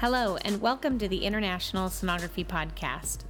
Hello, 0.00 0.38
and 0.46 0.62
welcome 0.62 0.98
to 0.98 1.08
the 1.08 1.26
International 1.26 1.90
Sonography 1.90 2.46
Podcast, 2.46 3.24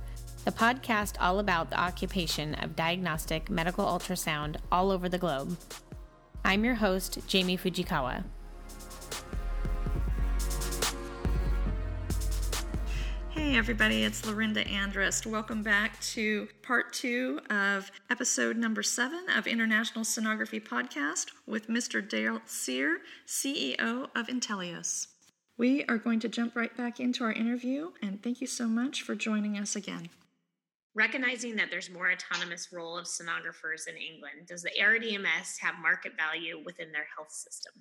the 0.45 0.53
podcast 0.53 1.16
all 1.18 1.41
about 1.41 1.68
the 1.68 1.80
occupation 1.80 2.54
of 2.54 2.77
diagnostic 2.77 3.50
medical 3.50 3.85
ultrasound 3.85 4.54
all 4.71 4.93
over 4.93 5.09
the 5.09 5.18
globe. 5.18 5.59
I'm 6.45 6.64
your 6.64 6.77
host, 6.77 7.27
Jamie 7.27 7.59
Fujikawa. 7.59 8.22
Hey, 13.30 13.57
everybody, 13.57 14.05
it's 14.05 14.25
Lorinda 14.25 14.64
Andrist. 14.66 15.27
Welcome 15.27 15.64
back 15.64 16.00
to 16.02 16.46
part 16.62 16.93
two 16.93 17.41
of 17.50 17.91
episode 18.11 18.57
number 18.57 18.85
seven 18.85 19.25
of 19.36 19.49
International 19.49 20.05
Sonography 20.05 20.64
Podcast 20.64 21.32
with 21.49 21.66
Mr. 21.66 22.08
Dale 22.08 22.41
Cyr, 22.46 22.99
CEO 23.27 24.05
of 24.14 24.29
Inteleos. 24.29 25.08
We 25.61 25.85
are 25.91 25.99
going 25.99 26.21
to 26.21 26.29
jump 26.31 26.57
right 26.57 26.75
back 26.75 27.00
into 27.00 27.23
our 27.23 27.32
interview, 27.32 27.91
and 28.00 28.23
thank 28.23 28.41
you 28.41 28.46
so 28.46 28.67
much 28.67 29.03
for 29.03 29.14
joining 29.14 29.59
us 29.59 29.77
again. 29.77 30.09
Recognizing 30.95 31.55
that 31.57 31.71
there's 31.71 31.91
more 31.91 32.11
autonomous 32.11 32.73
role 32.73 32.97
of 32.97 33.05
sonographers 33.05 33.86
in 33.86 33.95
England, 33.95 34.47
does 34.48 34.62
the 34.62 34.70
ARDMS 34.81 35.59
have 35.61 35.75
market 35.83 36.12
value 36.17 36.62
within 36.64 36.91
their 36.92 37.06
health 37.14 37.31
system? 37.31 37.75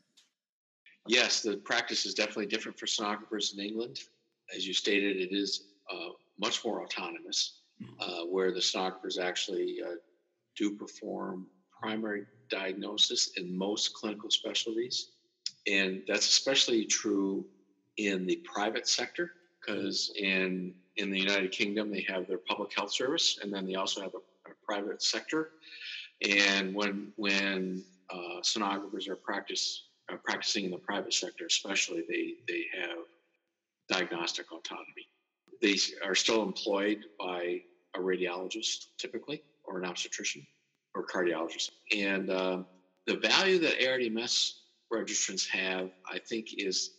Yes, 1.07 1.41
the 1.41 1.55
practice 1.55 2.05
is 2.05 2.13
definitely 2.13 2.47
different 2.47 2.77
for 2.77 2.85
sonographers 2.85 3.53
in 3.53 3.61
England. 3.61 4.01
As 4.53 4.67
you 4.67 4.73
stated, 4.73 5.15
it 5.15 5.33
is 5.33 5.69
uh, 5.89 6.09
much 6.37 6.65
more 6.65 6.83
autonomous, 6.83 7.61
mm-hmm. 7.81 7.93
uh, 8.01 8.25
where 8.25 8.51
the 8.51 8.59
sonographers 8.59 9.17
actually 9.17 9.77
uh, 9.81 9.91
do 10.57 10.75
perform 10.75 11.47
primary 11.81 12.25
diagnosis 12.49 13.31
in 13.37 13.57
most 13.57 13.93
clinical 13.93 14.29
specialties. 14.29 15.11
And 15.65 16.03
that's 16.09 16.27
especially 16.27 16.83
true 16.83 17.45
in 17.97 18.25
the 18.25 18.37
private 18.37 18.87
sector 18.87 19.31
because 19.59 20.11
in 20.15 20.73
in 20.97 21.09
the 21.09 21.19
United 21.19 21.51
Kingdom 21.51 21.91
they 21.91 22.05
have 22.07 22.27
their 22.27 22.37
public 22.37 22.73
health 22.75 22.91
service 22.91 23.39
and 23.41 23.53
then 23.53 23.65
they 23.65 23.75
also 23.75 24.01
have 24.01 24.13
a, 24.13 24.49
a 24.49 24.53
private 24.65 25.01
sector. 25.01 25.51
And 26.27 26.73
when 26.73 27.11
when 27.15 27.83
uh, 28.09 28.41
sonographers 28.41 29.07
are 29.07 29.15
practice 29.15 29.83
uh, 30.11 30.17
practicing 30.23 30.65
in 30.65 30.71
the 30.71 30.77
private 30.77 31.13
sector, 31.13 31.45
especially 31.45 32.03
they 32.07 32.33
they 32.47 32.65
have 32.79 32.97
diagnostic 33.89 34.51
autonomy. 34.51 35.07
They 35.61 35.77
are 36.05 36.15
still 36.15 36.43
employed 36.43 36.99
by 37.19 37.61
a 37.95 37.99
radiologist 37.99 38.87
typically, 38.97 39.41
or 39.63 39.79
an 39.79 39.85
obstetrician, 39.85 40.45
or 40.95 41.05
cardiologist. 41.05 41.71
And 41.95 42.29
uh, 42.29 42.63
the 43.07 43.17
value 43.17 43.59
that 43.59 43.79
ARDMS 43.79 44.53
registrants 44.93 45.47
have, 45.49 45.89
I 46.09 46.19
think, 46.19 46.49
is 46.57 46.91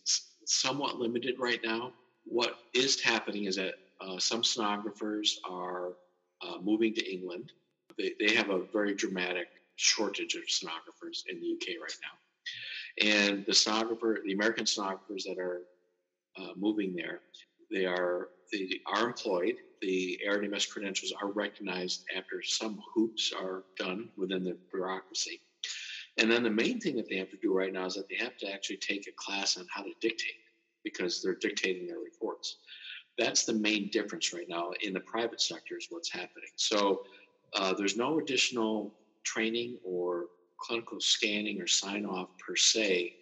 somewhat 0.51 0.99
limited 0.99 1.37
right 1.39 1.61
now. 1.65 1.93
What 2.25 2.59
is 2.75 3.01
happening 3.01 3.45
is 3.45 3.57
that 3.57 3.75
uh, 4.01 4.19
some 4.19 4.43
sonographers 4.43 5.31
are 5.49 5.93
uh, 6.43 6.59
moving 6.61 6.95
to 6.95 7.13
England. 7.13 7.53
They, 7.97 8.13
they 8.19 8.35
have 8.35 8.51
a 8.51 8.65
very 8.73 8.95
dramatic 8.95 9.49
shortage 9.77 10.35
of 10.35 10.43
sonographers 10.43 11.23
in 11.29 11.41
the 11.41 11.53
UK 11.53 11.81
right 11.81 11.97
now. 12.03 13.07
And 13.07 13.47
the 13.47 13.53
sonographer, 13.53 14.17
the 14.25 14.33
American 14.33 14.65
sonographers 14.65 15.23
that 15.25 15.39
are 15.39 15.63
uh, 16.37 16.53
moving 16.57 16.95
there, 16.95 17.21
they 17.71 17.87
are 17.87 18.29
they 18.53 18.81
are 18.87 19.07
employed. 19.07 19.55
The 19.81 20.19
ARDMS 20.29 20.69
credentials 20.69 21.13
are 21.23 21.31
recognized 21.31 22.05
after 22.17 22.43
some 22.43 22.81
hoops 22.95 23.33
are 23.33 23.63
done 23.79 24.09
within 24.17 24.43
the 24.43 24.57
bureaucracy. 24.73 25.41
And 26.19 26.31
then 26.31 26.43
the 26.43 26.51
main 26.51 26.81
thing 26.81 26.97
that 26.97 27.09
they 27.09 27.17
have 27.17 27.31
to 27.31 27.39
do 27.41 27.53
right 27.53 27.73
now 27.73 27.87
is 27.87 27.95
that 27.95 28.09
they 28.09 28.17
have 28.17 28.37
to 28.39 28.53
actually 28.53 28.79
take 28.79 29.07
a 29.07 29.13
class 29.17 29.57
on 29.57 29.67
how 29.73 29.83
to 29.83 29.93
dictate 30.01 30.35
because 30.85 31.21
they're 31.21 31.39
dictating 31.41 31.87
their 31.87 31.99
reports. 31.99 32.59
That's 33.19 33.45
the 33.45 33.55
main 33.55 33.89
difference 33.91 34.33
right 34.33 34.49
now 34.49 34.71
in 34.83 34.93
the 34.93 35.01
private 35.01 35.41
sector 35.41 35.77
is 35.77 35.87
what's 35.91 36.13
happening. 36.13 36.51
So 36.57 37.03
uh, 37.55 37.75
there's 37.75 37.97
no 37.97 38.19
additional 38.19 38.95
training 39.25 39.79
or 39.83 40.27
clinical 40.61 41.01
scanning 41.01 41.61
or 41.61 41.67
sign 41.67 42.05
off 42.05 42.29
per 42.47 42.57
se 42.57 43.13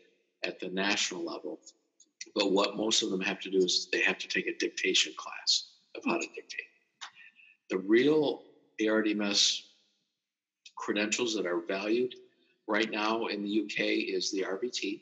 at 0.44 0.58
the 0.60 0.68
national 0.68 1.24
level. 1.24 1.60
But 2.34 2.52
what 2.52 2.76
most 2.76 3.02
of 3.02 3.10
them 3.10 3.20
have 3.20 3.40
to 3.40 3.50
do 3.50 3.58
is 3.58 3.88
they 3.92 4.02
have 4.02 4.18
to 4.18 4.28
take 4.28 4.46
a 4.46 4.56
dictation 4.58 5.12
class 5.16 5.70
of 5.96 6.02
how 6.04 6.14
to 6.18 6.26
dictate. 6.34 6.66
The 7.70 7.78
real 7.78 8.42
ARDMS 8.80 9.58
credentials 10.76 11.34
that 11.34 11.46
are 11.46 11.62
valued 11.66 12.14
right 12.68 12.90
now 12.90 13.26
in 13.26 13.42
the 13.42 13.62
UK 13.62 13.80
is 14.14 14.30
the 14.30 14.42
RVT 14.42 15.00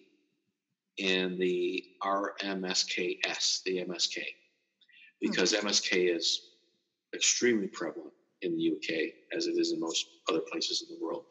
and 0.98 1.38
the 1.38 1.84
RMSKS, 2.02 3.62
the 3.64 3.84
MSK, 3.84 4.18
because 5.20 5.52
mm-hmm. 5.52 5.66
MSK 5.66 6.16
is 6.16 6.40
extremely 7.14 7.66
prevalent 7.66 8.12
in 8.42 8.56
the 8.56 8.72
UK 8.72 9.12
as 9.36 9.46
it 9.46 9.58
is 9.58 9.72
in 9.72 9.80
most 9.80 10.06
other 10.28 10.40
places 10.40 10.86
in 10.88 10.94
the 10.96 11.04
world. 11.04 11.24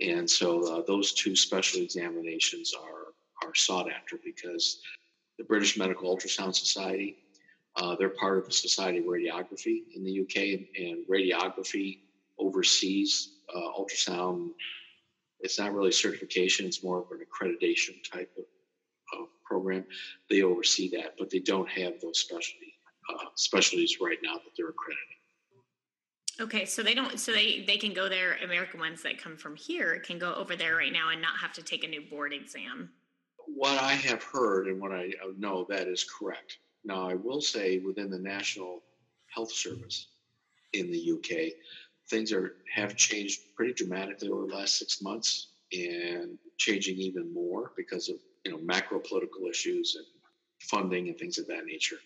And 0.00 0.28
so 0.28 0.78
uh, 0.78 0.82
those 0.86 1.12
two 1.12 1.36
special 1.36 1.80
examinations 1.82 2.72
are, 2.74 3.46
are 3.46 3.54
sought 3.54 3.90
after 3.90 4.18
because 4.24 4.80
the 5.38 5.44
British 5.44 5.76
Medical 5.76 6.14
Ultrasound 6.14 6.54
Society, 6.54 7.16
uh, 7.76 7.96
they're 7.98 8.10
part 8.10 8.38
of 8.38 8.46
the 8.46 8.52
Society 8.52 8.98
of 8.98 9.04
Radiography 9.04 9.82
in 9.94 10.04
the 10.04 10.20
UK, 10.20 10.60
and 10.78 11.06
radiography 11.08 11.98
oversees 12.38 13.30
uh, 13.54 13.72
ultrasound 13.78 14.50
it's 15.44 15.58
not 15.58 15.74
really 15.74 15.92
certification, 15.92 16.66
it's 16.66 16.82
more 16.82 16.98
of 16.98 17.10
an 17.12 17.20
accreditation 17.20 18.02
type 18.10 18.32
of, 18.38 18.44
of 19.20 19.28
program. 19.44 19.84
They 20.30 20.42
oversee 20.42 20.90
that, 20.96 21.16
but 21.18 21.28
they 21.30 21.38
don't 21.38 21.68
have 21.68 22.00
those 22.00 22.18
specialty 22.18 22.74
uh, 23.10 23.26
specialties 23.36 23.98
right 24.00 24.16
now 24.22 24.34
that 24.34 24.50
they're 24.56 24.70
accrediting. 24.70 25.04
Okay, 26.40 26.64
so 26.64 26.82
they 26.82 26.94
don't. 26.94 27.20
So 27.20 27.30
they 27.30 27.62
they 27.66 27.76
can 27.76 27.92
go 27.92 28.08
there. 28.08 28.38
American 28.42 28.80
ones 28.80 29.02
that 29.02 29.18
come 29.22 29.36
from 29.36 29.54
here 29.54 30.00
can 30.00 30.18
go 30.18 30.34
over 30.34 30.56
there 30.56 30.74
right 30.76 30.92
now 30.92 31.10
and 31.10 31.22
not 31.22 31.36
have 31.40 31.52
to 31.52 31.62
take 31.62 31.84
a 31.84 31.86
new 31.86 32.00
board 32.10 32.32
exam. 32.32 32.90
What 33.46 33.80
I 33.80 33.92
have 33.92 34.22
heard 34.22 34.66
and 34.66 34.80
what 34.80 34.90
I 34.90 35.10
know 35.38 35.66
that 35.68 35.86
is 35.86 36.04
correct. 36.04 36.58
Now 36.84 37.08
I 37.08 37.14
will 37.14 37.40
say 37.40 37.78
within 37.78 38.10
the 38.10 38.18
National 38.18 38.82
Health 39.28 39.52
Service 39.52 40.08
in 40.72 40.90
the 40.90 41.12
UK, 41.12 41.52
things 42.08 42.32
are 42.32 42.56
have 42.72 42.96
changed 42.96 43.40
pretty 43.56 43.72
dramatically 43.72 44.28
over 44.28 44.46
the 44.46 44.54
last 44.54 44.78
six 44.78 45.00
months 45.02 45.48
and 45.72 46.38
changing 46.58 46.96
even 46.96 47.32
more 47.32 47.72
because 47.76 48.08
of 48.08 48.16
you 48.44 48.52
know 48.52 48.58
macro 48.58 48.98
political 48.98 49.46
issues 49.48 49.96
and 49.96 50.06
funding 50.60 51.08
and 51.08 51.18
things 51.18 51.38
of 51.38 51.46
that 51.46 51.64
nature. 51.66 51.96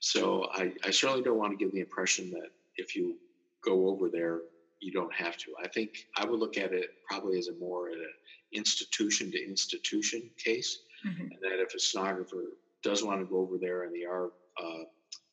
So 0.00 0.48
I, 0.52 0.72
I 0.84 0.90
certainly 0.90 1.22
don't 1.22 1.38
want 1.38 1.56
to 1.56 1.64
give 1.64 1.72
the 1.72 1.80
impression 1.80 2.30
that 2.30 2.50
if 2.76 2.96
you 2.96 3.16
go 3.64 3.88
over 3.88 4.08
there, 4.08 4.40
you 4.80 4.90
don't 4.90 5.12
have 5.14 5.36
to. 5.38 5.52
I 5.62 5.68
think 5.68 6.08
I 6.16 6.24
would 6.24 6.40
look 6.40 6.56
at 6.58 6.72
it 6.72 6.90
probably 7.08 7.38
as 7.38 7.48
a 7.48 7.54
more 7.54 7.88
an 7.88 8.04
institution 8.52 9.30
to 9.30 9.44
institution 9.44 10.28
case, 10.42 10.80
mm-hmm. 11.06 11.22
and 11.22 11.38
that 11.40 11.60
if 11.60 11.74
a 11.74 11.78
sonographer 11.78 12.42
does 12.82 13.04
want 13.04 13.20
to 13.20 13.26
go 13.26 13.38
over 13.38 13.58
there 13.58 13.84
and 13.84 13.94
they 13.94 14.04
are 14.04 14.30
uh, 14.60 14.84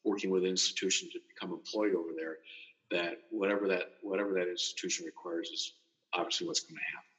working 0.03 0.29
with 0.29 0.43
an 0.43 0.49
institution 0.49 1.09
to 1.13 1.19
become 1.33 1.51
employed 1.51 1.95
over 1.95 2.09
there, 2.15 2.37
that 2.91 3.21
whatever 3.29 3.67
that 3.67 3.91
whatever 4.01 4.33
that 4.33 4.49
institution 4.49 5.05
requires 5.05 5.49
is 5.49 5.73
obviously 6.13 6.47
what's 6.47 6.61
going 6.61 6.75
to 6.75 6.95
happen. 6.95 7.09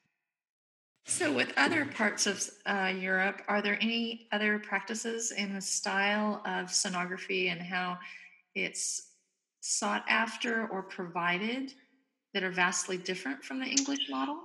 So, 1.07 1.33
with 1.33 1.53
other 1.57 1.87
parts 1.87 2.27
of 2.27 2.49
uh, 2.67 2.93
Europe, 2.97 3.43
are 3.49 3.63
there 3.63 3.79
any 3.81 4.29
other 4.33 4.59
practices 4.59 5.33
in 5.33 5.55
the 5.55 5.61
style 5.61 6.43
of 6.45 6.67
sonography 6.67 7.51
and 7.51 7.61
how 7.61 7.99
it's 8.55 9.09
sought 9.61 10.05
after 10.09 10.69
or 10.69 10.83
provided 10.83 11.75
that 12.33 12.45
are 12.45 12.51
vastly 12.51 12.97
different 12.97 13.43
from 13.43 13.59
the 13.59 13.67
English 13.67 14.09
model? 14.09 14.39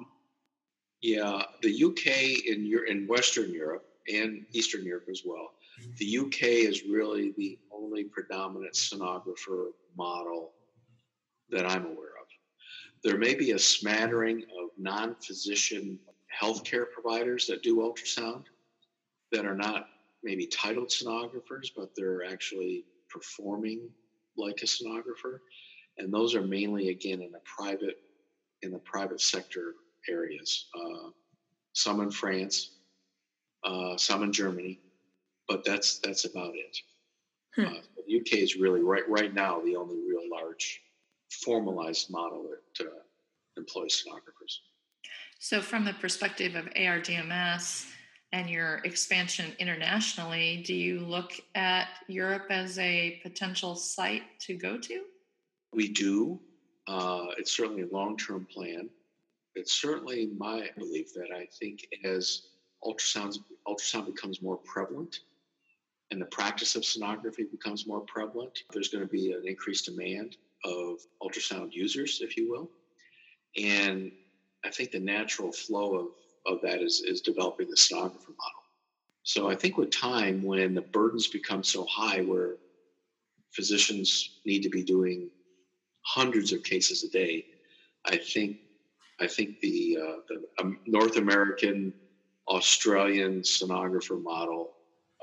Yeah, 1.01 1.43
the 1.61 1.83
UK 1.83 2.47
in 2.47 2.65
your 2.65 2.87
in 2.87 3.05
Western 3.05 3.53
Europe 3.53 3.85
and 4.11 4.45
Eastern 4.53 4.83
Europe 4.83 5.05
as 5.09 5.21
well. 5.25 5.51
The 5.97 6.17
UK 6.17 6.43
is 6.43 6.83
really 6.83 7.33
the 7.37 7.59
only 7.71 8.05
predominant 8.05 8.73
sonographer 8.73 9.67
model 9.97 10.54
that 11.49 11.69
I'm 11.69 11.85
aware 11.85 12.15
of. 12.21 12.27
There 13.03 13.17
may 13.17 13.35
be 13.35 13.51
a 13.51 13.59
smattering 13.59 14.43
of 14.61 14.69
non 14.77 15.15
physician 15.15 15.99
healthcare 16.41 16.85
providers 16.91 17.45
that 17.47 17.63
do 17.63 17.77
ultrasound 17.77 18.45
that 19.31 19.45
are 19.45 19.55
not 19.55 19.87
maybe 20.23 20.47
titled 20.47 20.89
sonographers, 20.89 21.69
but 21.75 21.89
they're 21.95 22.25
actually 22.25 22.85
performing 23.09 23.89
like 24.37 24.61
a 24.61 24.65
sonographer. 24.65 25.39
And 25.97 26.13
those 26.13 26.35
are 26.35 26.41
mainly, 26.41 26.89
again, 26.89 27.21
in 27.21 27.31
the 27.31 27.41
private 27.45 27.99
in 28.61 28.71
the 28.71 28.79
private 28.79 29.21
sector 29.21 29.75
areas. 30.09 30.67
Uh, 30.75 31.09
some 31.73 32.01
in 32.01 32.09
France, 32.09 32.71
uh, 33.63 33.95
some 33.97 34.23
in 34.23 34.31
Germany, 34.31 34.79
but 35.47 35.63
that's 35.63 35.99
that's 35.99 36.25
about 36.25 36.53
it. 36.55 36.77
Hmm. 37.55 37.65
Uh, 37.65 37.81
the 38.07 38.19
UK 38.19 38.39
is 38.39 38.55
really 38.55 38.81
right 38.81 39.07
right 39.09 39.33
now 39.33 39.61
the 39.61 39.75
only 39.75 39.95
real 39.95 40.29
large 40.29 40.81
formalized 41.31 42.09
model 42.11 42.43
that 42.43 42.85
uh, 42.85 42.89
employs 43.57 44.03
sonographers. 44.03 44.57
So, 45.39 45.61
from 45.61 45.85
the 45.85 45.93
perspective 45.93 46.55
of 46.55 46.65
ARDMS, 46.75 47.87
and 48.31 48.49
your 48.49 48.81
expansion 48.83 49.53
internationally, 49.59 50.61
do 50.65 50.73
you 50.73 50.99
look 50.99 51.31
at 51.53 51.87
Europe 52.07 52.47
as 52.49 52.77
a 52.79 53.19
potential 53.23 53.75
site 53.75 54.23
to 54.39 54.55
go 54.55 54.77
to? 54.77 55.03
We 55.71 55.93
do. 55.93 56.39
Uh, 56.87 57.27
it's 57.37 57.55
certainly 57.55 57.83
a 57.83 57.87
long 57.87 58.17
term 58.17 58.45
plan. 58.51 58.89
It's 59.55 59.71
certainly 59.71 60.31
my 60.37 60.69
belief 60.77 61.13
that 61.13 61.29
I 61.33 61.45
think 61.45 61.87
as 62.03 62.47
ultrasounds, 62.83 63.39
ultrasound 63.67 64.07
becomes 64.07 64.41
more 64.41 64.57
prevalent 64.57 65.21
and 66.11 66.21
the 66.21 66.25
practice 66.25 66.75
of 66.75 66.83
sonography 66.83 67.49
becomes 67.49 67.87
more 67.87 68.01
prevalent, 68.01 68.59
there's 68.71 68.89
going 68.89 69.03
to 69.03 69.11
be 69.11 69.31
an 69.31 69.43
increased 69.45 69.85
demand 69.85 70.37
of 70.63 70.97
ultrasound 71.21 71.69
users, 71.71 72.19
if 72.21 72.37
you 72.37 72.49
will. 72.49 72.71
And 73.57 74.11
I 74.63 74.69
think 74.69 74.91
the 74.91 74.99
natural 74.99 75.51
flow 75.51 75.95
of, 75.95 76.07
of 76.45 76.61
that 76.61 76.81
is, 76.81 77.03
is 77.05 77.21
developing 77.21 77.67
the 77.69 77.75
sonographer 77.75 78.35
model. 78.37 78.63
So 79.23 79.49
I 79.49 79.55
think 79.55 79.77
with 79.77 79.91
time, 79.91 80.43
when 80.43 80.73
the 80.73 80.81
burdens 80.93 81.27
become 81.27 81.63
so 81.63 81.85
high 81.89 82.21
where 82.21 82.57
physicians 83.53 84.31
need 84.45 84.61
to 84.63 84.69
be 84.69 84.83
doing 84.83 85.29
hundreds 86.03 86.51
of 86.51 86.63
cases 86.63 87.03
a 87.03 87.09
day, 87.09 87.45
I 88.05 88.17
think 88.17 88.57
I 89.19 89.27
think 89.27 89.55
the, 89.61 89.97
uh, 90.01 90.15
the 90.27 90.41
um, 90.59 90.77
North 90.85 91.15
American 91.15 91.93
Australian 92.49 93.41
sonographer 93.41 94.21
model 94.21 94.73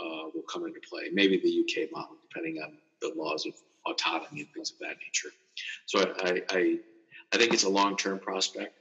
uh, 0.00 0.28
will 0.34 0.44
come 0.50 0.64
into 0.66 0.80
play. 0.88 1.10
Maybe 1.12 1.38
the 1.38 1.60
UK 1.60 1.90
model, 1.92 2.16
depending 2.28 2.62
on 2.62 2.78
the 3.00 3.12
laws 3.14 3.44
of 3.46 3.52
autonomy 3.86 4.40
and 4.40 4.48
things 4.54 4.72
of 4.72 4.78
that 4.78 4.96
nature. 5.04 5.30
So 5.86 6.14
I, 6.22 6.42
I, 6.50 6.78
I 7.32 7.36
think 7.38 7.52
it's 7.52 7.64
a 7.64 7.68
long 7.68 7.96
term 7.96 8.18
prospect. 8.18 8.74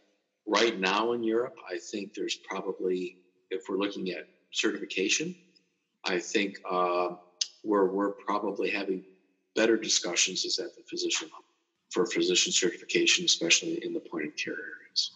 Right 0.47 0.79
now 0.79 1.13
in 1.13 1.23
Europe, 1.23 1.55
I 1.69 1.77
think 1.77 2.13
there's 2.13 2.35
probably, 2.35 3.17
if 3.49 3.63
we're 3.69 3.77
looking 3.77 4.09
at 4.09 4.27
certification, 4.51 5.35
I 6.05 6.19
think 6.19 6.59
uh, 6.69 7.09
where 7.63 7.85
we're 7.85 8.11
probably 8.11 8.69
having 8.69 9.03
better 9.55 9.77
discussions 9.77 10.45
is 10.45 10.59
at 10.59 10.75
the 10.75 10.81
physician 10.89 11.27
level 11.27 11.45
for 11.91 12.05
physician 12.05 12.51
certification, 12.51 13.25
especially 13.25 13.83
in 13.85 13.93
the 13.93 13.99
point 13.99 14.27
of 14.27 14.35
care 14.35 14.53
areas. 14.53 15.11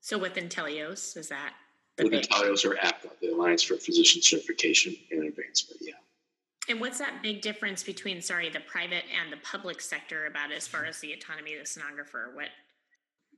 So 0.00 0.18
with 0.18 0.34
Inteleos, 0.34 1.16
is 1.16 1.28
that? 1.28 1.54
With 1.98 2.12
Inteleos 2.12 2.64
or 2.64 2.74
APCA, 2.74 3.10
the 3.22 3.28
Alliance 3.28 3.62
for 3.62 3.76
Physician 3.76 4.20
Certification 4.20 4.94
and 5.12 5.24
Advancement, 5.24 5.80
yeah. 5.80 5.94
And 6.68 6.80
what's 6.80 6.98
that 6.98 7.22
big 7.22 7.42
difference 7.42 7.82
between, 7.82 8.22
sorry, 8.22 8.48
the 8.48 8.60
private 8.60 9.04
and 9.20 9.32
the 9.32 9.36
public 9.38 9.80
sector 9.80 10.26
about 10.26 10.50
as 10.50 10.66
far 10.66 10.84
as 10.84 10.98
the 11.00 11.12
autonomy 11.12 11.54
of 11.54 11.60
the 11.60 11.66
sonographer? 11.66 12.34
What? 12.34 12.48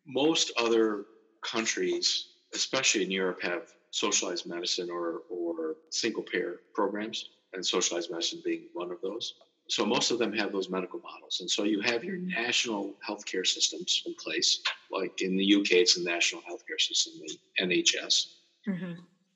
Most 0.07 0.53
other 0.57 1.07
countries, 1.43 2.29
especially 2.55 3.03
in 3.03 3.11
Europe, 3.11 3.43
have 3.43 3.73
socialized 3.91 4.47
medicine 4.47 4.91
or, 4.91 5.23
or 5.29 5.77
single 5.91 6.23
payer 6.23 6.61
programs, 6.75 7.31
and 7.53 7.67
socialized 7.67 8.11
medicine 8.11 8.43
being 8.45 8.65
one 8.75 8.93
of 8.93 9.01
those. 9.01 9.35
So 9.69 9.85
most 9.85 10.13
of 10.13 10.19
them 10.19 10.33
have 10.35 10.53
those 10.53 10.69
medical 10.69 11.01
models. 11.01 11.39
And 11.41 11.51
so 11.51 11.65
you 11.65 11.81
have 11.81 12.05
your 12.05 12.19
national 12.19 12.95
healthcare 13.09 13.47
systems 13.47 14.03
in 14.07 14.15
place. 14.15 14.61
Like 14.93 15.23
in 15.23 15.37
the 15.37 15.55
UK, 15.57 15.73
it's 15.73 15.97
the 15.97 16.05
national 16.05 16.43
healthcare 16.43 16.81
system, 16.81 17.15
the 17.27 17.65
NHS. 17.65 18.35
Mm-hmm. 18.69 18.93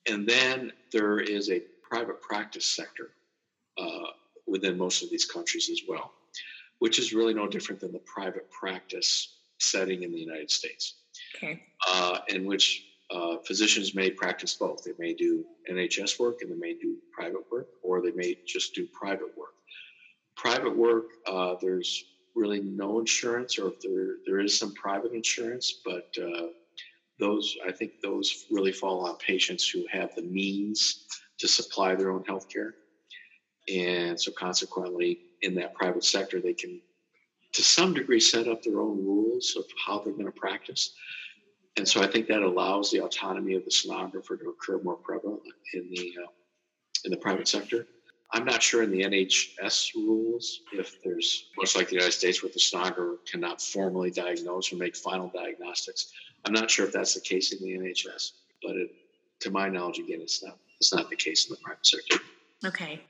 And 0.06 0.28
then 0.28 0.72
there 0.92 1.18
is 1.18 1.50
a 1.50 1.60
private 1.82 2.20
practice 2.20 2.66
sector 2.66 3.10
uh, 3.80 4.10
within 4.46 4.76
most 4.76 5.02
of 5.02 5.10
these 5.10 5.24
countries 5.24 5.68
as 5.70 5.80
well, 5.88 6.12
which 6.78 6.98
is 6.98 7.12
really 7.12 7.34
no 7.34 7.46
different 7.46 7.80
than 7.80 7.92
the 7.92 8.00
private 8.00 8.50
practice 8.50 9.38
setting 9.58 10.02
in 10.02 10.12
the 10.12 10.20
United 10.20 10.50
States. 10.50 10.94
Okay. 11.36 11.62
Uh, 11.86 12.18
in 12.28 12.44
which 12.44 12.84
uh, 13.10 13.36
physicians 13.46 13.94
may 13.94 14.10
practice 14.10 14.54
both. 14.54 14.84
They 14.84 14.92
may 14.98 15.14
do 15.14 15.44
NHS 15.70 16.18
work 16.20 16.42
and 16.42 16.50
they 16.50 16.56
may 16.56 16.74
do 16.74 16.96
private 17.12 17.42
work, 17.50 17.68
or 17.82 18.00
they 18.00 18.12
may 18.12 18.38
just 18.46 18.74
do 18.74 18.86
private 18.86 19.36
work 19.36 19.54
private 20.40 20.74
work, 20.74 21.10
uh, 21.26 21.54
there's 21.60 22.04
really 22.34 22.60
no 22.60 22.98
insurance, 22.98 23.58
or 23.58 23.68
if 23.68 23.80
there 23.80 24.16
there 24.26 24.40
is 24.40 24.58
some 24.58 24.72
private 24.74 25.12
insurance, 25.12 25.80
but 25.84 26.08
uh, 26.18 26.46
those 27.18 27.56
I 27.66 27.72
think 27.72 28.00
those 28.02 28.46
really 28.50 28.72
fall 28.72 29.06
on 29.06 29.16
patients 29.16 29.68
who 29.68 29.84
have 29.90 30.14
the 30.14 30.22
means 30.22 31.06
to 31.38 31.48
supply 31.48 31.94
their 31.94 32.10
own 32.10 32.24
health 32.24 32.48
care, 32.48 32.74
and 33.70 34.20
so 34.20 34.32
consequently, 34.32 35.20
in 35.42 35.54
that 35.56 35.74
private 35.74 36.04
sector, 36.04 36.40
they 36.40 36.54
can, 36.54 36.80
to 37.52 37.62
some 37.62 37.94
degree, 37.94 38.20
set 38.20 38.48
up 38.48 38.62
their 38.62 38.80
own 38.80 38.98
rules 39.04 39.54
of 39.56 39.64
how 39.86 39.98
they're 39.98 40.12
going 40.12 40.26
to 40.26 40.32
practice. 40.32 40.94
And 41.76 41.88
so 41.88 42.02
I 42.02 42.06
think 42.06 42.26
that 42.28 42.42
allows 42.42 42.90
the 42.90 43.02
autonomy 43.02 43.54
of 43.54 43.64
the 43.64 43.70
sonographer 43.70 44.38
to 44.38 44.50
occur 44.50 44.82
more 44.82 44.96
prevalent 44.96 45.42
in 45.74 45.88
the 45.90 46.14
uh, 46.22 46.28
in 47.04 47.10
the 47.10 47.16
private 47.16 47.48
sector. 47.48 47.86
I'm 48.32 48.44
not 48.44 48.62
sure 48.62 48.82
in 48.82 48.90
the 48.90 49.02
NHS 49.02 49.94
rules 49.94 50.60
if 50.72 51.02
there's, 51.02 51.46
much 51.56 51.74
like 51.74 51.88
the 51.88 51.94
United 51.94 52.12
States, 52.12 52.42
where 52.42 52.52
the 52.52 52.60
sonographer 52.60 53.16
cannot 53.30 53.60
formally 53.60 54.10
diagnose 54.10 54.72
or 54.72 54.76
make 54.76 54.96
final 54.96 55.32
diagnostics. 55.34 56.12
I'm 56.44 56.52
not 56.52 56.70
sure 56.70 56.86
if 56.86 56.92
that's 56.92 57.14
the 57.14 57.20
case 57.20 57.52
in 57.52 57.58
the 57.60 57.76
NHS, 57.76 58.32
but 58.62 58.76
it, 58.76 58.90
to 59.40 59.50
my 59.50 59.68
knowledge, 59.68 59.98
again, 59.98 60.20
it's 60.20 60.44
not. 60.44 60.58
It's 60.80 60.94
not 60.94 61.10
the 61.10 61.16
case 61.16 61.46
in 61.46 61.54
the 61.54 61.60
private 61.62 61.84
sector. 61.84 62.18
Okay. 62.64 63.02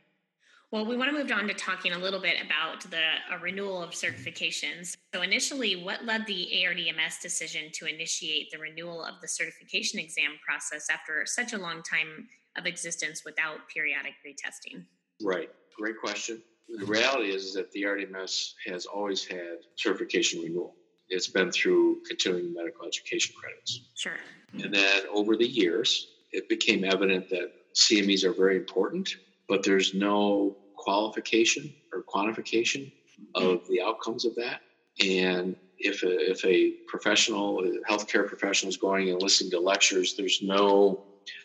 Well, 0.73 0.87
we 0.87 0.97
want 0.97 1.11
to 1.11 1.19
move 1.19 1.33
on 1.33 1.49
to 1.49 1.55
talking 1.55 1.93
a 1.93 1.99
little 1.99 2.21
bit 2.21 2.37
about 2.45 2.89
the 2.91 3.03
uh, 3.33 3.39
renewal 3.41 3.83
of 3.83 3.91
certifications. 3.91 4.97
So, 5.13 5.23
initially, 5.23 5.83
what 5.83 6.05
led 6.05 6.27
the 6.27 6.49
ARDMS 6.65 7.21
decision 7.21 7.73
to 7.75 7.87
initiate 7.87 8.53
the 8.53 8.59
renewal 8.59 9.05
of 9.05 9.15
the 9.21 9.27
certification 9.27 9.99
exam 9.99 10.39
process 10.47 10.89
after 10.89 11.27
such 11.27 11.55
a 11.55 11.59
long 11.59 11.83
time 11.83 12.29
of 12.57 12.67
existence 12.67 13.23
without 13.25 13.59
periodic 13.73 14.13
retesting? 14.25 14.85
Right. 15.21 15.51
Great 15.77 15.99
question. 15.99 16.41
The 16.69 16.87
reality 16.87 17.31
is, 17.31 17.53
that 17.55 17.73
the 17.73 17.83
RDMS 17.83 18.53
has 18.67 18.87
always 18.87 19.25
had 19.25 19.59
certification 19.75 20.41
renewal. 20.41 20.77
It's 21.09 21.27
been 21.27 21.51
through 21.51 22.03
continuing 22.07 22.55
medical 22.55 22.87
education 22.87 23.35
credits. 23.41 23.89
Sure. 23.97 24.19
And 24.63 24.73
then 24.73 25.03
over 25.13 25.37
the 25.37 25.49
years, 25.49 26.07
it 26.31 26.49
became 26.49 26.85
evident 26.85 27.29
that 27.31 27.51
CMEs 27.75 28.23
are 28.23 28.33
very 28.33 28.57
important, 28.57 29.17
but 29.49 29.65
there's 29.65 29.95
no 29.95 30.57
qualification 30.81 31.73
or 31.93 32.03
quantification 32.12 32.91
of 33.35 33.61
the 33.69 33.81
outcomes 33.81 34.25
of 34.25 34.35
that. 34.37 34.61
And 35.05 35.55
if 35.79 36.03
a, 36.03 36.31
if 36.31 36.44
a 36.44 36.73
professional, 36.88 37.61
a 37.61 37.90
healthcare 37.90 38.26
professional 38.26 38.71
is 38.71 38.76
going 38.76 39.11
and 39.11 39.23
listening 39.23 39.50
to 39.50 39.61
lectures, 39.61 40.14
there's 40.16 40.40
no 40.43 41.00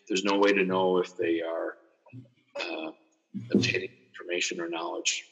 there's 0.07 0.23
no 0.23 0.37
way 0.37 0.51
to 0.51 0.63
know 0.63 0.97
if 0.97 1.15
they 1.17 1.41
are 1.41 1.75
uh, 2.59 2.91
obtaining 3.53 3.89
information 4.13 4.59
or 4.61 4.69
knowledge 4.69 5.25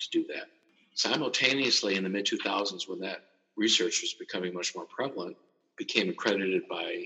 to 0.00 0.08
do 0.12 0.24
that. 0.28 0.46
Simultaneously, 0.94 1.96
in 1.96 2.04
the 2.04 2.08
mid 2.08 2.24
2000s, 2.24 2.82
when 2.86 3.00
that 3.00 3.18
research 3.56 4.00
was 4.02 4.14
becoming 4.18 4.54
much 4.54 4.72
more 4.74 4.86
prevalent, 4.96 5.36
became 5.76 6.08
accredited 6.08 6.62
by 6.70 7.04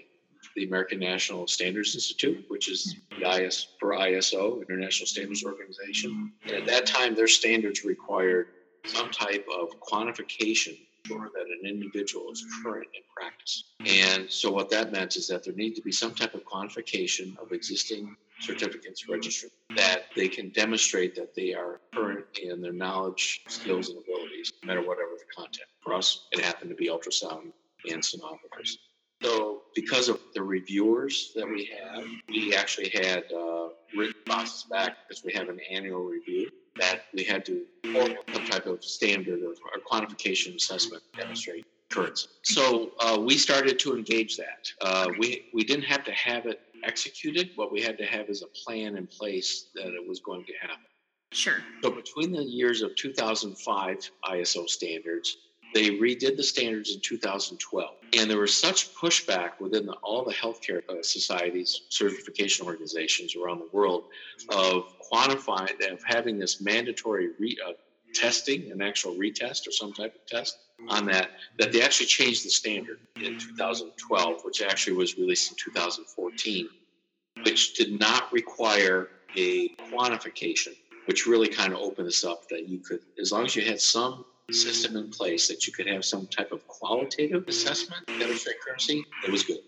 the 0.56 0.64
American 0.64 0.98
National 0.98 1.46
Standards 1.46 1.94
Institute, 1.94 2.44
which 2.48 2.70
is 2.70 2.96
the 3.18 3.44
IS 3.44 3.68
for 3.78 3.92
ISO, 3.92 4.60
International 4.60 5.06
Standards 5.06 5.44
Organization. 5.44 6.32
And 6.44 6.52
at 6.52 6.66
that 6.66 6.86
time, 6.86 7.14
their 7.14 7.28
standards 7.28 7.84
required 7.84 8.48
some 8.84 9.10
type 9.10 9.46
of 9.60 9.80
quantification 9.80 10.76
sure 11.06 11.30
that 11.34 11.46
an 11.46 11.68
individual 11.68 12.30
is 12.30 12.44
current 12.62 12.88
in 12.94 13.02
practice. 13.14 13.64
And 13.84 14.30
so 14.30 14.50
what 14.50 14.70
that 14.70 14.92
meant 14.92 15.16
is 15.16 15.26
that 15.28 15.44
there 15.44 15.54
needed 15.54 15.76
to 15.76 15.82
be 15.82 15.92
some 15.92 16.14
type 16.14 16.34
of 16.34 16.44
quantification 16.44 17.38
of 17.38 17.52
existing 17.52 18.16
certificates 18.40 19.08
registered 19.08 19.50
that 19.76 20.04
they 20.16 20.28
can 20.28 20.48
demonstrate 20.50 21.14
that 21.14 21.34
they 21.34 21.54
are 21.54 21.80
current 21.94 22.24
in 22.42 22.60
their 22.60 22.72
knowledge, 22.72 23.42
skills, 23.48 23.88
and 23.88 23.98
abilities, 23.98 24.52
no 24.62 24.66
matter 24.66 24.80
whatever 24.80 25.10
the 25.18 25.24
content. 25.34 25.68
For 25.80 25.94
us, 25.94 26.26
it 26.32 26.40
happened 26.40 26.70
to 26.70 26.76
be 26.76 26.88
ultrasound 26.88 27.52
and 27.88 28.02
sonographers. 28.02 28.78
So, 29.22 29.61
because 29.74 30.08
of 30.08 30.20
the 30.34 30.42
reviewers 30.42 31.32
that 31.34 31.48
we 31.48 31.70
have, 31.80 32.04
we 32.28 32.54
actually 32.54 32.90
had 32.90 33.24
uh, 33.32 33.68
written 33.96 34.14
process 34.26 34.64
back 34.64 34.96
because 35.08 35.24
we 35.24 35.32
have 35.32 35.48
an 35.48 35.60
annual 35.70 36.04
review 36.04 36.50
that 36.78 37.02
we 37.12 37.22
had 37.22 37.44
to 37.44 37.64
some 38.32 38.46
type 38.46 38.66
of 38.66 38.82
standard 38.82 39.40
or, 39.42 39.50
or 39.50 39.80
quantification 39.90 40.54
assessment 40.56 41.02
to 41.12 41.20
demonstrate 41.20 41.66
currency. 41.90 42.28
So 42.42 42.92
uh, 43.00 43.18
we 43.20 43.36
started 43.36 43.78
to 43.80 43.94
engage 43.94 44.36
that. 44.38 44.70
Uh, 44.80 45.08
we 45.18 45.46
we 45.52 45.64
didn't 45.64 45.84
have 45.84 46.04
to 46.04 46.12
have 46.12 46.46
it 46.46 46.60
executed. 46.84 47.50
What 47.56 47.70
we 47.70 47.82
had 47.82 47.98
to 47.98 48.06
have 48.06 48.28
is 48.28 48.42
a 48.42 48.46
plan 48.46 48.96
in 48.96 49.06
place 49.06 49.66
that 49.74 49.88
it 49.88 50.08
was 50.08 50.20
going 50.20 50.44
to 50.46 50.52
happen. 50.60 50.84
Sure. 51.32 51.58
So 51.82 51.90
between 51.90 52.32
the 52.32 52.42
years 52.42 52.82
of 52.82 52.94
2005 52.96 54.10
ISO 54.24 54.68
standards, 54.68 55.36
they 55.74 55.90
redid 55.90 56.36
the 56.36 56.42
standards 56.42 56.94
in 56.94 57.00
2012. 57.00 57.94
And 58.18 58.30
there 58.30 58.38
was 58.38 58.54
such 58.54 58.94
pushback 58.94 59.58
within 59.58 59.86
the, 59.86 59.94
all 59.94 60.24
the 60.24 60.34
healthcare 60.34 60.86
uh, 60.88 61.02
societies, 61.02 61.82
certification 61.88 62.66
organizations 62.66 63.34
around 63.36 63.60
the 63.60 63.68
world 63.72 64.04
of 64.50 64.92
quantifying, 65.10 65.90
of 65.90 66.02
having 66.04 66.38
this 66.38 66.60
mandatory 66.60 67.30
re, 67.38 67.56
uh, 67.66 67.72
testing, 68.12 68.70
an 68.70 68.82
actual 68.82 69.14
retest 69.14 69.66
or 69.66 69.70
some 69.70 69.92
type 69.92 70.14
of 70.14 70.26
test 70.26 70.58
on 70.88 71.06
that, 71.06 71.30
that 71.58 71.72
they 71.72 71.80
actually 71.80 72.06
changed 72.06 72.44
the 72.44 72.50
standard 72.50 72.98
in 73.16 73.38
2012, 73.38 74.44
which 74.44 74.60
actually 74.62 74.94
was 74.94 75.16
released 75.16 75.50
in 75.50 75.56
2014. 75.56 76.68
which 77.44 77.74
did 77.74 77.98
not 77.98 78.30
require 78.32 79.08
a 79.36 79.70
quantification, 79.90 80.74
which 81.06 81.26
really 81.26 81.48
kind 81.48 81.72
of 81.72 81.78
opened 81.78 82.06
this 82.06 82.24
up 82.24 82.46
that 82.48 82.68
you 82.68 82.78
could, 82.78 83.00
as 83.18 83.32
long 83.32 83.44
as 83.46 83.56
you 83.56 83.64
had 83.64 83.80
some 83.80 84.24
system 84.50 84.96
in 84.96 85.08
place 85.08 85.48
that 85.48 85.66
you 85.66 85.72
could 85.72 85.86
have 85.86 86.04
some 86.04 86.26
type 86.26 86.52
of 86.52 86.66
qualitative 86.66 87.46
assessment, 87.48 88.06
demonstrate 88.06 88.56
currency, 88.60 89.04
it 89.24 89.30
was 89.30 89.44
good. 89.44 89.60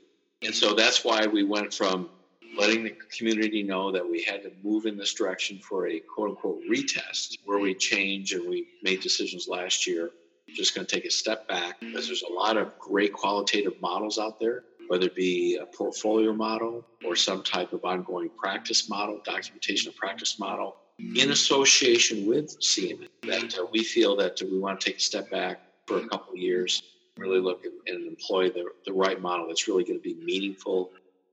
And 0.43 0.54
so 0.54 0.75
that's 0.75 1.04
why 1.04 1.26
we 1.26 1.43
went 1.45 1.73
from 1.73 2.11
letting 2.57 2.85
the 2.85 2.95
community 3.16 3.62
know 3.62 3.90
that 3.90 4.09
we 4.09 4.23
had 4.23 4.43
to 4.43 4.52
move 4.62 4.87
in 4.87 4.97
this 4.97 5.14
direction 5.14 5.59
for 5.59 5.88
a 5.88 6.00
quote 6.00 6.31
unquote 6.31 6.61
retest 6.71 7.38
where 7.45 7.59
we 7.59 7.75
change 7.75 8.33
and 8.33 8.49
we 8.49 8.66
made 8.83 9.00
decisions 9.00 9.49
last 9.49 9.87
year. 9.87 10.11
Just 10.54 10.75
going 10.75 10.87
to 10.87 10.95
take 10.95 11.04
a 11.04 11.11
step 11.11 11.49
back 11.49 11.81
because 11.81 12.07
there's 12.07 12.23
a 12.23 12.33
lot 12.33 12.57
of 12.57 12.78
great 12.78 13.12
qualitative 13.12 13.81
models 13.81 14.19
out 14.19 14.38
there, 14.38 14.64
whether 14.88 15.07
it 15.07 15.16
be 15.16 15.57
a 15.57 15.66
portfolio 15.66 16.33
model 16.33 16.85
or 17.04 17.16
some 17.16 17.43
type 17.43 17.73
of 17.73 17.85
ongoing 17.85 18.28
practice 18.37 18.88
model, 18.88 19.21
documentation 19.25 19.88
of 19.88 19.97
practice 19.97 20.38
model, 20.38 20.76
in 20.98 21.30
association 21.30 22.26
with 22.26 22.58
CME. 22.60 23.08
That 23.22 23.58
uh, 23.58 23.66
we 23.72 23.82
feel 23.82 24.16
that 24.16 24.40
we 24.42 24.58
want 24.58 24.80
to 24.80 24.86
take 24.86 24.98
a 24.98 25.02
step 25.02 25.30
back 25.30 25.60
for 25.86 25.98
a 25.98 26.08
couple 26.08 26.32
of 26.32 26.38
years, 26.38 26.82
really 27.16 27.40
look 27.40 27.64
and 27.86 28.06
employ 28.06 28.50
the, 28.50 28.66
the 28.86 28.92
right 28.92 29.20
model 29.20 29.46
that's 29.46 29.68
really 29.68 29.84
going 29.84 29.98
to 29.98 30.02
be 30.02 30.14
meaningful 30.24 30.90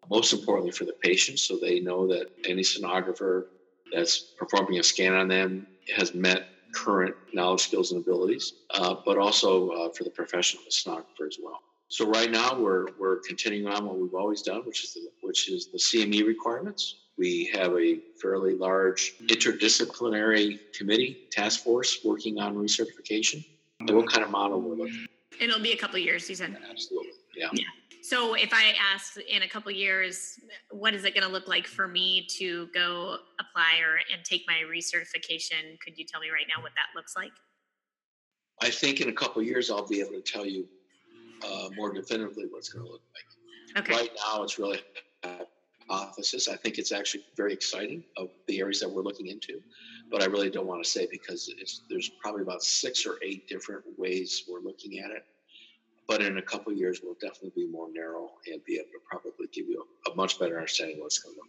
most 0.09 0.33
importantly 0.33 0.71
for 0.71 0.85
the 0.85 0.93
patient 1.01 1.39
so 1.39 1.57
they 1.57 1.79
know 1.79 2.07
that 2.07 2.27
any 2.45 2.61
sonographer 2.61 3.45
that's 3.93 4.19
performing 4.37 4.79
a 4.79 4.83
scan 4.83 5.13
on 5.13 5.27
them 5.27 5.67
has 5.95 6.13
met 6.13 6.47
current 6.73 7.15
knowledge, 7.33 7.61
skills, 7.61 7.91
and 7.91 8.01
abilities, 8.01 8.53
uh, 8.73 8.95
but 9.05 9.17
also 9.17 9.69
uh, 9.69 9.89
for 9.89 10.03
the 10.03 10.09
professional 10.09 10.63
sonographer 10.69 11.27
as 11.27 11.37
well. 11.41 11.59
So 11.89 12.07
right 12.07 12.31
now 12.31 12.57
we're 12.57 12.87
we're 12.97 13.19
continuing 13.19 13.67
on 13.67 13.85
what 13.85 13.97
we've 13.97 14.13
always 14.13 14.41
done, 14.41 14.61
which 14.65 14.85
is 14.85 14.93
the, 14.93 15.01
which 15.21 15.49
is 15.49 15.67
the 15.67 15.77
CME 15.77 16.25
requirements. 16.25 16.95
We 17.17 17.51
have 17.53 17.73
a 17.77 17.99
fairly 18.21 18.55
large 18.55 19.13
interdisciplinary 19.23 20.59
committee 20.73 21.27
task 21.31 21.63
force 21.63 21.99
working 22.03 22.39
on 22.39 22.55
recertification. 22.55 23.45
And 23.79 23.89
what 23.91 24.09
kind 24.09 24.23
of 24.23 24.31
model 24.31 24.61
we're 24.61 24.75
looking? 24.75 25.05
It'll 25.39 25.59
be 25.59 25.73
a 25.73 25.77
couple 25.77 25.99
years, 25.99 26.29
you 26.29 26.35
said. 26.35 26.57
Absolutely, 26.69 27.11
yeah. 27.35 27.49
Yeah. 27.53 27.65
So 28.03 28.33
if 28.33 28.51
I 28.51 28.73
ask 28.93 29.17
in 29.29 29.43
a 29.43 29.47
couple 29.47 29.71
years, 29.71 30.39
what 30.71 30.95
is 30.95 31.05
it 31.05 31.13
going 31.13 31.25
to 31.25 31.31
look 31.31 31.47
like 31.47 31.67
for 31.67 31.87
me 31.87 32.25
to 32.37 32.67
go 32.73 33.17
apply 33.39 33.79
or 33.79 33.99
and 34.11 34.23
take 34.23 34.43
my 34.47 34.63
recertification? 34.67 35.79
Could 35.83 35.97
you 35.97 36.05
tell 36.05 36.19
me 36.19 36.29
right 36.29 36.47
now 36.55 36.63
what 36.63 36.71
that 36.75 36.97
looks 36.97 37.15
like? 37.15 37.31
I 38.61 38.69
think 38.69 39.01
in 39.01 39.09
a 39.09 39.13
couple 39.13 39.41
years 39.43 39.69
I'll 39.69 39.87
be 39.87 40.01
able 40.01 40.13
to 40.13 40.21
tell 40.21 40.45
you 40.45 40.67
uh, 41.45 41.69
more 41.75 41.93
definitively 41.93 42.45
what 42.49 42.59
it's 42.59 42.69
going 42.69 42.85
to 42.85 42.91
look 42.91 43.01
like. 43.13 43.83
Okay. 43.83 43.93
Right 43.93 44.11
now 44.25 44.43
it's 44.43 44.57
really 44.57 44.81
hypothesis. 45.88 46.47
I 46.47 46.55
think 46.55 46.77
it's 46.77 46.91
actually 46.91 47.23
very 47.35 47.53
exciting 47.53 48.03
of 48.17 48.29
the 48.47 48.59
areas 48.59 48.79
that 48.79 48.89
we're 48.89 49.03
looking 49.03 49.27
into, 49.27 49.61
but 50.09 50.21
I 50.21 50.25
really 50.25 50.50
don't 50.50 50.67
want 50.67 50.83
to 50.83 50.89
say 50.89 51.07
because 51.11 51.53
there's 51.89 52.09
probably 52.21 52.41
about 52.41 52.63
six 52.63 53.05
or 53.05 53.17
eight 53.21 53.47
different 53.47 53.83
ways 53.97 54.43
we're 54.50 54.61
looking 54.61 55.00
at 55.00 55.11
it 55.11 55.25
but 56.11 56.21
in 56.21 56.38
a 56.38 56.41
couple 56.41 56.73
years 56.73 57.00
we'll 57.01 57.15
definitely 57.21 57.53
be 57.55 57.71
more 57.71 57.88
narrow 57.93 58.31
and 58.51 58.61
be 58.65 58.75
able 58.75 58.89
to 58.91 59.00
probably 59.09 59.47
give 59.53 59.65
you 59.69 59.85
a, 60.07 60.11
a 60.11 60.15
much 60.15 60.38
better 60.38 60.57
understanding 60.57 60.97
of 60.97 61.03
what's 61.03 61.19
going 61.19 61.38
on. 61.38 61.47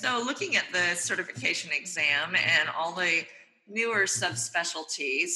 So, 0.00 0.24
looking 0.24 0.56
at 0.56 0.64
the 0.72 0.94
certification 0.94 1.70
exam 1.72 2.34
and 2.34 2.70
all 2.70 2.94
the 2.94 3.24
newer 3.68 4.04
subspecialties, 4.04 5.30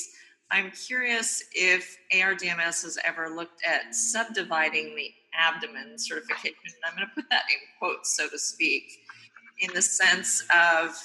I'm 0.50 0.70
curious 0.70 1.42
if 1.52 1.98
ARDMS 2.14 2.84
has 2.84 2.98
ever 3.04 3.28
looked 3.28 3.62
at 3.66 3.94
subdividing 3.94 4.96
the 4.96 5.12
abdomen 5.34 5.98
certification. 5.98 6.54
I'm 6.84 6.96
going 6.96 7.08
to 7.08 7.14
put 7.14 7.30
that 7.30 7.44
in 7.50 7.58
quotes, 7.78 8.16
so 8.16 8.28
to 8.28 8.38
speak, 8.38 8.84
in 9.60 9.72
the 9.74 9.82
sense 9.82 10.44
of, 10.54 10.96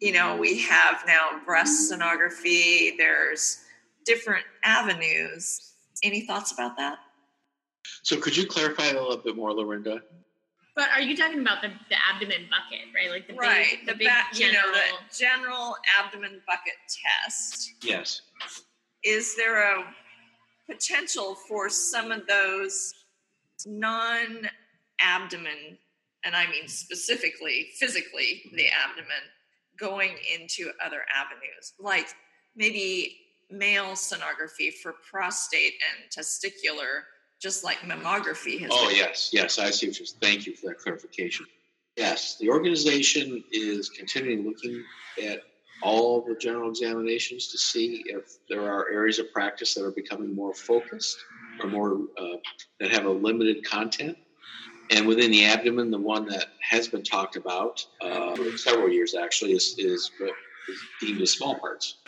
you 0.00 0.12
know, 0.12 0.36
we 0.36 0.60
have 0.60 1.02
now 1.06 1.40
breast 1.44 1.92
sonography, 1.92 2.96
there's 2.96 3.60
different 4.04 4.44
avenues 4.64 5.70
any 6.02 6.22
thoughts 6.22 6.52
about 6.52 6.76
that? 6.76 6.98
So, 8.02 8.16
could 8.18 8.36
you 8.36 8.46
clarify 8.46 8.88
a 8.88 9.00
little 9.00 9.16
bit 9.16 9.36
more, 9.36 9.52
Lorinda? 9.52 10.02
But 10.76 10.88
are 10.90 11.00
you 11.00 11.16
talking 11.16 11.40
about 11.40 11.62
the, 11.62 11.68
the 11.88 11.96
abdomen 12.12 12.48
bucket, 12.48 12.86
right? 12.94 13.10
Like 13.10 13.26
the 13.26 13.34
right, 13.34 13.66
big, 13.70 13.86
the, 13.86 13.92
the 13.92 13.98
big 13.98 14.08
ba- 14.08 14.22
general... 14.32 14.54
you 14.54 14.72
know 14.72 14.72
the 14.72 15.18
general 15.18 15.76
abdomen 15.98 16.40
bucket 16.46 16.74
test. 17.24 17.72
Yes. 17.82 18.22
Is 19.04 19.36
there 19.36 19.76
a 19.76 19.84
potential 20.70 21.34
for 21.34 21.68
some 21.68 22.12
of 22.12 22.26
those 22.26 22.94
non-abdomen, 23.66 25.78
and 26.24 26.36
I 26.36 26.50
mean 26.50 26.68
specifically 26.68 27.70
physically 27.78 28.42
the 28.52 28.64
mm-hmm. 28.64 28.90
abdomen, 28.90 29.22
going 29.78 30.16
into 30.38 30.70
other 30.84 31.04
avenues, 31.14 31.72
like 31.78 32.08
maybe 32.56 33.16
male 33.50 33.92
sonography 33.92 34.72
for 34.72 34.94
prostate 35.08 35.74
and 35.90 36.10
testicular, 36.10 37.02
just 37.40 37.64
like 37.64 37.78
mammography 37.78 38.60
has. 38.60 38.70
Oh, 38.72 38.88
been. 38.88 38.96
yes, 38.96 39.30
yes, 39.32 39.58
I 39.58 39.70
see 39.70 39.88
what 39.88 39.98
you're 39.98 40.06
Thank 40.20 40.46
you 40.46 40.54
for 40.54 40.68
that 40.68 40.78
clarification. 40.78 41.46
Yes, 41.96 42.36
the 42.38 42.48
organization 42.48 43.42
is 43.50 43.90
continuing 43.90 44.46
looking 44.46 44.82
at 45.22 45.42
all 45.82 46.22
the 46.22 46.36
general 46.36 46.68
examinations 46.68 47.48
to 47.48 47.58
see 47.58 48.02
if 48.06 48.36
there 48.48 48.62
are 48.62 48.90
areas 48.90 49.18
of 49.18 49.32
practice 49.32 49.74
that 49.74 49.84
are 49.84 49.90
becoming 49.90 50.34
more 50.34 50.54
focused 50.54 51.18
or 51.62 51.68
more 51.68 52.00
uh, 52.18 52.36
that 52.78 52.90
have 52.90 53.04
a 53.04 53.10
limited 53.10 53.64
content. 53.64 54.16
And 54.90 55.06
within 55.06 55.30
the 55.30 55.44
abdomen, 55.44 55.90
the 55.90 55.98
one 55.98 56.26
that 56.26 56.46
has 56.68 56.88
been 56.88 57.04
talked 57.04 57.36
about 57.36 57.84
uh, 58.02 58.34
for 58.34 58.56
several 58.56 58.88
years 58.88 59.14
actually 59.14 59.52
is, 59.52 59.76
is 59.78 60.10
deemed 61.00 61.20
as 61.20 61.32
small 61.32 61.58
parts. 61.58 61.98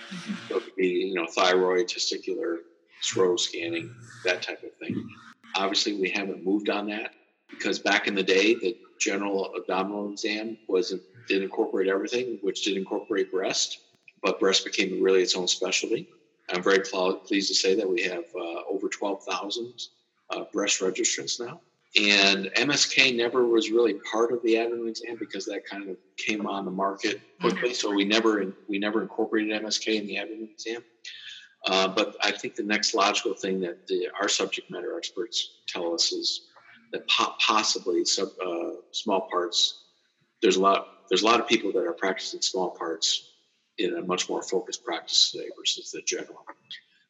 So 0.48 0.56
it 0.56 0.64
could 0.64 0.76
be, 0.76 0.88
you 0.88 1.14
know, 1.14 1.26
thyroid, 1.26 1.86
testicular, 1.86 2.58
throat 3.02 3.40
scanning, 3.40 3.94
that 4.24 4.42
type 4.42 4.62
of 4.62 4.74
thing. 4.78 5.08
Obviously, 5.54 5.94
we 5.94 6.10
haven't 6.10 6.44
moved 6.44 6.70
on 6.70 6.86
that 6.88 7.12
because 7.50 7.78
back 7.78 8.08
in 8.08 8.14
the 8.14 8.22
day, 8.22 8.54
the 8.54 8.76
general 8.98 9.52
abdominal 9.56 10.10
exam 10.10 10.56
wasn't 10.68 11.02
did 11.28 11.42
incorporate 11.42 11.88
everything, 11.88 12.38
which 12.42 12.64
did 12.64 12.76
incorporate 12.76 13.30
breast, 13.30 13.78
but 14.22 14.40
breast 14.40 14.64
became 14.64 15.02
really 15.02 15.22
its 15.22 15.36
own 15.36 15.46
specialty. 15.46 16.08
I'm 16.52 16.62
very 16.62 16.80
pleased 16.80 17.48
to 17.48 17.54
say 17.54 17.74
that 17.74 17.88
we 17.88 18.02
have 18.02 18.24
uh, 18.34 18.62
over 18.68 18.88
12,000 18.88 19.72
uh, 20.30 20.44
breast 20.52 20.80
registrants 20.80 21.40
now. 21.40 21.60
And 22.00 22.46
MSK 22.56 23.16
never 23.16 23.46
was 23.46 23.70
really 23.70 23.94
part 24.10 24.32
of 24.32 24.42
the 24.42 24.58
abdomen 24.58 24.88
exam 24.88 25.16
because 25.18 25.44
that 25.46 25.66
kind 25.66 25.90
of 25.90 25.96
came 26.16 26.46
on 26.46 26.64
the 26.64 26.70
market 26.70 27.20
quickly. 27.40 27.70
Mm-hmm. 27.70 27.74
So 27.74 27.94
we 27.94 28.04
never 28.04 28.54
we 28.66 28.78
never 28.78 29.02
incorporated 29.02 29.62
MSK 29.62 30.00
in 30.00 30.06
the 30.06 30.16
abdomen 30.16 30.48
exam. 30.50 30.82
Uh, 31.66 31.88
but 31.88 32.16
I 32.22 32.32
think 32.32 32.54
the 32.54 32.62
next 32.62 32.94
logical 32.94 33.34
thing 33.34 33.60
that 33.60 33.86
the, 33.86 34.08
our 34.20 34.28
subject 34.28 34.70
matter 34.70 34.96
experts 34.96 35.60
tell 35.68 35.94
us 35.94 36.12
is 36.12 36.48
that 36.92 37.06
po- 37.08 37.34
possibly 37.38 38.04
sub, 38.04 38.28
uh, 38.44 38.70
small 38.90 39.28
parts. 39.30 39.84
There's 40.40 40.56
a 40.56 40.60
lot. 40.60 40.88
There's 41.10 41.22
a 41.22 41.26
lot 41.26 41.40
of 41.40 41.46
people 41.46 41.72
that 41.72 41.86
are 41.86 41.92
practicing 41.92 42.40
small 42.40 42.70
parts 42.70 43.31
in 43.82 43.96
a 43.96 44.02
much 44.02 44.28
more 44.28 44.42
focused 44.42 44.84
practice 44.84 45.30
today 45.30 45.48
versus 45.58 45.90
the 45.90 46.02
general. 46.02 46.44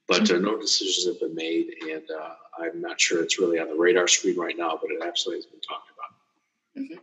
But 0.09 0.31
uh, 0.31 0.39
no 0.39 0.59
decisions 0.59 1.07
have 1.07 1.21
been 1.21 1.35
made, 1.35 1.75
and 1.91 2.03
uh, 2.11 2.35
I'm 2.59 2.81
not 2.81 3.01
sure 3.01 3.23
it's 3.23 3.39
really 3.39 3.59
on 3.59 3.69
the 3.69 3.75
radar 3.75 4.09
screen 4.09 4.37
right 4.37 4.57
now, 4.57 4.79
but 4.81 4.91
it 4.91 5.01
absolutely 5.03 5.39
has 5.39 5.47
been 5.47 5.61
talked 5.61 5.91
about. 5.91 6.83
Mm-hmm. 6.83 6.99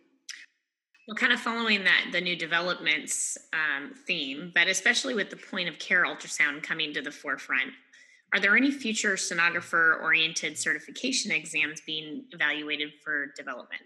Well, 1.08 1.16
kind 1.16 1.34
of 1.34 1.40
following 1.40 1.86
that, 1.86 2.10
the 2.12 2.22
new 2.22 2.36
developments 2.36 3.38
um, 3.54 3.94
theme, 4.06 4.52
but 4.54 4.68
especially 4.68 5.16
with 5.16 5.32
the 5.32 5.38
point 5.38 5.68
of 5.68 5.80
care 5.80 6.06
ultrasound 6.06 6.62
coming 6.62 6.94
to 6.94 7.02
the 7.02 7.12
forefront, 7.12 7.72
are 8.34 8.40
there 8.40 8.56
any 8.56 8.70
future 8.70 9.16
sonographer 9.16 10.00
oriented 10.04 10.56
certification 10.56 11.32
exams 11.32 11.82
being 11.82 12.26
evaluated 12.32 12.90
for 13.04 13.34
development? 13.36 13.82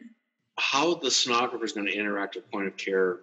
How 0.60 0.96
the 0.96 1.08
sonographer 1.08 1.64
is 1.64 1.72
going 1.72 1.88
to 1.88 1.94
interact 1.94 2.36
with 2.36 2.52
point 2.52 2.68
of 2.68 2.76
care 2.76 3.20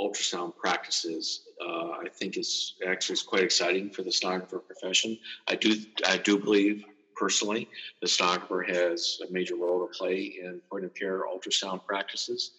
ultrasound 0.00 0.56
practices, 0.56 1.42
uh, 1.64 1.90
I 1.90 2.06
think 2.12 2.36
is 2.36 2.74
actually 2.86 3.14
is 3.14 3.22
quite 3.22 3.42
exciting 3.42 3.90
for 3.90 4.02
the 4.02 4.10
sonographer 4.10 4.60
profession. 4.64 5.18
I 5.48 5.54
do 5.54 5.76
I 6.06 6.16
do 6.16 6.38
believe 6.38 6.84
personally 7.16 7.68
the 8.02 8.08
sonographer 8.08 8.68
has 8.68 9.20
a 9.26 9.32
major 9.32 9.56
role 9.56 9.86
to 9.86 9.98
play 9.98 10.38
in 10.42 10.60
point 10.70 10.84
of 10.84 10.94
care 10.94 11.22
ultrasound 11.22 11.84
practices. 11.86 12.52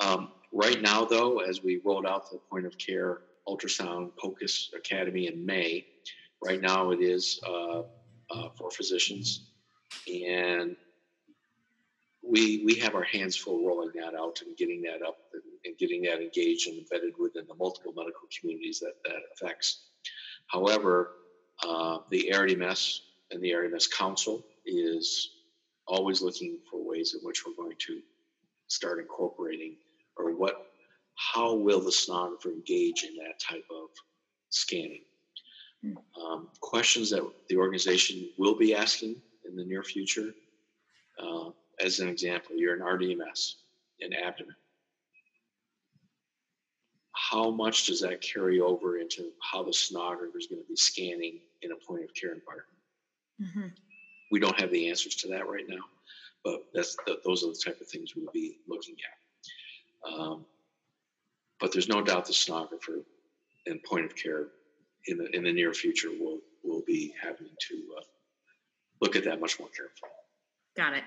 Um, 0.00 0.32
right 0.52 0.82
now, 0.82 1.04
though, 1.04 1.38
as 1.38 1.62
we 1.62 1.80
rolled 1.84 2.06
out 2.06 2.30
the 2.30 2.38
point 2.50 2.66
of 2.66 2.76
care 2.78 3.22
ultrasound 3.48 4.10
POCUS 4.16 4.72
Academy 4.76 5.28
in 5.28 5.46
May, 5.46 5.86
right 6.44 6.60
now 6.60 6.90
it 6.90 7.00
is 7.00 7.40
uh, 7.46 7.82
uh, 8.30 8.48
for 8.58 8.70
physicians, 8.70 9.52
and 10.08 10.76
we 12.28 12.64
we 12.64 12.74
have 12.74 12.94
our 12.96 13.04
hands 13.04 13.36
full 13.36 13.64
rolling 13.64 13.92
that 13.94 14.14
out 14.14 14.42
and 14.44 14.56
getting 14.56 14.82
that 14.82 15.00
up 15.06 15.18
and, 15.32 15.42
and, 15.66 15.76
getting 15.78 16.02
that 16.02 16.20
engaged 16.20 16.68
and 16.68 16.78
embedded 16.78 17.14
within 17.18 17.44
the 17.48 17.54
multiple 17.54 17.92
medical 17.96 18.28
communities 18.38 18.80
that 18.80 18.94
that 19.04 19.20
affects. 19.34 19.88
However, 20.48 21.12
uh, 21.66 21.98
the 22.10 22.30
ARDMS 22.32 23.00
and 23.30 23.42
the 23.42 23.50
ARDMS 23.50 23.90
Council 23.90 24.44
is 24.64 25.30
always 25.86 26.22
looking 26.22 26.58
for 26.70 26.86
ways 26.86 27.14
in 27.14 27.20
which 27.26 27.44
we're 27.46 27.62
going 27.62 27.76
to 27.86 28.00
start 28.68 28.98
incorporating, 28.98 29.76
or 30.16 30.34
what, 30.34 30.66
how 31.14 31.54
will 31.54 31.80
the 31.80 31.90
sonographer 31.90 32.46
engage 32.46 33.04
in 33.04 33.16
that 33.16 33.38
type 33.40 33.64
of 33.70 33.88
scanning? 34.50 35.02
Um, 36.20 36.48
questions 36.60 37.10
that 37.10 37.22
the 37.48 37.56
organization 37.56 38.28
will 38.38 38.56
be 38.56 38.74
asking 38.74 39.22
in 39.44 39.54
the 39.54 39.64
near 39.64 39.84
future. 39.84 40.34
Uh, 41.22 41.50
as 41.84 42.00
an 42.00 42.08
example, 42.08 42.56
you're 42.56 42.74
an 42.74 42.80
RDMS 42.80 43.54
in 44.00 44.12
abdomen. 44.12 44.56
How 47.30 47.50
much 47.50 47.86
does 47.86 48.00
that 48.02 48.20
carry 48.20 48.60
over 48.60 48.98
into 48.98 49.30
how 49.40 49.62
the 49.64 49.70
sonographer 49.70 50.36
is 50.36 50.46
going 50.46 50.62
to 50.62 50.68
be 50.68 50.76
scanning 50.76 51.40
in 51.62 51.72
a 51.72 51.76
point 51.76 52.04
of 52.04 52.14
care 52.14 52.32
environment? 52.32 52.68
Mm-hmm. 53.42 53.68
We 54.30 54.38
don't 54.38 54.58
have 54.60 54.70
the 54.70 54.88
answers 54.88 55.16
to 55.16 55.28
that 55.28 55.48
right 55.48 55.64
now, 55.68 55.84
but 56.44 56.66
that's 56.72 56.96
the, 57.06 57.18
those 57.24 57.42
are 57.42 57.48
the 57.48 57.60
type 57.64 57.80
of 57.80 57.88
things 57.88 58.14
we'll 58.14 58.30
be 58.32 58.58
looking 58.68 58.94
at. 58.94 60.12
Um, 60.12 60.44
but 61.58 61.72
there's 61.72 61.88
no 61.88 62.02
doubt 62.02 62.26
the 62.26 62.32
sonographer 62.32 63.02
and 63.66 63.82
point 63.82 64.04
of 64.04 64.14
care 64.14 64.48
in 65.06 65.18
the 65.18 65.34
in 65.34 65.42
the 65.44 65.52
near 65.52 65.72
future 65.72 66.10
will 66.10 66.40
will 66.62 66.82
be 66.86 67.14
having 67.20 67.48
to 67.68 67.74
uh, 67.98 68.02
look 69.00 69.16
at 69.16 69.24
that 69.24 69.40
much 69.40 69.58
more 69.58 69.68
carefully. 69.68 70.10
Got 70.76 70.94
it. 70.94 71.04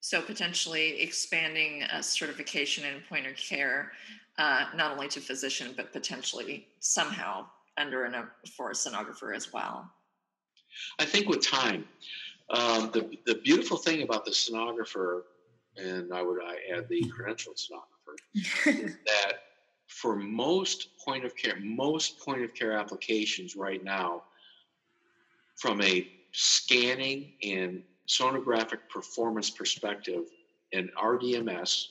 So 0.00 0.22
potentially 0.22 1.00
expanding 1.00 1.82
a 1.82 2.02
certification 2.02 2.84
in 2.84 3.02
point 3.08 3.26
of 3.26 3.36
care, 3.36 3.92
uh, 4.38 4.66
not 4.74 4.92
only 4.92 5.08
to 5.08 5.20
physician, 5.20 5.74
but 5.76 5.92
potentially 5.92 6.68
somehow 6.78 7.46
under 7.76 8.04
an, 8.04 8.14
for 8.56 8.70
a 8.70 8.74
sonographer 8.74 9.34
as 9.34 9.52
well. 9.52 9.90
I 10.98 11.04
think 11.04 11.28
with 11.28 11.44
time, 11.44 11.84
um, 12.50 12.90
the, 12.92 13.10
the 13.26 13.36
beautiful 13.36 13.76
thing 13.76 14.02
about 14.02 14.24
the 14.24 14.30
sonographer, 14.30 15.22
and 15.76 16.12
I 16.12 16.22
would 16.22 16.40
I 16.42 16.56
add 16.76 16.88
the 16.88 17.02
credentialed 17.18 17.60
sonographer, 17.60 18.16
is 18.66 18.96
that 19.04 19.32
for 19.88 20.16
most 20.16 20.96
point 21.04 21.24
of 21.24 21.34
care, 21.34 21.58
most 21.60 22.20
point 22.20 22.42
of 22.42 22.54
care 22.54 22.72
applications 22.72 23.56
right 23.56 23.82
now, 23.82 24.22
from 25.56 25.82
a 25.82 26.08
scanning 26.32 27.32
and 27.42 27.82
sonographic 28.08 28.78
performance 28.92 29.50
perspective, 29.50 30.24
an 30.72 30.90
RDMS 31.00 31.86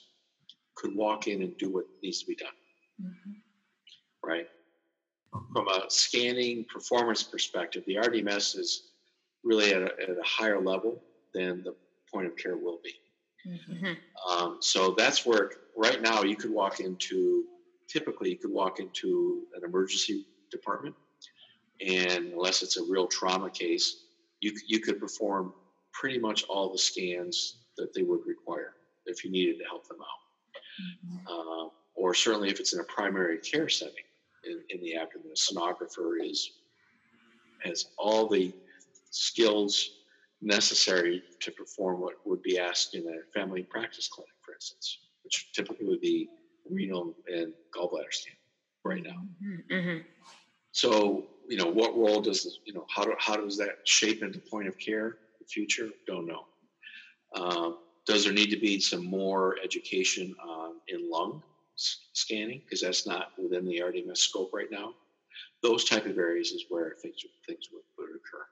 could 0.76 0.96
walk 0.96 1.28
in 1.28 1.42
and 1.42 1.58
do 1.58 1.72
what 1.72 1.86
needs 2.04 2.20
to 2.20 2.26
be 2.26 2.36
done. 2.36 2.50
Mm-hmm. 3.02 3.32
Right? 4.24 4.48
From 5.54 5.68
a 5.68 5.86
scanning 5.90 6.66
performance 6.72 7.24
perspective, 7.24 7.84
the 7.86 7.96
RDMS 7.96 8.58
is 8.58 8.90
really 9.44 9.74
at 9.74 9.82
a, 9.82 9.92
at 10.02 10.10
a 10.10 10.24
higher 10.24 10.60
level 10.60 11.02
than 11.34 11.64
the 11.64 11.76
point 12.12 12.28
of 12.28 12.36
care 12.36 12.58
will 12.58 12.80
be. 12.84 12.94
Mm-hmm. 13.48 14.32
Um, 14.32 14.58
so 14.60 14.94
that's 14.98 15.26
where 15.26 15.52
right 15.76 16.02
now 16.02 16.24
you 16.24 16.36
could 16.36 16.52
walk 16.52 16.80
into 16.80 17.46
typically 17.88 18.32
you 18.32 18.38
could 18.38 18.52
walk 18.52 18.80
into 18.80 19.44
an 19.56 19.64
emergency 19.64 20.26
department 20.52 20.96
and 21.80 22.34
unless 22.34 22.62
it's 22.64 22.78
a 22.78 22.84
real 22.84 23.08
trauma 23.08 23.50
case 23.50 24.04
you, 24.42 24.52
you 24.68 24.80
could 24.80 25.00
perform 25.00 25.54
pretty 26.00 26.20
much 26.20 26.44
all 26.46 26.72
the 26.72 26.78
scans 26.78 27.58
that 27.78 27.94
they 27.94 28.04
would 28.04 28.26
require 28.26 28.74
if 29.06 29.24
you 29.24 29.32
needed 29.32 29.58
to 29.58 29.66
help 29.66 29.88
them 29.88 29.98
out 30.02 31.16
mm-hmm. 31.16 31.28
uh, 31.28 31.70
or 31.96 32.14
certainly 32.14 32.50
if 32.50 32.60
it's 32.60 32.74
in 32.74 32.80
a 32.80 32.84
primary 32.84 33.38
care 33.40 33.70
setting 33.70 33.96
in, 34.46 34.62
in 34.70 34.82
the 34.82 34.96
abdomen 34.96 35.32
a 35.32 35.36
sonographer 35.36 36.14
is 36.22 36.52
has 37.64 37.88
all 37.98 38.28
the 38.28 38.54
skills 39.10 39.90
necessary 40.42 41.24
to 41.40 41.52
perform 41.52 42.00
what 42.00 42.14
would 42.26 42.42
be 42.44 42.60
asked 42.60 42.94
in 42.94 43.04
a 43.08 43.40
family 43.40 43.64
practice 43.64 44.08
clinic 44.08 44.34
for 44.46 44.54
instance 44.54 45.00
which 45.24 45.52
typically 45.52 45.86
would 45.86 46.02
be 46.02 46.30
renal 46.70 47.16
and 47.28 47.54
gallbladder 47.76 48.12
scan 48.12 48.36
right 48.84 49.04
now. 49.04 49.22
Mm-hmm. 49.44 49.74
mm-hmm. 49.74 49.98
So, 50.72 51.26
you 51.50 51.58
know, 51.58 51.66
what 51.66 51.98
role 51.98 52.22
does 52.22 52.44
this, 52.44 52.60
you 52.66 52.74
know, 52.74 52.86
how, 52.94 53.04
do, 53.04 53.14
how 53.18 53.36
does 53.36 53.58
that 53.58 53.80
shape 53.86 54.22
into 54.22 54.40
point 54.40 54.68
of 54.68 54.78
care 54.78 55.18
future? 55.48 55.90
Don't 56.06 56.28
know. 56.28 56.46
Um, 57.36 57.78
does 58.06 58.24
there 58.24 58.34
need 58.34 58.50
to 58.52 58.60
be 58.60 58.80
some 58.80 59.06
more 59.06 59.58
education 59.64 60.36
on 60.44 60.76
in 60.88 61.10
lung 61.10 61.44
scanning 61.76 62.62
because 62.64 62.82
that's 62.82 63.06
not 63.06 63.32
within 63.38 63.66
the 63.66 63.80
RDMS 63.80 64.18
scope 64.18 64.52
right 64.54 64.72
now? 64.72 64.94
Those 65.62 65.84
type 65.84 66.06
of 66.06 66.18
areas 66.18 66.52
is 66.52 66.66
where 66.70 66.96
things 67.02 67.24
things 67.46 67.68
would, 67.72 67.84
would 67.98 68.16
occur. 68.16 68.46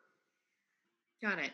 Got 1.22 1.40
it. 1.44 1.52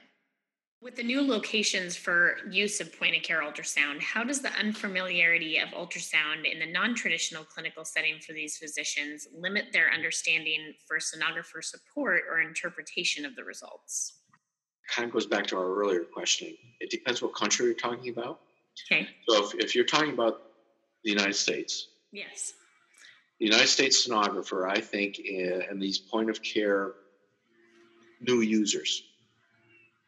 With 0.82 0.96
the 0.96 1.04
new 1.04 1.22
locations 1.22 1.96
for 1.96 2.38
use 2.50 2.82
of 2.82 2.98
point 2.98 3.16
of 3.16 3.22
care 3.22 3.44
ultrasound, 3.44 4.02
how 4.02 4.24
does 4.24 4.42
the 4.42 4.52
unfamiliarity 4.54 5.60
of 5.60 5.70
ultrasound 5.70 6.52
in 6.52 6.58
the 6.58 6.66
non 6.66 6.96
traditional 6.96 7.44
clinical 7.44 7.86
setting 7.86 8.16
for 8.20 8.34
these 8.34 8.58
physicians 8.58 9.28
limit 9.32 9.66
their 9.72 9.94
understanding 9.94 10.74
for 10.88 10.98
sonographer 10.98 11.64
support 11.64 12.24
or 12.28 12.42
interpretation 12.42 13.26
of 13.26 13.36
the 13.36 13.44
results? 13.44 14.21
Kind 14.94 15.08
of 15.08 15.14
goes 15.14 15.26
back 15.26 15.48
to 15.48 15.58
our 15.58 15.74
earlier 15.74 16.02
questioning. 16.02 16.58
It 16.80 16.90
depends 16.90 17.22
what 17.22 17.34
country 17.34 17.66
you're 17.66 17.76
talking 17.76 18.10
about. 18.10 18.42
Okay. 18.92 19.08
So 19.28 19.46
if, 19.46 19.56
if 19.56 19.76
you're 19.76 19.86
talking 19.86 20.14
about 20.14 20.42
the 21.04 21.12
United 21.12 21.36
States, 21.36 21.88
yes. 22.12 22.54
The 23.40 23.46
United 23.46 23.68
States 23.70 24.08
sonographer, 24.08 24.70
I 24.70 24.80
think, 24.80 25.20
and 25.20 25.82
these 25.82 25.98
point 25.98 26.30
of 26.30 26.44
care 26.44 26.92
new 28.20 28.42
users, 28.42 29.04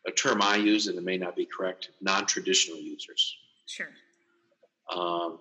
a 0.05 0.11
term 0.11 0.41
I 0.41 0.57
use, 0.57 0.87
and 0.87 0.97
it 0.97 1.03
may 1.03 1.17
not 1.17 1.35
be 1.35 1.45
correct, 1.45 1.89
non 1.99 2.25
traditional 2.25 2.77
users. 2.77 3.35
Sure. 3.65 3.89
Um, 4.95 5.39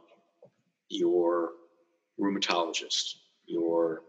your 0.89 1.51
rheumatologist, 2.19 3.17
your 3.47 4.03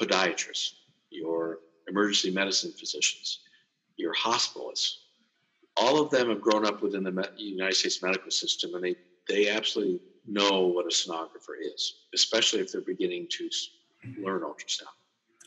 podiatrist, 0.00 0.70
your 1.10 1.58
emergency 1.88 2.30
medicine 2.30 2.72
physicians, 2.72 3.40
your 3.98 4.14
hospitalists, 4.14 4.94
all 5.76 6.00
of 6.00 6.10
them 6.10 6.30
have 6.30 6.40
grown 6.40 6.64
up 6.64 6.82
within 6.82 7.04
the 7.04 7.28
United 7.36 7.74
States 7.74 8.02
medical 8.02 8.30
system 8.30 8.74
and 8.74 8.82
they, 8.82 8.96
they 9.28 9.48
absolutely 9.48 10.00
know 10.26 10.66
what 10.66 10.86
a 10.86 10.88
sonographer 10.88 11.56
is, 11.74 11.94
especially 12.14 12.60
if 12.60 12.72
they're 12.72 12.80
beginning 12.80 13.26
to 13.30 13.48
learn 14.22 14.42
ultrasound. 14.42 14.86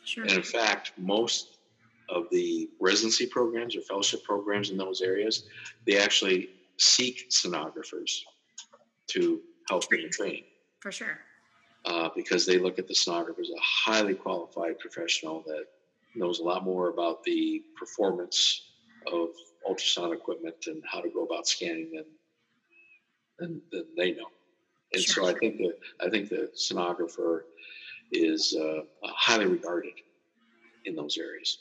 Sure. 0.04 0.24
And 0.24 0.34
in 0.34 0.44
fact, 0.44 0.94
most 0.98 1.58
of 2.10 2.26
the 2.32 2.70
residency 2.80 3.26
programs 3.26 3.76
or 3.76 3.82
fellowship 3.82 4.24
programs 4.24 4.70
in 4.70 4.78
those 4.78 5.02
areas, 5.02 5.44
they 5.86 5.98
actually 5.98 6.50
seek 6.78 7.30
sonographers 7.30 8.22
to 9.08 9.42
help 9.70 9.84
in 9.94 10.02
the 10.02 10.10
training. 10.10 10.44
For 10.80 10.92
sure. 10.92 11.20
Uh, 11.86 12.10
because 12.16 12.46
they 12.46 12.58
look 12.58 12.80
at 12.80 12.88
the 12.88 12.94
sonographer 12.94 13.40
as 13.40 13.50
a 13.50 13.62
highly 13.62 14.14
qualified 14.14 14.78
professional 14.80 15.44
that 15.48 15.66
knows 16.16 16.40
a 16.40 16.44
lot 16.44 16.64
more 16.64 16.90
about 16.90 17.24
the 17.24 17.64
performance 17.78 18.62
of 19.08 19.30
ultrasound 19.70 20.14
equipment 20.14 20.56
and 20.68 20.82
how 20.92 21.02
to 21.02 21.10
go 21.10 21.24
about 21.24 21.48
scanning 21.48 21.92
than 21.94 22.06
than, 23.40 23.62
than 23.72 23.86
they 23.98 24.12
know. 24.12 24.28
And 24.94 25.02
sure. 25.02 25.24
so 25.24 25.30
I 25.30 25.40
think 25.40 25.58
that 25.58 25.78
I 26.00 26.10
think 26.10 26.30
the 26.30 26.52
sonographer 26.56 27.42
is 28.12 28.56
uh, 28.60 28.82
highly 29.04 29.46
regarded 29.46 29.94
in 30.86 30.96
those 30.96 31.18
areas. 31.18 31.58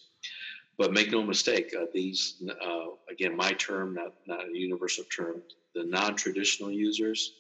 But 0.79 0.93
make 0.93 1.11
no 1.11 1.23
mistake, 1.23 1.75
uh, 1.79 1.85
these, 1.93 2.43
uh, 2.49 2.87
again, 3.11 3.37
my 3.37 3.53
term, 3.53 3.95
not, 3.95 4.15
not 4.27 4.49
a 4.49 4.59
universal 4.59 5.05
term, 5.15 5.43
the 5.75 5.85
non 5.85 6.17
traditional 6.17 6.71
users, 6.71 7.35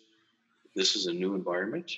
this 0.76 0.94
is 0.94 1.06
a 1.06 1.12
new 1.12 1.34
environment. 1.34 1.90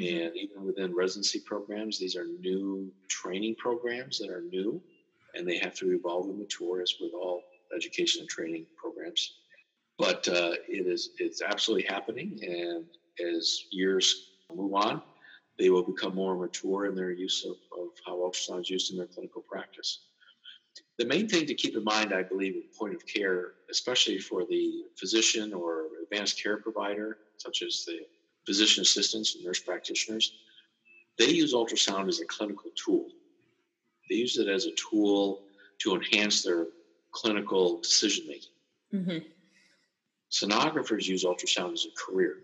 Mm-hmm. 0.00 0.24
And 0.24 0.36
even 0.36 0.64
within 0.64 0.94
residency 0.94 1.40
programs, 1.44 1.98
these 1.98 2.16
are 2.16 2.26
new 2.40 2.92
training 3.08 3.56
programs 3.58 4.18
that 4.18 4.30
are 4.30 4.42
new 4.42 4.82
and 5.34 5.46
they 5.46 5.58
have 5.58 5.74
to 5.76 5.92
evolve 5.92 6.28
and 6.28 6.38
mature 6.38 6.82
as 6.82 6.94
with 7.00 7.12
all 7.14 7.42
education 7.74 8.20
and 8.20 8.28
training 8.28 8.66
programs. 8.76 9.34
But 9.98 10.26
uh, 10.28 10.52
it 10.68 10.86
is 10.86 11.10
it's 11.18 11.42
absolutely 11.42 11.86
happening, 11.86 12.38
and 12.42 12.86
as 13.36 13.64
years 13.70 14.30
move 14.54 14.74
on, 14.74 15.02
they 15.58 15.68
will 15.68 15.82
become 15.82 16.14
more 16.14 16.36
mature 16.36 16.86
in 16.86 16.94
their 16.94 17.12
use 17.12 17.44
of, 17.44 17.56
of 17.78 17.88
how 18.06 18.16
ultrasound 18.16 18.62
is 18.62 18.70
used 18.70 18.92
in 18.92 18.96
their 18.96 19.06
clinical 19.06 19.44
practice. 19.48 20.04
The 20.98 21.04
main 21.04 21.28
thing 21.28 21.46
to 21.46 21.54
keep 21.54 21.76
in 21.76 21.84
mind, 21.84 22.14
I 22.14 22.22
believe, 22.22 22.54
in 22.54 22.62
point 22.78 22.94
of 22.94 23.02
care, 23.06 23.52
especially 23.70 24.18
for 24.18 24.44
the 24.46 24.84
physician 24.98 25.52
or 25.52 25.86
advanced 26.02 26.42
care 26.42 26.58
provider, 26.58 27.18
such 27.36 27.62
as 27.62 27.84
the 27.86 28.00
physician 28.46 28.82
assistants 28.82 29.34
and 29.34 29.44
nurse 29.44 29.60
practitioners, 29.60 30.32
they 31.18 31.28
use 31.28 31.54
ultrasound 31.54 32.08
as 32.08 32.20
a 32.20 32.24
clinical 32.24 32.70
tool. 32.74 33.06
They 34.08 34.16
use 34.16 34.38
it 34.38 34.48
as 34.48 34.66
a 34.66 34.72
tool 34.72 35.42
to 35.80 35.94
enhance 35.94 36.42
their 36.42 36.66
clinical 37.12 37.80
decision 37.80 38.24
making. 38.26 38.50
Mm-hmm. 38.94 39.26
Sonographers 40.30 41.06
use 41.06 41.24
ultrasound 41.24 41.72
as 41.72 41.86
a 41.86 42.10
career. 42.10 42.36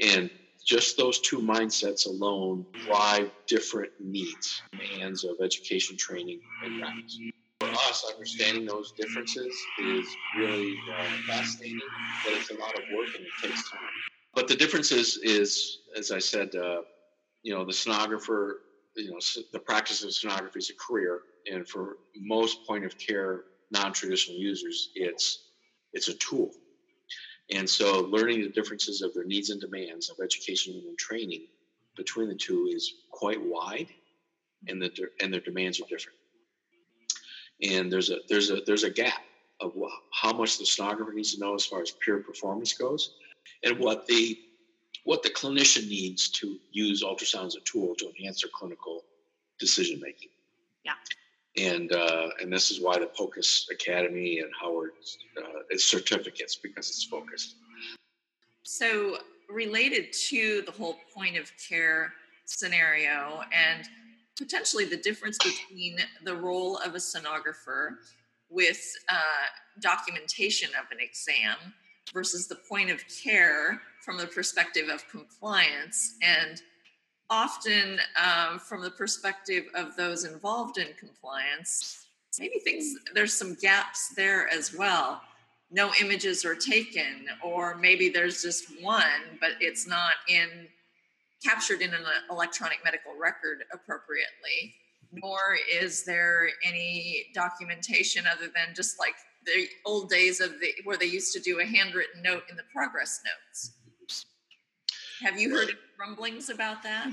And 0.00 0.30
just 0.64 0.96
those 0.96 1.20
two 1.20 1.38
mindsets 1.38 2.06
alone 2.06 2.64
drive 2.86 3.30
different 3.46 3.92
needs, 4.00 4.62
demands 4.72 5.24
of 5.24 5.36
education, 5.42 5.96
training, 5.96 6.40
and 6.64 6.80
practice. 6.80 7.18
For 7.60 7.68
us, 7.68 8.04
us 8.04 8.12
understanding 8.12 8.66
those 8.66 8.92
differences 8.92 9.54
is 9.82 10.06
really 10.36 10.74
uh, 10.92 11.04
fascinating, 11.26 11.80
but 12.24 12.34
it's 12.34 12.50
a 12.50 12.54
lot 12.54 12.74
of 12.74 12.82
work 12.94 13.08
and 13.16 13.24
it 13.24 13.32
takes 13.42 13.70
time. 13.70 13.80
But 14.34 14.48
the 14.48 14.56
difference 14.56 14.90
is, 14.90 15.18
is 15.22 15.78
as 15.96 16.10
I 16.10 16.18
said, 16.18 16.54
uh, 16.54 16.82
you 17.42 17.54
know, 17.54 17.64
the 17.64 17.72
sonographer, 17.72 18.54
you 18.96 19.10
know, 19.10 19.18
the 19.52 19.60
practice 19.60 20.02
of 20.02 20.10
sonography 20.10 20.56
is 20.56 20.70
a 20.70 20.74
career, 20.74 21.20
and 21.46 21.66
for 21.68 21.98
most 22.16 22.58
point 22.66 22.84
of 22.84 22.92
care 22.98 23.44
non-traditional 23.70 24.36
users, 24.38 24.90
it's 24.94 25.42
it's 25.92 26.08
a 26.08 26.14
tool. 26.14 26.50
And 27.50 27.68
so, 27.68 28.00
learning 28.00 28.42
the 28.42 28.48
differences 28.48 29.02
of 29.02 29.12
their 29.12 29.24
needs 29.24 29.50
and 29.50 29.60
demands 29.60 30.08
of 30.08 30.16
education 30.22 30.82
and 30.86 30.98
training 30.98 31.42
between 31.96 32.28
the 32.28 32.34
two 32.34 32.68
is 32.72 32.94
quite 33.10 33.40
wide, 33.40 33.88
and 34.68 34.80
the 34.80 34.90
and 35.20 35.32
their 35.32 35.40
demands 35.40 35.80
are 35.80 35.88
different. 35.88 36.18
And 37.62 37.92
there's 37.92 38.10
a 38.10 38.18
there's 38.28 38.50
a 38.50 38.60
there's 38.66 38.84
a 38.84 38.90
gap 38.90 39.22
of 39.60 39.72
how 40.12 40.32
much 40.32 40.58
the 40.58 40.64
sonographer 40.64 41.12
needs 41.14 41.34
to 41.34 41.40
know 41.40 41.54
as 41.54 41.66
far 41.66 41.82
as 41.82 41.92
pure 42.00 42.20
performance 42.20 42.72
goes, 42.72 43.12
and 43.62 43.78
what 43.78 44.06
the 44.06 44.38
what 45.04 45.22
the 45.22 45.30
clinician 45.30 45.88
needs 45.88 46.28
to 46.30 46.58
use 46.72 47.02
ultrasound 47.02 47.46
as 47.46 47.56
a 47.56 47.60
tool 47.60 47.94
to 47.96 48.08
enhance 48.08 48.40
their 48.42 48.50
clinical 48.54 49.04
decision 49.58 50.00
making. 50.00 50.30
Yeah. 50.84 50.92
And 51.56 51.92
uh, 51.92 52.28
and 52.40 52.52
this 52.52 52.70
is 52.70 52.80
why 52.80 52.98
the 52.98 53.06
POCUS 53.06 53.68
Academy 53.70 54.40
and 54.40 54.50
Howard 54.60 54.90
uh, 55.38 55.60
is 55.70 55.84
certificates 55.84 56.56
because 56.56 56.88
it's 56.88 57.04
focused. 57.04 57.56
So 58.62 59.18
related 59.48 60.12
to 60.28 60.62
the 60.62 60.72
whole 60.72 60.96
point 61.14 61.36
of 61.36 61.52
care 61.68 62.12
scenario 62.46 63.42
and 63.52 63.86
potentially 64.36 64.84
the 64.84 64.96
difference 64.96 65.38
between 65.38 65.98
the 66.24 66.34
role 66.34 66.78
of 66.78 66.94
a 66.94 66.98
sonographer 66.98 67.96
with 68.50 68.92
uh, 69.08 69.46
documentation 69.80 70.70
of 70.70 70.90
an 70.90 70.98
exam 71.00 71.56
versus 72.12 72.46
the 72.46 72.56
point 72.68 72.90
of 72.90 73.02
care 73.08 73.80
from 74.02 74.18
the 74.18 74.26
perspective 74.26 74.88
of 74.88 75.08
compliance. 75.08 76.16
And 76.22 76.60
often 77.30 77.98
um, 78.22 78.58
from 78.58 78.82
the 78.82 78.90
perspective 78.90 79.64
of 79.74 79.96
those 79.96 80.24
involved 80.24 80.78
in 80.78 80.88
compliance 80.98 82.00
maybe 82.38 82.58
things 82.58 82.96
there's 83.14 83.32
some 83.32 83.54
gaps 83.54 84.08
there 84.16 84.48
as 84.52 84.74
well. 84.74 85.22
No 85.70 85.92
images 86.00 86.44
are 86.44 86.54
taken 86.54 87.26
or 87.42 87.76
maybe 87.76 88.08
there's 88.08 88.42
just 88.42 88.66
one 88.82 89.38
but 89.40 89.52
it's 89.60 89.86
not 89.86 90.12
in 90.28 90.48
captured 91.44 91.82
in 91.82 91.92
an 91.92 92.02
electronic 92.30 92.78
medical 92.84 93.12
record 93.18 93.64
appropriately. 93.72 94.74
Nor 95.12 95.56
is 95.72 96.04
there 96.04 96.48
any 96.64 97.26
documentation 97.34 98.24
other 98.26 98.46
than 98.46 98.74
just 98.74 98.98
like 98.98 99.14
the 99.46 99.68
old 99.84 100.08
days 100.08 100.40
of 100.40 100.60
the 100.60 100.72
where 100.84 100.96
they 100.96 101.06
used 101.06 101.32
to 101.34 101.40
do 101.40 101.60
a 101.60 101.64
handwritten 101.64 102.22
note 102.22 102.44
in 102.50 102.56
the 102.56 102.62
progress 102.72 103.20
notes. 103.24 103.72
Have 105.20 105.38
you 105.38 105.50
heard 105.50 105.70
of 105.70 105.76
grumblings 105.96 106.50
about 106.50 106.82
that? 106.82 107.10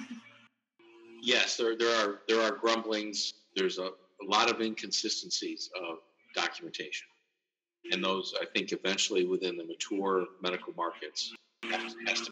Yes 1.21 1.57
there, 1.57 1.77
there 1.77 1.95
are 1.95 2.21
there 2.27 2.41
are 2.41 2.51
grumblings. 2.51 3.33
There's 3.55 3.77
a, 3.77 3.83
a 3.83 4.25
lot 4.25 4.49
of 4.51 4.61
inconsistencies 4.61 5.69
of 5.75 5.99
documentation. 6.35 7.07
And 7.91 8.03
those 8.03 8.33
I 8.39 8.45
think 8.45 8.71
eventually 8.71 9.25
within 9.25 9.57
the 9.57 9.65
mature 9.65 10.25
medical 10.41 10.73
markets 10.73 11.33
has, 11.63 11.95
has 12.07 12.21
to 12.21 12.31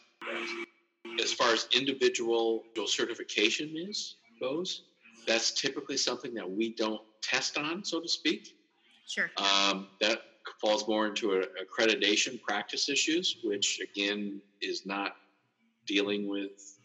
As 1.22 1.34
far 1.34 1.52
as 1.52 1.68
individual 1.76 2.64
certification 2.86 3.74
is 3.76 4.16
goes, 4.40 4.84
that's 5.28 5.52
typically 5.52 5.98
something 5.98 6.34
that 6.34 6.50
we 6.50 6.74
don't 6.74 7.02
test 7.22 7.58
on, 7.58 7.84
so 7.84 8.00
to 8.00 8.08
speak. 8.08 8.56
Sure. 9.10 9.32
Um, 9.38 9.88
that 10.02 10.22
falls 10.62 10.88
more 10.88 11.08
into 11.08 11.34
a, 11.34 11.42
accreditation 11.58 12.42
practice 12.42 12.90
issues, 12.90 13.38
which 13.44 13.80
again 13.82 14.40
is 14.62 14.86
not 14.86 15.16
dealing 15.88 16.28
with 16.28 16.78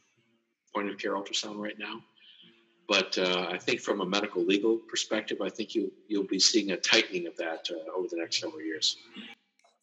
point 0.75 0.89
of 0.89 0.97
care 0.97 1.13
ultrasound 1.13 1.59
right 1.59 1.79
now. 1.79 2.01
But 2.89 3.17
uh, 3.19 3.49
I 3.51 3.59
think 3.59 3.81
from 3.81 4.01
a 4.01 4.07
medical 4.07 4.43
legal 4.43 4.77
perspective, 4.89 5.39
I 5.41 5.51
think 5.51 5.75
you 5.75 5.93
you'll 6.09 6.27
be 6.27 6.41
seeing 6.41 6.73
a 6.73 6.77
tightening 6.77 7.27
of 7.27 7.37
that 7.37 7.69
uh, 7.71 7.93
over 7.97 8.09
the 8.11 8.17
next 8.17 8.41
several 8.41 8.61
years. 8.61 8.97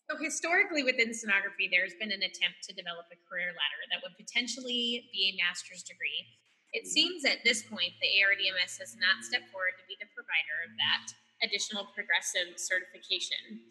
So 0.10 0.18
historically, 0.22 0.84
within 0.84 1.10
sonography, 1.10 1.70
there's 1.72 1.94
been 1.96 2.12
an 2.12 2.22
attempt 2.26 2.66
to 2.68 2.74
develop 2.74 3.06
a 3.14 3.18
career 3.30 3.54
ladder 3.54 3.82
that 3.94 4.02
would 4.04 4.18
potentially 4.18 5.08
be 5.14 5.32
a 5.32 5.42
master's 5.42 5.82
degree. 5.84 6.26
It 6.74 6.86
seems 6.88 7.24
at 7.26 7.44
this 7.46 7.64
point 7.64 7.94
the 8.02 8.12
ARDMS 8.20 8.80
has 8.80 8.98
not 9.00 9.24
stepped 9.24 9.50
forward 9.50 9.80
to 9.80 9.86
be 9.88 9.96
the 10.00 10.10
provider 10.14 10.58
of 10.68 10.72
that 10.78 11.16
additional 11.44 11.88
progressive 11.94 12.58
certification. 12.58 13.62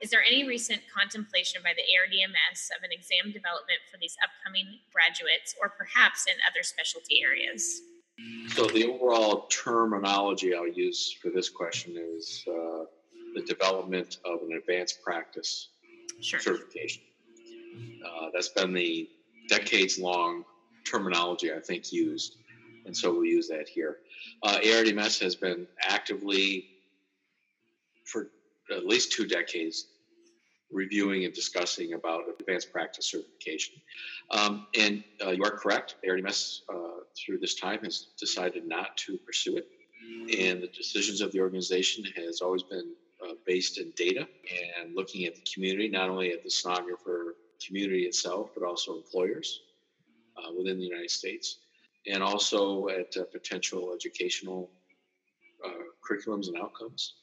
Is 0.00 0.10
there 0.10 0.22
any 0.22 0.46
recent 0.46 0.80
contemplation 0.94 1.60
by 1.62 1.74
the 1.74 1.82
ARDMS 1.82 2.70
of 2.76 2.84
an 2.84 2.90
exam 2.92 3.32
development 3.32 3.82
for 3.90 3.98
these 4.00 4.14
upcoming 4.22 4.78
graduates, 4.92 5.54
or 5.60 5.70
perhaps 5.70 6.26
in 6.26 6.34
other 6.46 6.62
specialty 6.62 7.20
areas? 7.22 7.82
So 8.48 8.66
the 8.66 8.86
overall 8.86 9.46
terminology 9.48 10.54
I'll 10.54 10.68
use 10.68 11.12
for 11.20 11.30
this 11.30 11.48
question 11.48 11.96
is 11.96 12.44
uh, 12.48 12.84
the 13.34 13.42
development 13.42 14.18
of 14.24 14.42
an 14.42 14.52
advanced 14.56 15.02
practice 15.02 15.68
sure. 16.20 16.40
certification. 16.40 17.02
Uh, 18.04 18.28
that's 18.32 18.48
been 18.48 18.72
the 18.72 19.08
decades-long 19.48 20.44
terminology 20.84 21.52
I 21.52 21.60
think 21.60 21.92
used, 21.92 22.36
and 22.86 22.96
so 22.96 23.12
we'll 23.12 23.24
use 23.24 23.48
that 23.48 23.68
here. 23.68 23.98
Uh, 24.42 24.58
ARDMS 24.58 25.20
has 25.20 25.34
been 25.34 25.66
actively 25.82 26.77
for 28.10 28.30
at 28.70 28.86
least 28.86 29.12
two 29.12 29.26
decades 29.26 29.86
reviewing 30.70 31.24
and 31.24 31.32
discussing 31.32 31.94
about 31.94 32.24
advanced 32.38 32.70
practice 32.72 33.10
certification. 33.10 33.74
Um, 34.30 34.66
and 34.78 35.02
uh, 35.24 35.30
you 35.30 35.42
are 35.44 35.50
correct, 35.50 35.96
ARDMS 36.06 36.60
uh, 36.68 37.00
through 37.16 37.38
this 37.38 37.54
time 37.54 37.80
has 37.84 38.08
decided 38.18 38.66
not 38.66 38.96
to 38.98 39.16
pursue 39.18 39.56
it. 39.56 39.66
And 40.38 40.62
the 40.62 40.68
decisions 40.68 41.20
of 41.20 41.32
the 41.32 41.40
organization 41.40 42.04
has 42.16 42.40
always 42.40 42.62
been 42.62 42.94
uh, 43.24 43.32
based 43.46 43.78
in 43.78 43.92
data 43.96 44.28
and 44.80 44.94
looking 44.94 45.24
at 45.24 45.34
the 45.34 45.42
community, 45.52 45.88
not 45.88 46.08
only 46.08 46.32
at 46.32 46.42
the 46.42 46.50
sonographer 46.50 47.32
community 47.66 48.02
itself, 48.04 48.50
but 48.54 48.66
also 48.66 48.96
employers 48.96 49.60
uh, 50.36 50.52
within 50.56 50.78
the 50.78 50.84
United 50.84 51.10
States, 51.10 51.58
and 52.06 52.22
also 52.22 52.88
at 52.88 53.14
uh, 53.16 53.24
potential 53.32 53.92
educational 53.94 54.70
uh, 55.64 55.70
curriculums 56.08 56.46
and 56.48 56.56
outcomes. 56.56 57.14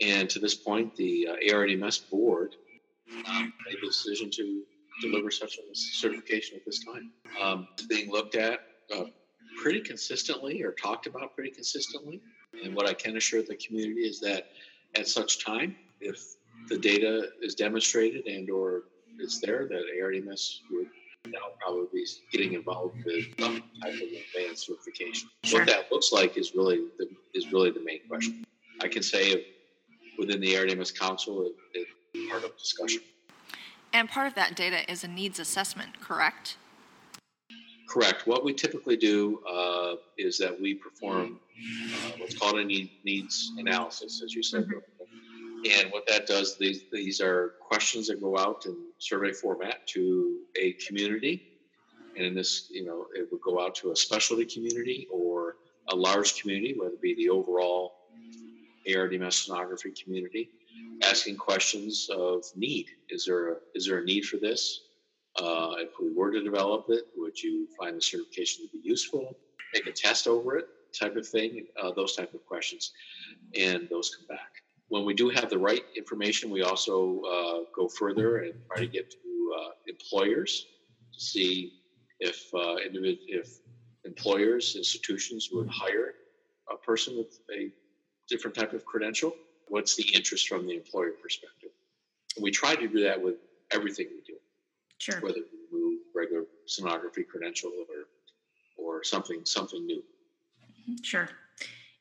And 0.00 0.28
to 0.30 0.38
this 0.38 0.54
point, 0.54 0.94
the 0.96 1.28
ARDMS 1.48 2.10
board 2.10 2.56
um, 3.28 3.52
made 3.66 3.76
the 3.80 3.86
decision 3.86 4.30
to 4.30 4.62
deliver 5.00 5.30
such 5.30 5.58
a 5.58 5.74
certification 5.74 6.56
at 6.56 6.64
this 6.64 6.84
time. 6.84 7.10
Um, 7.40 7.68
it's 7.74 7.86
being 7.86 8.10
looked 8.10 8.34
at 8.34 8.60
uh, 8.94 9.04
pretty 9.62 9.80
consistently 9.80 10.62
or 10.62 10.72
talked 10.72 11.06
about 11.06 11.34
pretty 11.34 11.50
consistently. 11.50 12.20
And 12.62 12.74
what 12.74 12.88
I 12.88 12.94
can 12.94 13.16
assure 13.16 13.42
the 13.42 13.56
community 13.56 14.02
is 14.02 14.20
that 14.20 14.48
at 14.96 15.08
such 15.08 15.44
time, 15.44 15.76
if 16.00 16.36
the 16.68 16.78
data 16.78 17.28
is 17.42 17.54
demonstrated 17.54 18.26
and 18.26 18.48
or 18.50 18.84
it's 19.18 19.40
there, 19.40 19.66
that 19.68 19.82
ARDMS 20.00 20.60
would 20.70 20.88
now 21.26 21.38
probably 21.60 21.86
be 21.92 22.06
getting 22.30 22.54
involved 22.54 22.96
with 23.04 23.24
some 23.38 23.62
type 23.82 23.94
of 23.94 24.00
advanced 24.00 24.66
certification. 24.66 25.28
Sure. 25.42 25.60
What 25.60 25.68
that 25.68 25.90
looks 25.90 26.12
like 26.12 26.36
is 26.36 26.54
really 26.54 26.86
the, 26.98 27.08
is 27.32 27.52
really 27.52 27.70
the 27.70 27.82
main 27.82 28.00
question. 28.08 28.44
I 28.82 28.88
can 28.88 29.02
say 29.02 29.46
within 30.18 30.40
the 30.40 30.54
ARDMS 30.54 30.98
Council, 30.98 31.50
part 32.30 32.44
of 32.44 32.56
discussion. 32.56 33.00
And 33.92 34.08
part 34.08 34.26
of 34.26 34.34
that 34.34 34.56
data 34.56 34.90
is 34.90 35.04
a 35.04 35.08
needs 35.08 35.38
assessment, 35.38 36.00
correct? 36.00 36.56
Correct. 37.88 38.26
What 38.26 38.44
we 38.44 38.52
typically 38.52 38.96
do 38.96 39.40
uh, 39.48 39.94
is 40.18 40.36
that 40.38 40.60
we 40.60 40.74
perform 40.74 41.38
uh, 41.94 42.12
what's 42.18 42.36
called 42.36 42.58
a 42.58 42.64
need, 42.64 42.90
needs 43.04 43.52
analysis, 43.56 44.20
as 44.24 44.34
you 44.34 44.42
said. 44.42 44.64
Mm-hmm. 44.64 45.80
And 45.80 45.92
what 45.92 46.06
that 46.08 46.26
does, 46.26 46.58
these, 46.58 46.82
these 46.92 47.20
are 47.20 47.54
questions 47.60 48.08
that 48.08 48.20
go 48.20 48.36
out 48.36 48.66
in 48.66 48.76
survey 48.98 49.32
format 49.32 49.86
to 49.88 50.40
a 50.60 50.72
community. 50.72 51.42
And 52.16 52.26
in 52.26 52.34
this, 52.34 52.68
you 52.70 52.84
know, 52.84 53.06
it 53.14 53.28
would 53.30 53.40
go 53.40 53.64
out 53.64 53.74
to 53.76 53.92
a 53.92 53.96
specialty 53.96 54.44
community 54.44 55.06
or 55.10 55.56
a 55.88 55.96
large 55.96 56.40
community, 56.40 56.74
whether 56.76 56.94
it 56.94 57.00
be 57.00 57.14
the 57.14 57.28
overall 57.28 57.94
ARDMS 58.88 59.48
sonography 59.48 59.94
community 60.02 60.50
asking 61.02 61.36
questions 61.36 62.08
of 62.10 62.44
need. 62.56 62.86
Is 63.08 63.24
there 63.24 63.52
a, 63.52 63.56
is 63.74 63.86
there 63.86 63.98
a 63.98 64.04
need 64.04 64.24
for 64.24 64.36
this? 64.36 64.80
Uh, 65.36 65.74
if 65.78 65.90
we 66.00 66.12
were 66.12 66.30
to 66.30 66.42
develop 66.42 66.86
it, 66.88 67.04
would 67.16 67.40
you 67.40 67.66
find 67.78 67.96
the 67.96 68.00
certification 68.00 68.64
to 68.64 68.72
be 68.72 68.80
useful? 68.82 69.36
Take 69.74 69.86
a 69.86 69.92
test 69.92 70.28
over 70.28 70.56
it, 70.56 70.66
type 70.98 71.16
of 71.16 71.26
thing. 71.26 71.66
Uh, 71.80 71.90
those 71.92 72.14
type 72.14 72.32
of 72.34 72.46
questions, 72.46 72.92
and 73.58 73.88
those 73.90 74.14
come 74.14 74.26
back. 74.28 74.52
When 74.88 75.04
we 75.04 75.14
do 75.14 75.28
have 75.30 75.50
the 75.50 75.58
right 75.58 75.82
information, 75.96 76.50
we 76.50 76.62
also 76.62 77.20
uh, 77.22 77.70
go 77.74 77.88
further 77.88 78.38
and 78.38 78.54
try 78.68 78.84
to 78.84 78.86
get 78.86 79.10
to 79.10 79.54
uh, 79.58 79.70
employers 79.88 80.66
to 81.12 81.20
see 81.20 81.80
if 82.20 82.44
uh, 82.54 82.76
if 82.78 83.58
employers 84.04 84.76
institutions 84.76 85.48
would 85.52 85.68
hire 85.68 86.14
a 86.70 86.76
person 86.76 87.16
with 87.16 87.40
a 87.52 87.72
different 88.28 88.56
type 88.56 88.72
of 88.72 88.84
credential 88.84 89.34
what's 89.68 89.96
the 89.96 90.04
interest 90.14 90.48
from 90.48 90.66
the 90.66 90.76
employer 90.76 91.10
perspective. 91.22 91.70
And 92.36 92.42
we 92.42 92.50
try 92.50 92.74
to 92.74 92.88
do 92.88 93.02
that 93.04 93.22
with 93.22 93.36
everything 93.70 94.06
we 94.10 94.22
do. 94.26 94.38
Sure. 94.98 95.20
Whether 95.20 95.40
we 95.40 95.78
move 95.78 96.00
regular 96.14 96.44
sonography 96.68 97.26
credential 97.26 97.70
or 97.70 98.06
or 98.76 99.04
something 99.04 99.40
something 99.44 99.84
new. 99.86 100.02
Sure. 101.02 101.28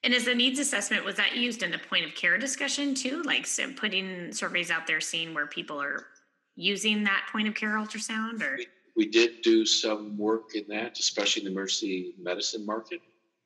And 0.04 0.14
as 0.14 0.26
the 0.26 0.36
needs 0.36 0.60
assessment, 0.60 1.06
was 1.06 1.16
that 1.16 1.36
used 1.36 1.64
in 1.64 1.72
the 1.72 1.80
point 1.80 2.06
of 2.06 2.14
care 2.14 2.38
discussion 2.38 2.94
too? 2.94 3.24
Like 3.24 3.46
so 3.46 3.72
putting 3.74 4.32
surveys 4.32 4.70
out 4.70 4.86
there, 4.86 5.00
seeing 5.00 5.34
where 5.34 5.48
people 5.48 5.82
are 5.82 6.08
using 6.56 7.04
that 7.06 7.28
point 7.32 7.48
of 7.48 7.56
care 7.56 7.76
ultrasound 7.76 8.42
or? 8.42 8.58
We, 8.58 8.68
we 8.96 9.06
did 9.08 9.42
do 9.42 9.66
some 9.66 10.18
work 10.18 10.56
in 10.56 10.66
that, 10.68 11.00
especially 11.00 11.44
in 11.44 11.46
the 11.46 11.52
emergency 11.52 12.16
medicine 12.20 12.66
market. 12.66 13.00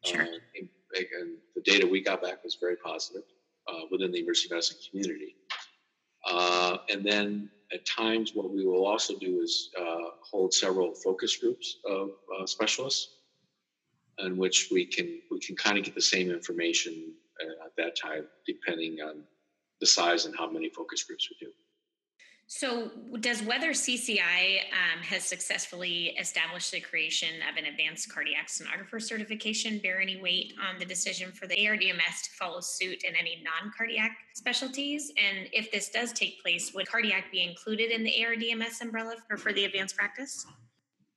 Sure. 0.04 0.24
Uh, 0.24 0.66
and, 0.96 1.38
the 1.56 1.62
data 1.62 1.86
we 1.86 2.02
got 2.02 2.22
back 2.22 2.44
was 2.44 2.58
very 2.60 2.76
positive 2.78 3.24
uh, 3.68 3.82
within 3.92 4.12
the 4.12 4.20
emergency 4.20 4.48
medicine 4.50 4.78
community. 4.90 5.36
Uh, 6.30 6.78
and 6.90 7.04
then 7.06 7.50
at 7.74 7.86
times, 7.86 8.32
what 8.34 8.52
we 8.52 8.66
will 8.66 8.86
also 8.86 9.18
do 9.20 9.42
is 9.42 9.70
uh, 9.80 10.10
hold 10.22 10.54
several 10.54 10.94
focus 11.04 11.38
groups 11.38 11.78
of 11.86 12.10
uh, 12.40 12.46
specialists 12.46 13.10
in 14.20 14.38
which 14.38 14.70
we 14.72 14.86
can 14.86 15.20
we 15.32 15.40
can 15.40 15.56
kind 15.56 15.78
of 15.78 15.84
get 15.84 15.96
the 15.96 16.02
same 16.02 16.30
information 16.32 17.14
uh, 17.42 17.66
at 17.66 17.72
that 17.78 17.96
time, 17.96 18.28
depending 18.46 19.00
on 19.02 19.24
the 19.80 19.86
size 19.86 20.26
and 20.26 20.36
how 20.36 20.50
many 20.50 20.70
focus 20.70 21.04
groups 21.04 21.28
we 21.30 21.48
do. 21.48 21.52
So, 22.50 22.90
does 23.20 23.44
whether 23.44 23.72
CCI 23.72 24.60
um, 24.72 25.04
has 25.04 25.24
successfully 25.24 26.16
established 26.18 26.72
the 26.72 26.80
creation 26.80 27.28
of 27.52 27.58
an 27.58 27.66
advanced 27.66 28.10
cardiac 28.10 28.48
sonographer 28.48 29.02
certification 29.02 29.80
bear 29.80 30.00
any 30.00 30.22
weight 30.22 30.54
on 30.66 30.80
the 30.80 30.86
decision 30.86 31.34
for 31.34 31.46
the 31.46 31.58
ARDMS 31.58 32.24
to 32.24 32.30
follow 32.40 32.62
suit 32.62 33.04
in 33.04 33.18
any 33.18 33.44
non 33.44 33.74
cardiac 33.78 34.18
specialties? 34.34 35.12
And 35.18 35.50
if 35.52 35.70
this 35.74 35.90
does 35.90 36.14
take 36.14 36.42
place, 36.42 36.74
would 36.74 36.88
cardiac 36.88 37.34
be 37.34 37.44
included 37.44 37.92
in 37.92 38.06
the 38.06 38.14
ARDMS 38.18 38.80
umbrella 38.80 39.16
for, 39.28 39.36
for 39.36 39.52
the 39.52 39.66
advanced 39.66 39.98
practice? 39.98 40.46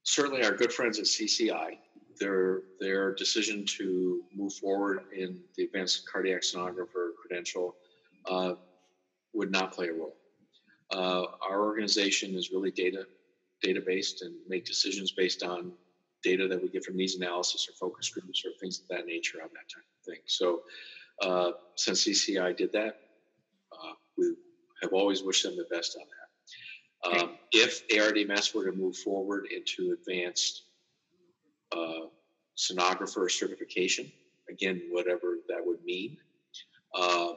Certainly, 0.02 0.42
our 0.42 0.52
good 0.52 0.72
friends 0.72 0.98
at 0.98 1.04
CCI 1.04 1.78
their 2.18 2.62
their 2.80 3.14
decision 3.14 3.64
to 3.64 4.22
move 4.34 4.52
forward 4.54 5.04
in 5.16 5.40
the 5.56 5.62
advanced 5.62 6.10
cardiac 6.10 6.42
sonographer 6.42 7.10
credential 7.20 7.76
uh, 8.28 8.54
would 9.32 9.52
not 9.52 9.72
play 9.72 9.88
a 9.88 9.92
role. 9.92 10.16
Uh, 10.92 11.24
our 11.48 11.64
organization 11.64 12.34
is 12.34 12.50
really 12.50 12.70
data 12.70 13.04
data 13.62 13.80
based 13.84 14.22
and 14.22 14.34
make 14.48 14.64
decisions 14.64 15.12
based 15.12 15.42
on 15.42 15.72
data 16.22 16.48
that 16.48 16.60
we 16.60 16.68
get 16.68 16.84
from 16.84 16.96
these 16.96 17.16
analysis 17.16 17.68
or 17.68 17.72
focus 17.74 18.08
groups 18.08 18.42
or 18.44 18.50
things 18.60 18.80
of 18.80 18.88
that 18.88 19.06
nature 19.06 19.38
on 19.42 19.48
that 19.52 19.68
type 19.72 19.84
of 19.98 20.04
thing. 20.06 20.20
So 20.26 20.62
uh, 21.22 21.52
since 21.76 22.04
CCI 22.04 22.56
did 22.56 22.72
that, 22.72 23.00
uh, 23.72 23.92
we 24.16 24.34
have 24.82 24.92
always 24.92 25.22
wished 25.22 25.42
them 25.44 25.56
the 25.56 25.66
best 25.74 25.96
on 26.00 26.06
that. 26.06 27.22
Um, 27.22 27.30
if 27.52 27.86
ARDMS 27.88 28.54
were 28.54 28.70
to 28.70 28.76
move 28.76 28.96
forward 28.96 29.46
into 29.54 29.96
advanced 29.98 30.64
uh, 31.72 32.06
sonographer 32.56 33.30
certification, 33.30 34.10
again, 34.50 34.82
whatever 34.90 35.36
that 35.48 35.64
would 35.64 35.82
mean, 35.84 36.18
uh, 36.94 37.32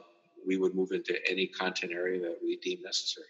we 0.46 0.58
would 0.58 0.74
move 0.74 0.92
into 0.92 1.16
any 1.30 1.46
content 1.46 1.92
area 1.92 2.20
that 2.20 2.38
we 2.42 2.56
deem 2.56 2.82
necessary. 2.82 3.26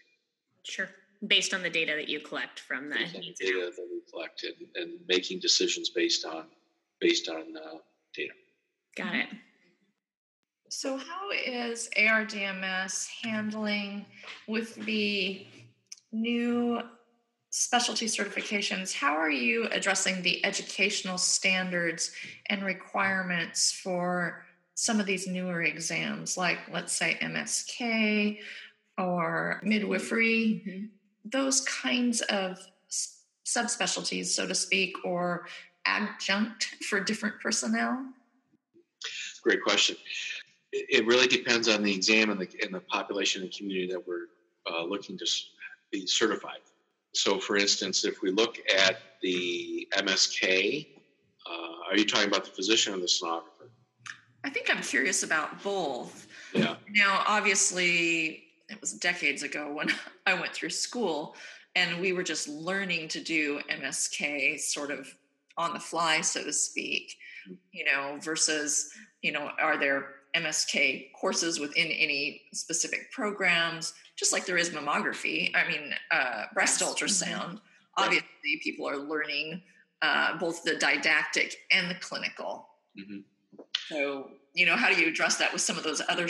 Sure. 0.65 0.89
Based 1.25 1.53
on 1.53 1.63
the 1.63 1.69
data 1.69 1.93
that 1.95 2.09
you 2.09 2.19
collect 2.19 2.59
from 2.59 2.89
the 2.89 2.97
needs 2.97 3.39
data 3.39 3.71
that 3.75 3.87
we 3.91 4.01
collect 4.11 4.43
and, 4.43 4.67
and, 4.75 4.99
making 5.07 5.39
decisions 5.39 5.89
based 5.89 6.25
on 6.25 6.45
based 6.99 7.29
on 7.29 7.55
uh, 7.55 7.77
data. 8.13 8.33
Got 8.95 9.15
it. 9.15 9.27
So, 10.69 10.97
how 10.97 11.29
is 11.31 11.89
ARDMS 11.97 13.07
handling 13.23 14.05
with 14.47 14.75
the 14.85 15.45
new 16.11 16.81
specialty 17.55 18.07
certifications, 18.07 18.93
how 18.93 19.13
are 19.13 19.31
you 19.31 19.65
addressing 19.71 20.21
the 20.21 20.45
educational 20.45 21.17
standards 21.17 22.11
and 22.47 22.65
requirements 22.65 23.71
for 23.71 24.43
some 24.73 24.99
of 24.99 25.05
these 25.05 25.25
newer 25.25 25.61
exams, 25.61 26.35
like 26.35 26.57
let's 26.69 26.91
say 26.91 27.17
MSK 27.21 28.39
or 28.97 29.61
midwifery, 29.63 30.63
mm-hmm. 30.65 30.85
those 31.25 31.61
kinds 31.61 32.21
of 32.21 32.57
subspecialties, 33.45 34.27
so 34.27 34.47
to 34.47 34.55
speak, 34.55 34.95
or 35.03 35.47
adjunct 35.85 36.75
for 36.89 36.99
different 36.99 37.39
personnel? 37.41 38.05
Great 39.43 39.63
question. 39.63 39.95
It 40.71 41.05
really 41.05 41.27
depends 41.27 41.69
on 41.69 41.83
the 41.83 41.93
exam 41.93 42.31
and 42.31 42.39
the, 42.39 42.49
and 42.63 42.73
the 42.73 42.81
population 42.81 43.43
and 43.43 43.51
community 43.51 43.91
that 43.91 44.07
we're 44.07 44.27
uh, 44.69 44.83
looking 44.83 45.17
to 45.17 45.25
be 45.91 46.05
certified 46.07 46.59
so, 47.15 47.39
for 47.39 47.55
instance, 47.55 48.03
if 48.03 48.21
we 48.21 48.29
look 48.29 48.59
at 48.69 48.97
the 49.21 49.87
MSK, 49.93 50.87
uh, 51.49 51.89
are 51.89 51.97
you 51.97 52.05
talking 52.05 52.27
about 52.27 52.43
the 52.43 52.51
physician 52.51 52.93
or 52.93 52.97
the 52.97 53.05
sonographer? 53.05 53.69
I 54.43 54.49
think 54.49 54.69
I'm 54.69 54.83
curious 54.83 55.23
about 55.23 55.63
both. 55.63 56.27
Yeah. 56.53 56.75
Now, 56.91 57.23
obviously, 57.25 58.43
it 58.69 58.79
was 58.81 58.93
decades 58.93 59.43
ago 59.43 59.73
when 59.73 59.89
I 60.25 60.33
went 60.33 60.53
through 60.53 60.71
school, 60.71 61.35
and 61.75 61.99
we 61.99 62.13
were 62.13 62.23
just 62.23 62.47
learning 62.47 63.07
to 63.09 63.21
do 63.21 63.59
MSK 63.69 64.59
sort 64.59 64.91
of 64.91 65.13
on 65.57 65.73
the 65.73 65.79
fly, 65.79 66.21
so 66.21 66.43
to 66.43 66.53
speak, 66.53 67.15
you 67.71 67.85
know, 67.85 68.17
versus, 68.21 68.91
you 69.21 69.31
know, 69.31 69.51
are 69.61 69.77
there 69.77 70.15
MSK 70.35 71.13
courses 71.13 71.59
within 71.59 71.87
any 71.87 72.41
specific 72.53 73.11
programs? 73.11 73.93
just 74.15 74.31
like 74.31 74.45
there 74.45 74.57
is 74.57 74.69
mammography, 74.69 75.51
I 75.55 75.67
mean, 75.69 75.93
uh, 76.11 76.45
breast 76.53 76.81
mm-hmm. 76.81 76.91
ultrasound, 76.91 77.55
mm-hmm. 77.55 78.03
obviously 78.03 78.59
people 78.63 78.87
are 78.87 78.97
learning 78.97 79.61
uh, 80.01 80.37
both 80.37 80.63
the 80.63 80.75
didactic 80.75 81.55
and 81.71 81.89
the 81.89 81.95
clinical. 81.95 82.69
Mm-hmm. 82.97 83.19
So, 83.89 84.29
you 84.53 84.65
know, 84.65 84.75
how 84.75 84.89
do 84.89 84.99
you 84.99 85.07
address 85.07 85.37
that 85.37 85.51
with 85.51 85.61
some 85.61 85.77
of 85.77 85.83
those 85.83 86.01
other 86.07 86.29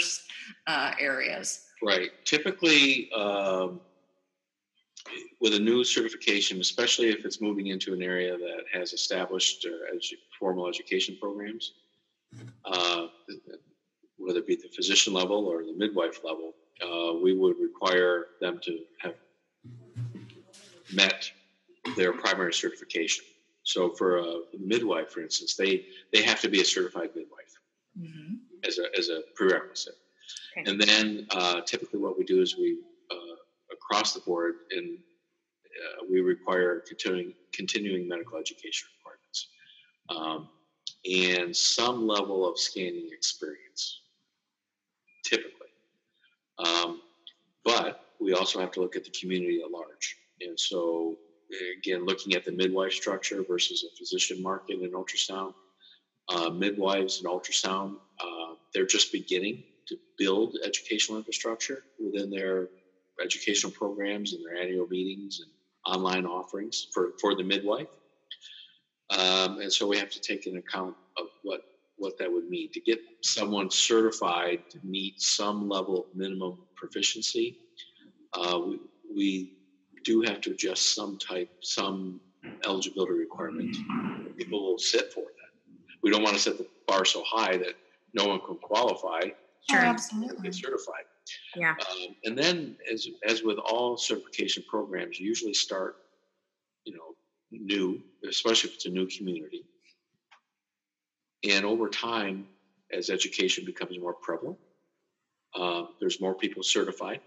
uh, 0.67 0.93
areas? 0.99 1.64
Right. 1.83 2.11
Typically, 2.23 3.11
um, 3.11 3.79
with 5.41 5.53
a 5.53 5.59
new 5.59 5.83
certification, 5.83 6.59
especially 6.59 7.09
if 7.09 7.25
it's 7.25 7.41
moving 7.41 7.67
into 7.67 7.93
an 7.93 8.01
area 8.01 8.37
that 8.37 8.63
has 8.73 8.93
established 8.93 9.65
uh, 9.65 9.95
edu- 9.95 10.17
formal 10.39 10.67
education 10.67 11.17
programs, 11.19 11.73
uh, 12.65 13.07
whether 14.17 14.39
it 14.39 14.47
be 14.47 14.55
the 14.55 14.69
physician 14.69 15.13
level 15.13 15.45
or 15.45 15.63
the 15.63 15.73
midwife 15.73 16.21
level, 16.23 16.53
uh, 16.81 17.13
we 17.21 17.33
would 17.33 17.57
require 17.59 18.27
them 18.41 18.59
to 18.63 18.79
have 18.99 19.15
met 20.93 21.29
their 21.95 22.13
primary 22.13 22.53
certification. 22.53 23.23
So 23.63 23.91
for 23.91 24.19
a 24.19 24.41
midwife, 24.59 25.09
for 25.09 25.21
instance, 25.21 25.55
they 25.55 25.85
they 26.13 26.21
have 26.21 26.39
to 26.41 26.49
be 26.49 26.61
a 26.61 26.65
certified 26.65 27.09
midwife 27.15 27.59
mm-hmm. 27.99 28.35
as 28.63 28.77
a 28.77 28.85
as 28.97 29.09
a 29.09 29.21
prerequisite. 29.35 29.97
Okay. 30.57 30.69
And 30.69 30.81
then 30.81 31.27
uh, 31.31 31.61
typically 31.61 31.99
what 31.99 32.17
we 32.17 32.23
do 32.23 32.41
is 32.41 32.57
we 32.57 32.77
uh, 33.11 33.35
across 33.71 34.13
the 34.13 34.21
board 34.21 34.55
and 34.71 34.97
uh, 34.97 36.05
we 36.09 36.21
require 36.21 36.81
continuing 36.87 37.33
continuing 37.53 38.07
medical 38.07 38.37
education 38.37 38.87
requirements 38.97 39.47
um, 40.09 40.49
and 41.09 41.55
some 41.55 42.07
level 42.07 42.49
of 42.49 42.57
scanning 42.57 43.09
experience. 43.11 44.01
Typically. 45.25 45.67
Um, 46.59 47.01
but 47.63 48.05
we 48.21 48.33
also 48.33 48.59
have 48.59 48.71
to 48.71 48.81
look 48.81 48.95
at 48.95 49.03
the 49.03 49.11
community 49.11 49.61
at 49.63 49.71
large. 49.71 50.17
And 50.41 50.57
so, 50.59 51.15
again, 51.77 52.05
looking 52.05 52.35
at 52.35 52.45
the 52.45 52.51
midwife 52.51 52.93
structure 52.93 53.43
versus 53.43 53.83
a 53.83 53.95
physician 53.97 54.41
market 54.41 54.81
in 54.81 54.91
ultrasound, 54.91 55.53
uh, 56.29 56.49
midwives 56.49 57.19
and 57.19 57.27
ultrasound, 57.27 57.95
uh, 58.19 58.53
they're 58.73 58.85
just 58.85 59.11
beginning 59.11 59.63
to 59.87 59.97
build 60.17 60.57
educational 60.63 61.17
infrastructure 61.17 61.83
within 61.99 62.29
their 62.29 62.69
educational 63.23 63.71
programs 63.71 64.33
and 64.33 64.43
their 64.45 64.61
annual 64.61 64.87
meetings 64.87 65.39
and 65.41 65.51
online 65.95 66.25
offerings 66.25 66.87
for, 66.93 67.11
for 67.19 67.35
the 67.35 67.43
midwife. 67.43 67.87
Um, 69.11 69.59
and 69.59 69.71
so 69.71 69.87
we 69.87 69.97
have 69.97 70.09
to 70.09 70.19
take 70.19 70.47
into 70.47 70.59
account 70.59 70.95
of 71.17 71.27
what 71.43 71.61
what 71.97 72.13
that 72.19 72.31
would 72.31 72.49
mean 72.49 72.69
to 72.73 72.81
get 72.81 72.99
someone 73.23 73.69
certified 73.71 74.59
to 74.69 74.79
meet 74.83 75.13
some 75.17 75.69
level 75.69 75.99
of 75.99 76.05
minimum 76.13 76.57
proficiency. 76.75 77.55
Uh, 78.33 78.59
we, 78.65 78.79
we 79.15 79.49
do 80.03 80.21
have 80.21 80.41
to 80.41 80.51
adjust 80.51 80.93
some 80.93 81.17
type, 81.17 81.49
some 81.61 82.19
eligibility 82.65 83.13
requirement. 83.13 83.75
People 84.37 84.61
will 84.61 84.77
sit 84.77 85.11
for 85.13 85.21
that. 85.21 85.73
We 86.03 86.11
don't 86.11 86.21
want 86.21 86.35
to 86.35 86.41
set 86.41 86.57
the 86.57 86.67
bar 86.87 87.05
so 87.05 87.23
high 87.25 87.57
that 87.57 87.75
no 88.13 88.25
one 88.25 88.39
can 88.45 88.57
qualify. 88.61 89.21
Sure, 89.69 89.79
absolutely. 89.79 90.43
Get 90.43 90.55
certified. 90.55 91.05
Yeah. 91.55 91.71
Um, 91.71 92.15
and 92.23 92.37
then, 92.37 92.77
as 92.91 93.07
as 93.27 93.41
with 93.43 93.57
all 93.57 93.97
certification 93.97 94.63
programs, 94.67 95.19
you 95.19 95.27
usually 95.27 95.53
start, 95.53 95.95
you 96.85 96.93
know, 96.93 97.15
new, 97.51 97.99
especially 98.29 98.69
if 98.69 98.75
it's 98.75 98.85
a 98.85 98.89
new 98.89 99.07
community 99.07 99.65
and 101.47 101.65
over 101.65 101.89
time, 101.89 102.47
as 102.91 103.09
education 103.09 103.65
becomes 103.65 103.99
more 103.99 104.15
prevalent, 104.21 104.57
uh, 105.55 105.83
there's 105.99 106.19
more 106.19 106.35
people 106.35 106.63
certified. 106.63 107.19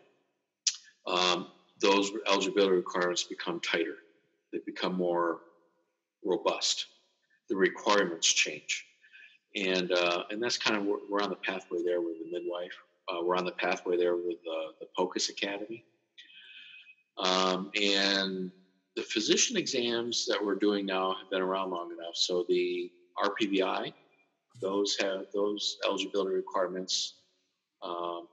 Um, 1.07 1.49
those 1.81 2.11
eligibility 2.27 2.75
requirements 2.75 3.25
become 3.25 3.61
tighter. 3.61 3.97
They 4.53 4.59
become 4.67 4.95
more 4.95 5.39
robust. 6.25 6.87
The 7.49 7.57
requirements 7.57 8.27
change, 8.27 8.87
and 9.57 9.93
uh, 9.93 10.25
and 10.31 10.43
that's 10.43 10.59
kind 10.59 10.77
of 10.77 10.87
we're 11.09 11.23
on 11.23 11.31
the 11.31 11.37
pathway 11.37 11.79
there 11.85 12.01
with 12.01 12.17
the 12.19 12.31
midwife. 12.31 12.73
Uh, 13.09 13.25
we're 13.25 13.37
on 13.37 13.45
the 13.45 13.53
pathway 13.53 13.97
there 13.97 14.17
with 14.17 14.39
uh, 14.47 14.73
the 14.81 14.87
POCUS 14.97 15.31
Academy, 15.31 15.85
um, 17.19 17.71
and 17.81 18.51
the 18.97 19.03
physician 19.03 19.57
exams 19.57 20.27
that 20.27 20.45
we're 20.45 20.57
doing 20.57 20.85
now 20.85 21.15
have 21.15 21.31
been 21.31 21.41
around 21.41 21.71
long 21.71 21.91
enough. 21.93 22.15
So 22.15 22.45
the 22.49 22.91
RPVI, 23.25 23.93
those 24.61 24.97
have 25.01 25.27
those 25.33 25.77
eligibility 25.87 26.35
requirements. 26.35 27.15
Um, 27.83 28.27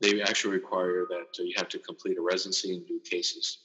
they 0.00 0.20
actually 0.22 0.54
require 0.54 1.06
that 1.10 1.26
you 1.38 1.54
have 1.56 1.68
to 1.68 1.78
complete 1.78 2.18
a 2.18 2.22
residency 2.22 2.74
and 2.74 2.86
do 2.86 3.00
cases. 3.08 3.58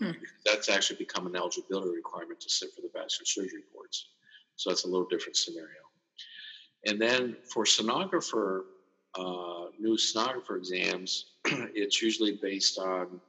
Hmm. 0.00 0.12
That's 0.44 0.68
actually 0.68 0.96
become 0.96 1.26
an 1.26 1.36
eligibility 1.36 1.94
requirement 1.94 2.40
to 2.40 2.50
sit 2.50 2.70
for 2.74 2.82
the 2.82 2.90
vascular 2.92 3.26
surgery 3.26 3.62
boards. 3.72 4.10
So 4.60 4.68
that's 4.68 4.84
a 4.84 4.88
little 4.88 5.06
different 5.06 5.38
scenario. 5.38 5.80
And 6.84 7.00
then 7.00 7.34
for 7.50 7.64
sonographer, 7.64 8.64
uh, 9.14 9.68
new 9.78 9.96
sonographer 9.96 10.58
exams, 10.58 11.32
it's 11.46 12.02
usually 12.02 12.38
based 12.42 12.78
on 12.78 13.22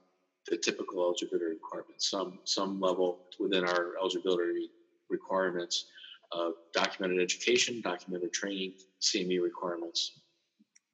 the 0.50 0.58
typical 0.58 1.02
eligibility 1.02 1.46
requirements, 1.46 2.10
some 2.10 2.40
some 2.44 2.82
level 2.82 3.20
within 3.40 3.64
our 3.64 3.94
eligibility 3.98 4.72
requirements, 5.10 5.86
of 6.34 6.52
documented 6.74 7.22
education, 7.22 7.80
documented 7.80 8.34
training, 8.34 8.74
CME 9.02 9.42
requirements, 9.42 10.20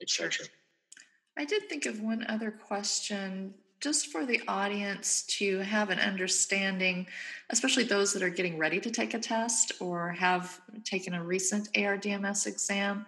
etc. 0.04 0.46
I 1.36 1.46
did 1.46 1.68
think 1.68 1.88
of 1.88 2.00
one 2.00 2.24
other 2.30 2.52
question 2.52 3.56
just 3.80 4.08
for 4.08 4.26
the 4.26 4.42
audience 4.48 5.24
to 5.24 5.60
have 5.60 5.90
an 5.90 6.00
understanding, 6.00 7.06
especially 7.50 7.84
those 7.84 8.14
that 8.14 8.24
are 8.24 8.30
getting 8.30 8.58
ready 8.58 8.80
to 8.80 8.90
take 8.90 9.14
a 9.14 9.20
test 9.20 9.74
or 9.80 10.10
have 10.10 10.60
taken 10.84 11.14
a 11.14 11.24
recent 11.24 11.72
ARDMS 11.74 12.48
exam. 12.48 13.06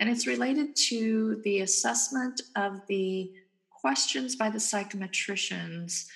And 0.00 0.08
it's 0.08 0.26
related 0.26 0.74
to 0.88 1.40
the 1.44 1.60
assessment 1.60 2.40
of 2.56 2.86
the 2.88 3.32
questions 3.70 4.36
by 4.36 4.50
the 4.50 4.58
psychometricians 4.58 6.06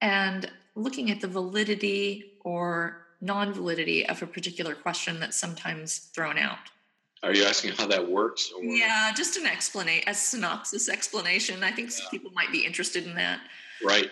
and 0.00 0.50
looking 0.74 1.10
at 1.10 1.20
the 1.20 1.28
validity 1.28 2.32
or 2.44 3.06
non 3.20 3.52
validity 3.52 4.06
of 4.06 4.22
a 4.22 4.26
particular 4.26 4.74
question 4.74 5.18
that's 5.20 5.36
sometimes 5.36 5.98
thrown 5.98 6.38
out. 6.38 6.70
Are 7.22 7.34
you 7.34 7.44
asking 7.44 7.72
how 7.72 7.86
that 7.88 8.08
works? 8.08 8.52
Or? 8.56 8.62
Yeah, 8.62 9.12
just 9.14 9.36
an 9.36 9.46
explanation, 9.46 10.04
a 10.06 10.14
synopsis 10.14 10.88
explanation. 10.88 11.64
I 11.64 11.72
think 11.72 11.90
yeah. 11.90 12.06
people 12.10 12.30
might 12.32 12.52
be 12.52 12.64
interested 12.64 13.06
in 13.06 13.14
that. 13.16 13.40
Right. 13.84 14.10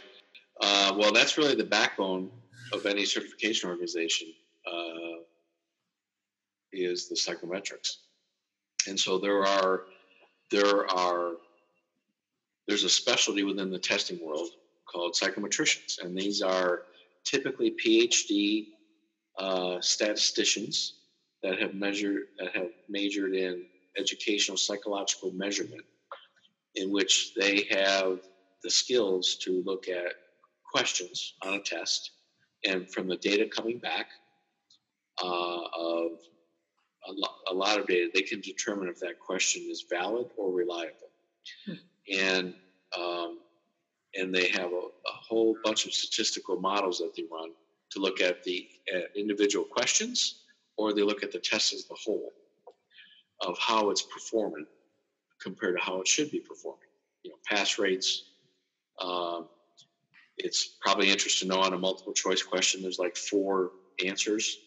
Uh, 0.61 0.95
well, 0.99 1.13
that's 1.13 1.39
really 1.39 1.55
the 1.55 1.65
backbone 1.65 2.31
of 2.73 2.85
any 2.87 3.05
certification 3.05 3.71
organization 3.71 4.29
uh, 4.67 5.21
is 6.73 7.09
the 7.09 7.15
psychometrics, 7.15 7.99
and 8.89 8.99
so 8.99 9.19
there 9.19 9.45
are 9.45 9.83
there 10.51 10.91
are 10.91 11.33
there's 12.67 12.85
a 12.85 12.89
specialty 12.89 13.45
within 13.45 13.71
the 13.71 13.79
testing 13.79 14.19
world 14.25 14.49
called 14.91 15.15
psychometricians, 15.15 16.03
and 16.03 16.17
these 16.17 16.43
are 16.43 16.83
typically 17.25 17.77
PhD 17.85 18.69
uh, 19.39 19.81
statisticians 19.81 20.95
that 21.49 21.61
have 21.61 21.75
measured 21.75 22.25
that 22.39 22.55
have 22.55 22.71
majored 22.89 23.35
in 23.35 23.65
educational 23.99 24.57
psychological 24.57 25.33
measurement, 25.33 25.85
in 26.75 26.91
which 26.91 27.35
they 27.35 27.67
have 27.71 28.21
the 28.63 28.71
skills 28.71 29.37
to 29.43 29.63
look 29.65 29.89
at 29.89 30.15
questions 30.71 31.35
on 31.43 31.55
a 31.55 31.61
test, 31.61 32.11
and 32.65 32.91
from 32.91 33.09
the 33.09 33.17
data 33.17 33.47
coming 33.47 33.79
back 33.79 34.09
uh, 35.23 35.61
of 35.79 36.13
a, 37.09 37.13
lo- 37.13 37.39
a, 37.51 37.55
lot 37.55 37.79
of 37.79 37.87
data, 37.87 38.11
they 38.13 38.23
can 38.23 38.41
determine 38.41 38.89
if 38.89 38.99
that 38.99 39.19
question 39.21 39.63
is 39.71 39.85
valid 39.89 40.27
or 40.37 40.53
reliable. 40.53 41.11
Hmm 41.65 41.75
and 42.13 42.55
um, 42.99 43.39
and 44.15 44.35
they 44.35 44.49
have 44.49 44.73
a, 44.73 44.77
a, 44.77 45.13
whole 45.29 45.57
bunch 45.65 45.87
of 45.87 45.93
statistical 45.93 46.59
models 46.59 46.99
that 46.99 47.15
they 47.17 47.25
run 47.31 47.51
to 47.91 47.99
look 47.99 48.21
at 48.21 48.43
the 48.45 48.69
at 48.95 49.05
individual 49.17 49.65
questions, 49.65 50.43
or 50.77 50.93
they 50.93 51.03
look 51.03 51.23
at 51.23 51.33
the 51.33 51.39
test 51.39 51.73
as 51.73 51.87
a 51.91 51.95
whole 51.95 52.33
of 53.41 53.57
how 53.59 53.91
it's 53.91 54.03
performing 54.03 54.67
compared 55.41 55.77
to 55.77 55.83
how 55.83 56.01
it 56.01 56.09
should 56.09 56.31
be 56.31 56.41
performing. 56.41 56.89
You 57.23 57.31
know, 57.31 57.37
pass 57.47 57.79
rates. 57.79 58.25
Um, 59.01 59.49
it's 60.39 60.77
probably 60.81 61.11
interesting 61.11 61.49
to 61.49 61.55
know 61.55 61.63
on 61.63 61.73
a 61.73 61.79
multiple 61.79 62.13
choice 62.13 62.43
question. 62.43 62.83
There's 62.83 62.99
like 62.99 63.17
four 63.17 63.73
answers. 64.05 64.59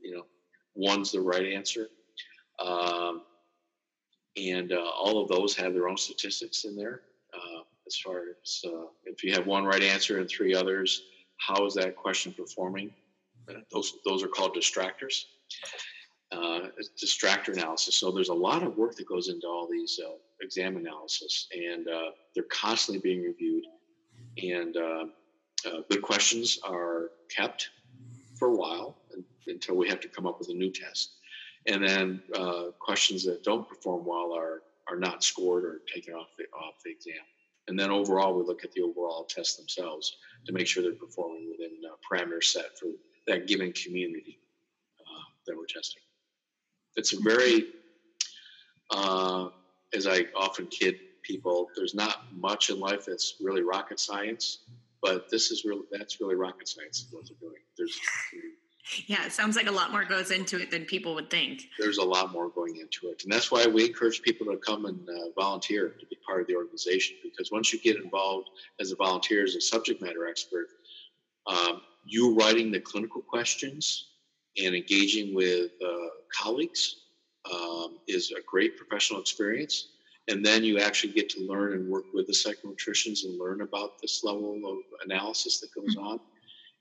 You 0.00 0.16
know, 0.16 0.26
one's 0.74 1.12
the 1.12 1.20
right 1.20 1.52
answer. 1.52 1.88
Um, 2.58 3.22
and 4.36 4.72
uh, 4.72 4.90
all 4.96 5.22
of 5.22 5.28
those 5.28 5.54
have 5.56 5.74
their 5.74 5.88
own 5.88 5.96
statistics 5.96 6.64
in 6.64 6.76
there 6.76 7.02
uh, 7.32 7.62
as 7.86 7.96
far 7.96 8.22
as 8.42 8.62
uh, 8.66 8.86
if 9.04 9.22
you 9.22 9.32
have 9.32 9.46
one 9.46 9.64
right 9.64 9.82
answer 9.82 10.18
and 10.18 10.28
three 10.28 10.54
others 10.54 11.02
how 11.36 11.66
is 11.66 11.74
that 11.74 11.96
question 11.96 12.32
performing 12.32 12.90
those 13.72 13.94
those 14.04 14.22
are 14.22 14.28
called 14.28 14.56
distractors. 14.56 15.24
Uh, 16.32 16.68
distractor 17.00 17.52
analysis. 17.52 17.94
So 17.94 18.10
there's 18.10 18.30
a 18.30 18.34
lot 18.34 18.64
of 18.64 18.76
work 18.76 18.96
that 18.96 19.06
goes 19.06 19.28
into 19.28 19.46
all 19.46 19.68
these 19.70 20.00
uh, 20.04 20.14
exam 20.40 20.76
analysis 20.76 21.46
and 21.52 21.86
they're 22.34 22.44
constantly 22.44 23.00
being 23.00 23.22
reviewed. 23.22 23.64
And 24.42 24.74
good 25.88 26.02
questions 26.02 26.58
are 26.64 27.10
kept 27.28 27.70
for 28.34 28.48
a 28.48 28.54
while 28.54 28.96
until 29.46 29.76
we 29.76 29.88
have 29.88 30.00
to 30.00 30.08
come 30.08 30.26
up 30.26 30.38
with 30.38 30.48
a 30.48 30.54
new 30.54 30.70
test. 30.70 31.12
And 31.66 31.86
then 31.86 32.22
uh, 32.34 32.64
questions 32.78 33.24
that 33.24 33.42
don't 33.42 33.68
perform 33.68 34.04
well 34.04 34.34
are 34.34 34.62
are 34.86 34.96
not 34.96 35.24
scored 35.24 35.64
or 35.64 35.80
taken 35.92 36.12
off 36.14 36.28
the 36.36 36.44
off 36.54 36.74
the 36.84 36.90
exam. 36.90 37.24
And 37.68 37.78
then 37.78 37.90
overall, 37.90 38.34
we 38.34 38.44
look 38.44 38.64
at 38.64 38.72
the 38.72 38.82
overall 38.82 39.24
tests 39.24 39.56
themselves 39.56 40.16
to 40.46 40.52
make 40.52 40.66
sure 40.66 40.82
they're 40.82 40.92
performing 40.92 41.48
within 41.50 41.70
parameters 42.04 42.44
set 42.44 42.78
for 42.78 42.88
that 43.26 43.46
given 43.46 43.72
community 43.72 44.38
uh, 45.00 45.24
that 45.46 45.56
we're 45.56 45.66
testing. 45.66 46.02
It's 46.96 47.12
a 47.12 47.20
very, 47.20 47.64
uh, 48.90 49.48
as 49.94 50.06
I 50.06 50.26
often 50.36 50.66
kid 50.66 50.96
people, 51.22 51.68
there's 51.76 51.94
not 51.94 52.24
much 52.32 52.70
in 52.70 52.78
life 52.78 53.06
that's 53.06 53.36
really 53.40 53.62
rocket 53.62 53.98
science, 53.98 54.58
but 55.02 55.28
this 55.30 55.50
is 55.50 55.64
really 55.64 55.84
that's 55.90 56.20
really 56.20 56.34
rocket 56.34 56.68
science. 56.68 57.06
What 57.10 57.26
they're 57.26 57.36
doing. 57.40 57.60
There's 57.76 57.98
yeah, 59.06 59.24
it 59.24 59.32
sounds 59.32 59.56
like 59.56 59.66
a 59.66 59.72
lot 59.72 59.92
more 59.92 60.04
goes 60.04 60.30
into 60.30 60.60
it 60.60 60.70
than 60.70 60.84
people 60.84 61.14
would 61.14 61.30
think. 61.30 61.68
There's 61.78 61.98
a 61.98 62.04
lot 62.04 62.32
more 62.32 62.50
going 62.50 62.76
into 62.76 63.08
it. 63.08 63.22
And 63.24 63.32
that's 63.32 63.50
why 63.50 63.66
we 63.66 63.86
encourage 63.86 64.20
people 64.20 64.46
to 64.46 64.58
come 64.58 64.84
and 64.84 65.08
uh, 65.08 65.30
volunteer 65.34 65.88
to 65.88 66.06
be 66.06 66.16
part 66.26 66.42
of 66.42 66.46
the 66.46 66.54
organization. 66.54 67.16
Because 67.22 67.50
once 67.50 67.72
you 67.72 67.80
get 67.80 67.96
involved 67.96 68.50
as 68.80 68.92
a 68.92 68.96
volunteer, 68.96 69.42
as 69.42 69.54
a 69.54 69.60
subject 69.60 70.02
matter 70.02 70.28
expert, 70.28 70.68
um, 71.46 71.80
you 72.04 72.34
writing 72.34 72.70
the 72.70 72.80
clinical 72.80 73.22
questions 73.22 74.10
and 74.62 74.74
engaging 74.74 75.34
with 75.34 75.70
uh, 75.84 76.08
colleagues 76.32 76.96
um, 77.52 77.98
is 78.06 78.32
a 78.32 78.40
great 78.46 78.76
professional 78.76 79.20
experience. 79.20 79.88
And 80.28 80.44
then 80.44 80.64
you 80.64 80.78
actually 80.78 81.12
get 81.12 81.28
to 81.30 81.46
learn 81.46 81.74
and 81.74 81.88
work 81.88 82.04
with 82.14 82.26
the 82.26 82.32
psychometricians 82.32 83.24
and 83.24 83.38
learn 83.38 83.60
about 83.60 84.00
this 84.00 84.24
level 84.24 84.60
of 84.64 84.78
analysis 85.04 85.60
that 85.60 85.74
goes 85.74 85.96
mm-hmm. 85.96 86.06
on 86.06 86.20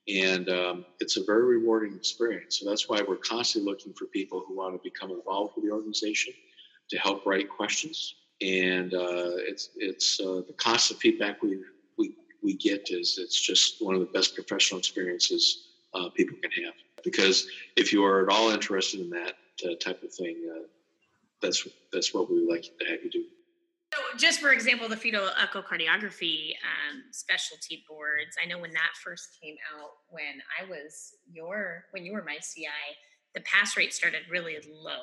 and 0.07 0.49
um, 0.49 0.85
it's 0.99 1.17
a 1.17 1.23
very 1.23 1.43
rewarding 1.43 1.95
experience. 1.95 2.59
So 2.59 2.69
that's 2.69 2.89
why 2.89 3.01
we're 3.07 3.17
constantly 3.17 3.71
looking 3.71 3.93
for 3.93 4.05
people 4.07 4.43
who 4.45 4.55
want 4.55 4.75
to 4.75 4.81
become 4.83 5.11
involved 5.11 5.53
with 5.55 5.65
the 5.65 5.71
organization 5.71 6.33
to 6.89 6.97
help 6.97 7.25
write 7.25 7.49
questions. 7.49 8.15
And 8.41 8.93
uh, 8.93 9.37
it's 9.37 9.69
it's 9.77 10.19
uh, 10.19 10.41
the 10.45 10.53
constant 10.57 10.99
feedback 10.99 11.41
we 11.41 11.59
we 12.43 12.55
get 12.55 12.89
is 12.89 13.17
it's 13.17 13.39
just 13.39 13.83
one 13.83 13.95
of 13.95 14.01
the 14.01 14.07
best 14.07 14.35
professional 14.35 14.79
experiences 14.79 15.69
uh, 15.93 16.09
people 16.09 16.37
can 16.41 16.51
have. 16.63 16.73
Because 17.03 17.47
if 17.75 17.91
you 17.91 18.03
are 18.05 18.23
at 18.23 18.33
all 18.33 18.49
interested 18.49 19.01
in 19.01 19.09
that 19.09 19.33
uh, 19.65 19.75
type 19.75 20.03
of 20.03 20.13
thing, 20.13 20.37
uh, 20.55 20.67
that's 21.41 21.67
that's 21.91 22.13
what 22.13 22.29
we 22.29 22.41
would 22.41 22.49
like 22.49 22.63
to 22.63 22.85
have 22.89 23.03
you 23.03 23.09
do. 23.09 23.23
So, 23.93 24.01
just 24.17 24.39
for 24.39 24.51
example, 24.51 24.89
the 24.89 24.97
fetal 24.97 25.29
echocardiography 25.39 26.53
um, 26.63 27.03
specialty 27.11 27.83
boards. 27.87 28.35
I 28.41 28.47
know 28.47 28.57
when 28.57 28.71
that 28.71 28.91
first 29.03 29.37
came 29.41 29.55
out, 29.75 29.91
when 30.09 30.41
I 30.59 30.67
was 30.67 31.13
your, 31.31 31.85
when 31.91 32.03
you 32.03 32.13
were 32.13 32.23
my 32.23 32.37
CI, 32.37 32.67
the 33.35 33.41
pass 33.41 33.77
rate 33.77 33.93
started 33.93 34.21
really 34.31 34.57
low, 34.67 35.01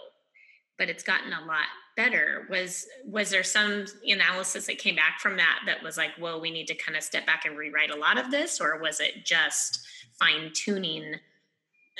but 0.81 0.89
it's 0.89 1.03
gotten 1.03 1.35
a 1.35 1.45
lot 1.45 1.67
better. 1.95 2.47
Was 2.49 2.87
was 3.05 3.29
there 3.29 3.45
some 3.45 3.85
analysis 4.07 4.67
that 4.67 4.79
came 4.79 4.97
back 4.97 5.21
from 5.21 5.37
that 5.37 5.61
that 5.67 5.83
was 5.83 5.99
like, 5.99 6.13
well, 6.19 6.41
we 6.41 6.51
need 6.51 6.67
to 6.69 6.75
kind 6.75 6.97
of 6.97 7.05
step 7.05 7.27
back 7.27 7.45
and 7.45 7.57
rewrite 7.57 7.91
a 7.91 7.97
lot 7.97 8.19
of 8.19 8.31
this, 8.31 8.63
or 8.63 8.81
was 8.81 8.99
it 8.99 9.27
just 9.27 9.87
fine 10.19 10.51
tuning, 10.55 11.17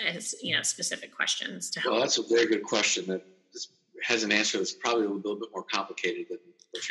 as 0.05 0.35
you 0.43 0.57
know, 0.57 0.63
specific 0.63 1.15
questions 1.15 1.69
to 1.71 1.81
help? 1.81 1.93
Well, 1.93 2.01
that's 2.01 2.17
a 2.17 2.23
very 2.23 2.47
good 2.47 2.63
question. 2.63 3.05
That 3.07 3.23
has 4.03 4.25
an 4.25 4.33
answer 4.33 4.57
that's 4.57 4.73
probably 4.73 5.05
a 5.05 5.11
little 5.11 5.37
bit 5.37 5.51
more 5.53 5.65
complicated 5.65 6.29
than 6.31 6.39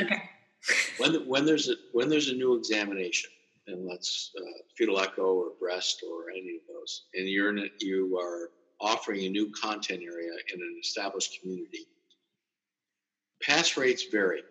okay. 0.06 0.30
when 1.00 1.28
when 1.28 1.44
there's 1.44 1.70
a 1.70 1.74
when 1.92 2.08
there's 2.08 2.30
a 2.30 2.36
new 2.36 2.56
examination, 2.56 3.32
and 3.66 3.88
let's 3.88 4.32
uh, 4.40 4.62
fetal 4.78 5.00
echo 5.00 5.24
or 5.24 5.50
breast 5.60 6.04
or 6.08 6.30
any 6.30 6.58
of 6.58 6.62
those, 6.72 7.06
and 7.16 7.28
you're 7.28 7.50
in 7.50 7.58
a, 7.58 7.68
you 7.80 8.16
are 8.20 8.52
offering 8.82 9.24
a 9.24 9.30
new 9.30 9.52
content 9.52 10.02
area 10.04 10.32
in 10.54 10.62
an 10.62 10.78
established 10.82 11.38
community. 11.42 11.88
Pass 13.42 13.78
rates 13.78 14.06
vary, 14.12 14.44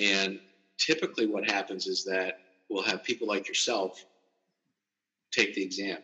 and 0.00 0.38
typically 0.78 1.26
what 1.26 1.48
happens 1.48 1.86
is 1.86 2.02
that 2.04 2.34
we'll 2.68 2.82
have 2.82 3.02
people 3.04 3.26
like 3.26 3.48
yourself 3.48 3.92
take 5.32 5.54
the 5.54 5.62
exam. 5.62 5.98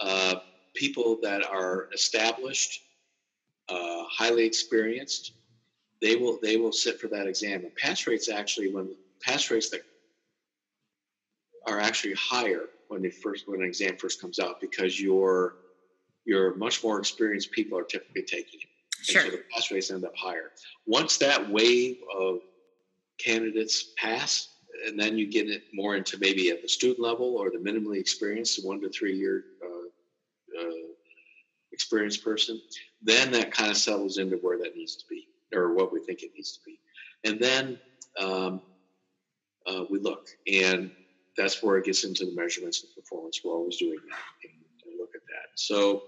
Uh, 0.00 0.36
people 0.74 1.18
that 1.22 1.44
are 1.44 1.88
established, 1.94 2.82
uh, 3.68 4.04
highly 4.10 4.44
experienced, 4.44 5.32
they 6.00 6.16
will 6.16 6.38
they 6.42 6.56
will 6.56 6.72
sit 6.72 6.98
for 7.00 7.08
that 7.08 7.26
exam. 7.26 7.64
And 7.64 7.74
pass 7.76 8.06
rates 8.06 8.28
actually 8.28 8.72
when 8.72 8.94
pass 9.22 9.50
rates 9.50 9.70
that 9.70 9.82
are 11.66 11.80
actually 11.80 12.14
higher 12.14 12.66
when 12.88 13.02
they 13.02 13.10
first 13.10 13.44
when 13.46 13.60
an 13.62 13.66
exam 13.66 13.96
first 13.98 14.20
comes 14.20 14.38
out 14.38 14.56
because 14.60 15.00
your 15.00 15.54
your 16.24 16.54
much 16.56 16.82
more 16.82 16.98
experienced 16.98 17.50
people 17.52 17.78
are 17.78 17.84
typically 17.84 18.22
taking 18.22 18.60
it. 18.60 18.68
Sure. 19.02 19.22
And 19.22 19.30
so 19.30 19.36
the 19.36 19.42
pass 19.52 19.70
rates 19.70 19.90
end 19.90 20.04
up 20.04 20.16
higher. 20.16 20.50
Once 20.86 21.18
that 21.18 21.50
wave 21.50 21.96
of 22.16 22.40
candidates 23.18 23.92
pass, 23.96 24.48
and 24.86 24.98
then 24.98 25.18
you 25.18 25.30
get 25.30 25.48
it 25.48 25.64
more 25.72 25.96
into 25.96 26.18
maybe 26.18 26.50
at 26.50 26.62
the 26.62 26.68
student 26.68 27.00
level 27.00 27.36
or 27.36 27.50
the 27.50 27.58
minimally 27.58 27.98
experienced, 27.98 28.64
one 28.64 28.80
to 28.80 28.88
three 28.88 29.16
year 29.16 29.44
uh, 29.64 30.60
uh, 30.60 30.86
experienced 31.72 32.24
person, 32.24 32.60
then 33.02 33.30
that 33.32 33.50
kind 33.52 33.70
of 33.70 33.76
settles 33.76 34.18
into 34.18 34.36
where 34.36 34.58
that 34.58 34.76
needs 34.76 34.96
to 34.96 35.04
be 35.08 35.26
or 35.54 35.74
what 35.74 35.92
we 35.92 36.00
think 36.00 36.22
it 36.22 36.30
needs 36.34 36.52
to 36.52 36.60
be. 36.64 36.78
And 37.24 37.38
then 37.38 37.78
um, 38.18 38.60
uh, 39.66 39.84
we 39.90 39.98
look, 39.98 40.28
and 40.50 40.90
that's 41.36 41.62
where 41.62 41.76
it 41.78 41.84
gets 41.84 42.04
into 42.04 42.24
the 42.26 42.34
measurements 42.34 42.82
and 42.82 42.94
performance. 42.94 43.40
We're 43.44 43.52
always 43.52 43.76
doing 43.76 43.98
that 44.08 44.18
and, 44.44 44.52
and 44.86 44.98
look 44.98 45.10
at 45.14 45.22
that. 45.28 45.41
So, 45.54 46.04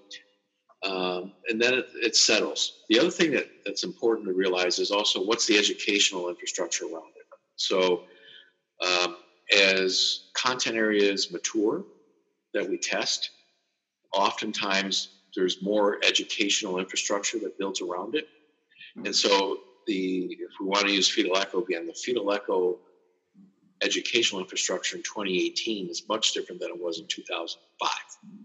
um, 0.82 1.32
and 1.48 1.60
then 1.60 1.74
it, 1.74 1.86
it, 1.94 2.16
settles. 2.16 2.80
The 2.88 2.98
other 2.98 3.10
thing 3.10 3.30
that, 3.32 3.46
that's 3.64 3.84
important 3.84 4.26
to 4.28 4.34
realize 4.34 4.78
is 4.78 4.90
also 4.90 5.22
what's 5.22 5.46
the 5.46 5.56
educational 5.56 6.28
infrastructure 6.28 6.84
around 6.84 7.12
it. 7.16 7.26
So, 7.56 8.04
um, 8.84 9.16
as 9.56 10.24
content 10.34 10.76
areas 10.76 11.30
mature 11.30 11.84
that 12.52 12.68
we 12.68 12.78
test, 12.78 13.30
oftentimes 14.12 15.10
there's 15.34 15.62
more 15.62 15.98
educational 16.04 16.78
infrastructure 16.78 17.38
that 17.40 17.58
builds 17.58 17.80
around 17.80 18.14
it. 18.14 18.28
And 19.04 19.14
so 19.14 19.58
the 19.86 20.26
if 20.30 20.50
we 20.60 20.66
want 20.66 20.86
to 20.86 20.92
use 20.92 21.10
fetal 21.10 21.36
echo 21.36 21.62
again, 21.62 21.86
the 21.86 21.94
fetal 21.94 22.32
echo 22.32 22.78
educational 23.84 24.40
infrastructure 24.40 24.96
in 24.96 25.02
2018 25.02 25.88
is 25.88 26.08
much 26.08 26.32
different 26.32 26.60
than 26.60 26.70
it 26.70 26.80
was 26.80 26.98
in 26.98 27.06
2005. 27.06 27.90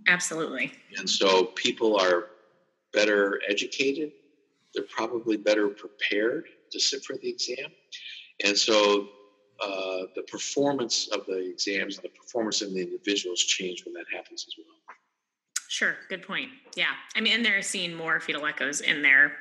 Absolutely. 0.07 0.71
And 0.97 1.09
so 1.09 1.45
people 1.45 1.99
are 1.99 2.27
better 2.93 3.41
educated. 3.47 4.11
They're 4.73 4.83
probably 4.83 5.37
better 5.37 5.69
prepared 5.69 6.45
to 6.71 6.79
sit 6.79 7.03
for 7.03 7.15
the 7.17 7.29
exam. 7.29 7.71
And 8.43 8.57
so 8.57 9.07
uh, 9.61 10.03
the 10.15 10.23
performance 10.27 11.07
of 11.09 11.25
the 11.25 11.49
exams 11.49 11.97
and 11.97 12.05
the 12.05 12.09
performance 12.09 12.61
of 12.61 12.73
the 12.73 12.81
individuals 12.81 13.43
change 13.43 13.85
when 13.85 13.93
that 13.93 14.05
happens 14.13 14.45
as 14.47 14.53
well. 14.57 14.95
Sure, 15.67 15.95
good 16.09 16.23
point. 16.23 16.49
Yeah, 16.75 16.93
I 17.15 17.21
mean, 17.21 17.33
and 17.33 17.45
they're 17.45 17.61
seeing 17.61 17.93
more 17.93 18.19
fetal 18.19 18.45
echoes 18.45 18.81
in 18.81 19.01
their 19.01 19.33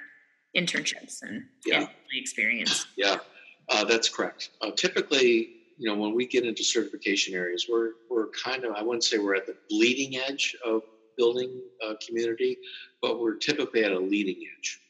internships 0.57 1.23
and, 1.23 1.45
yeah. 1.65 1.81
and 1.81 1.89
experience. 2.13 2.87
Yeah, 2.97 3.19
uh, 3.69 3.85
that's 3.85 4.09
correct. 4.09 4.51
Uh, 4.61 4.71
typically, 4.73 5.58
you 5.79 5.89
know, 5.89 5.95
when 5.95 6.15
we 6.15 6.27
get 6.27 6.45
into 6.45 6.65
certification 6.65 7.35
areas, 7.35 7.67
we're 7.71 7.93
we're 8.11 8.29
kind 8.31 8.65
of 8.65 8.75
I 8.75 8.83
wouldn't 8.83 9.05
say 9.05 9.19
we're 9.19 9.37
at 9.37 9.47
the 9.47 9.57
bleeding 9.71 10.17
edge 10.17 10.57
of 10.65 10.83
building 11.17 11.61
a 11.83 11.95
community, 12.05 12.59
but 13.01 13.21
we're 13.21 13.37
typically 13.37 13.85
at 13.85 13.93
a 13.93 13.99
leading 13.99 14.45
edge. 14.59 14.81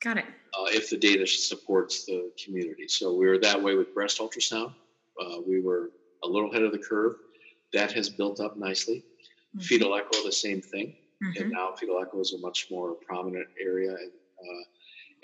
Got 0.00 0.18
it. 0.18 0.24
Uh, 0.58 0.66
if 0.68 0.90
the 0.90 0.96
data 0.96 1.26
supports 1.26 2.06
the 2.06 2.30
community, 2.42 2.88
so 2.88 3.14
we 3.14 3.26
were 3.26 3.38
that 3.38 3.62
way 3.62 3.74
with 3.74 3.94
breast 3.94 4.18
ultrasound. 4.18 4.72
Uh, 5.20 5.36
we 5.46 5.60
were 5.60 5.90
a 6.22 6.28
little 6.28 6.50
ahead 6.50 6.62
of 6.62 6.72
the 6.72 6.78
curve. 6.78 7.14
That 7.72 7.92
has 7.92 8.08
built 8.08 8.40
up 8.40 8.56
nicely. 8.56 9.04
Mm-hmm. 9.56 9.60
Fetal 9.60 9.94
echo, 9.94 10.24
the 10.24 10.32
same 10.32 10.60
thing. 10.60 10.96
Mm-hmm. 11.22 11.42
And 11.42 11.52
now 11.52 11.74
fetal 11.78 12.00
echo 12.00 12.20
is 12.20 12.32
a 12.32 12.38
much 12.38 12.68
more 12.70 12.94
prominent 12.94 13.46
area. 13.62 13.90
And, 13.90 14.10
uh, 14.40 14.62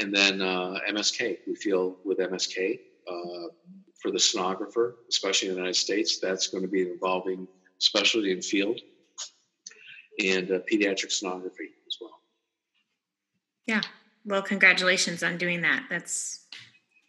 and 0.00 0.14
then 0.14 0.42
uh, 0.42 0.78
MSK, 0.90 1.38
we 1.46 1.54
feel 1.54 1.96
with 2.04 2.18
MSK 2.18 2.78
uh, 3.10 3.48
for 4.00 4.10
the 4.10 4.18
sonographer, 4.18 4.94
especially 5.08 5.48
in 5.48 5.54
the 5.54 5.58
United 5.58 5.76
States, 5.76 6.18
that's 6.18 6.48
going 6.48 6.62
to 6.62 6.68
be 6.68 6.82
involving 6.82 7.48
specialty 7.78 8.32
and 8.32 8.44
field 8.44 8.80
and 10.22 10.50
uh, 10.50 10.58
pediatric 10.70 11.12
sonography 11.12 11.70
as 11.86 11.98
well. 12.00 12.20
Yeah. 13.66 13.82
Well, 14.24 14.42
congratulations 14.42 15.22
on 15.22 15.38
doing 15.38 15.62
that. 15.62 15.84
That's 15.90 16.46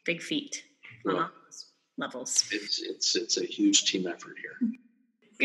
big 0.05 0.21
feat 0.21 0.63
well, 1.03 1.17
all 1.17 1.29
levels. 1.97 2.47
It's, 2.51 2.81
it's, 2.81 3.15
it's 3.15 3.37
a 3.37 3.45
huge 3.45 3.85
team 3.85 4.07
effort 4.07 4.35
here 4.41 4.71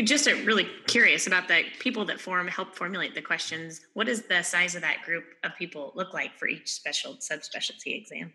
just 0.01 0.25
really 0.43 0.67
curious 0.87 1.27
about 1.27 1.47
the 1.47 1.63
people 1.79 2.03
that 2.05 2.19
form 2.19 2.47
help 2.47 2.75
formulate 2.75 3.13
the 3.13 3.21
questions 3.21 3.81
what 3.93 4.07
does 4.07 4.23
the 4.23 4.41
size 4.41 4.73
of 4.75 4.81
that 4.81 5.03
group 5.03 5.23
of 5.43 5.51
people 5.55 5.91
look 5.95 6.13
like 6.13 6.35
for 6.37 6.47
each 6.47 6.71
special 6.71 7.15
subspecialty 7.15 7.95
exam 7.95 8.33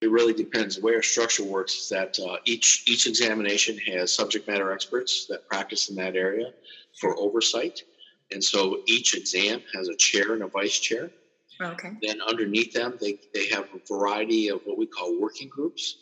it 0.00 0.10
really 0.10 0.32
depends. 0.32 0.76
The 0.76 0.82
way 0.82 0.94
our 0.94 1.02
structure 1.02 1.44
works 1.44 1.74
is 1.74 1.88
that 1.88 2.18
uh, 2.20 2.36
each 2.44 2.84
each 2.86 3.06
examination 3.06 3.78
has 3.92 4.12
subject 4.12 4.46
matter 4.46 4.72
experts 4.72 5.26
that 5.26 5.48
practice 5.48 5.88
in 5.88 5.96
that 5.96 6.14
area 6.14 6.52
for 7.00 7.18
oversight. 7.18 7.82
And 8.30 8.42
so 8.42 8.80
each 8.86 9.16
exam 9.16 9.62
has 9.74 9.88
a 9.88 9.96
chair 9.96 10.34
and 10.34 10.42
a 10.42 10.48
vice 10.48 10.78
chair. 10.78 11.10
Okay. 11.60 11.90
Then 12.02 12.20
underneath 12.20 12.72
them 12.72 12.96
they, 13.00 13.18
they 13.34 13.48
have 13.48 13.68
a 13.74 13.80
variety 13.88 14.48
of 14.48 14.60
what 14.64 14.78
we 14.78 14.86
call 14.86 15.20
working 15.20 15.48
groups 15.48 15.96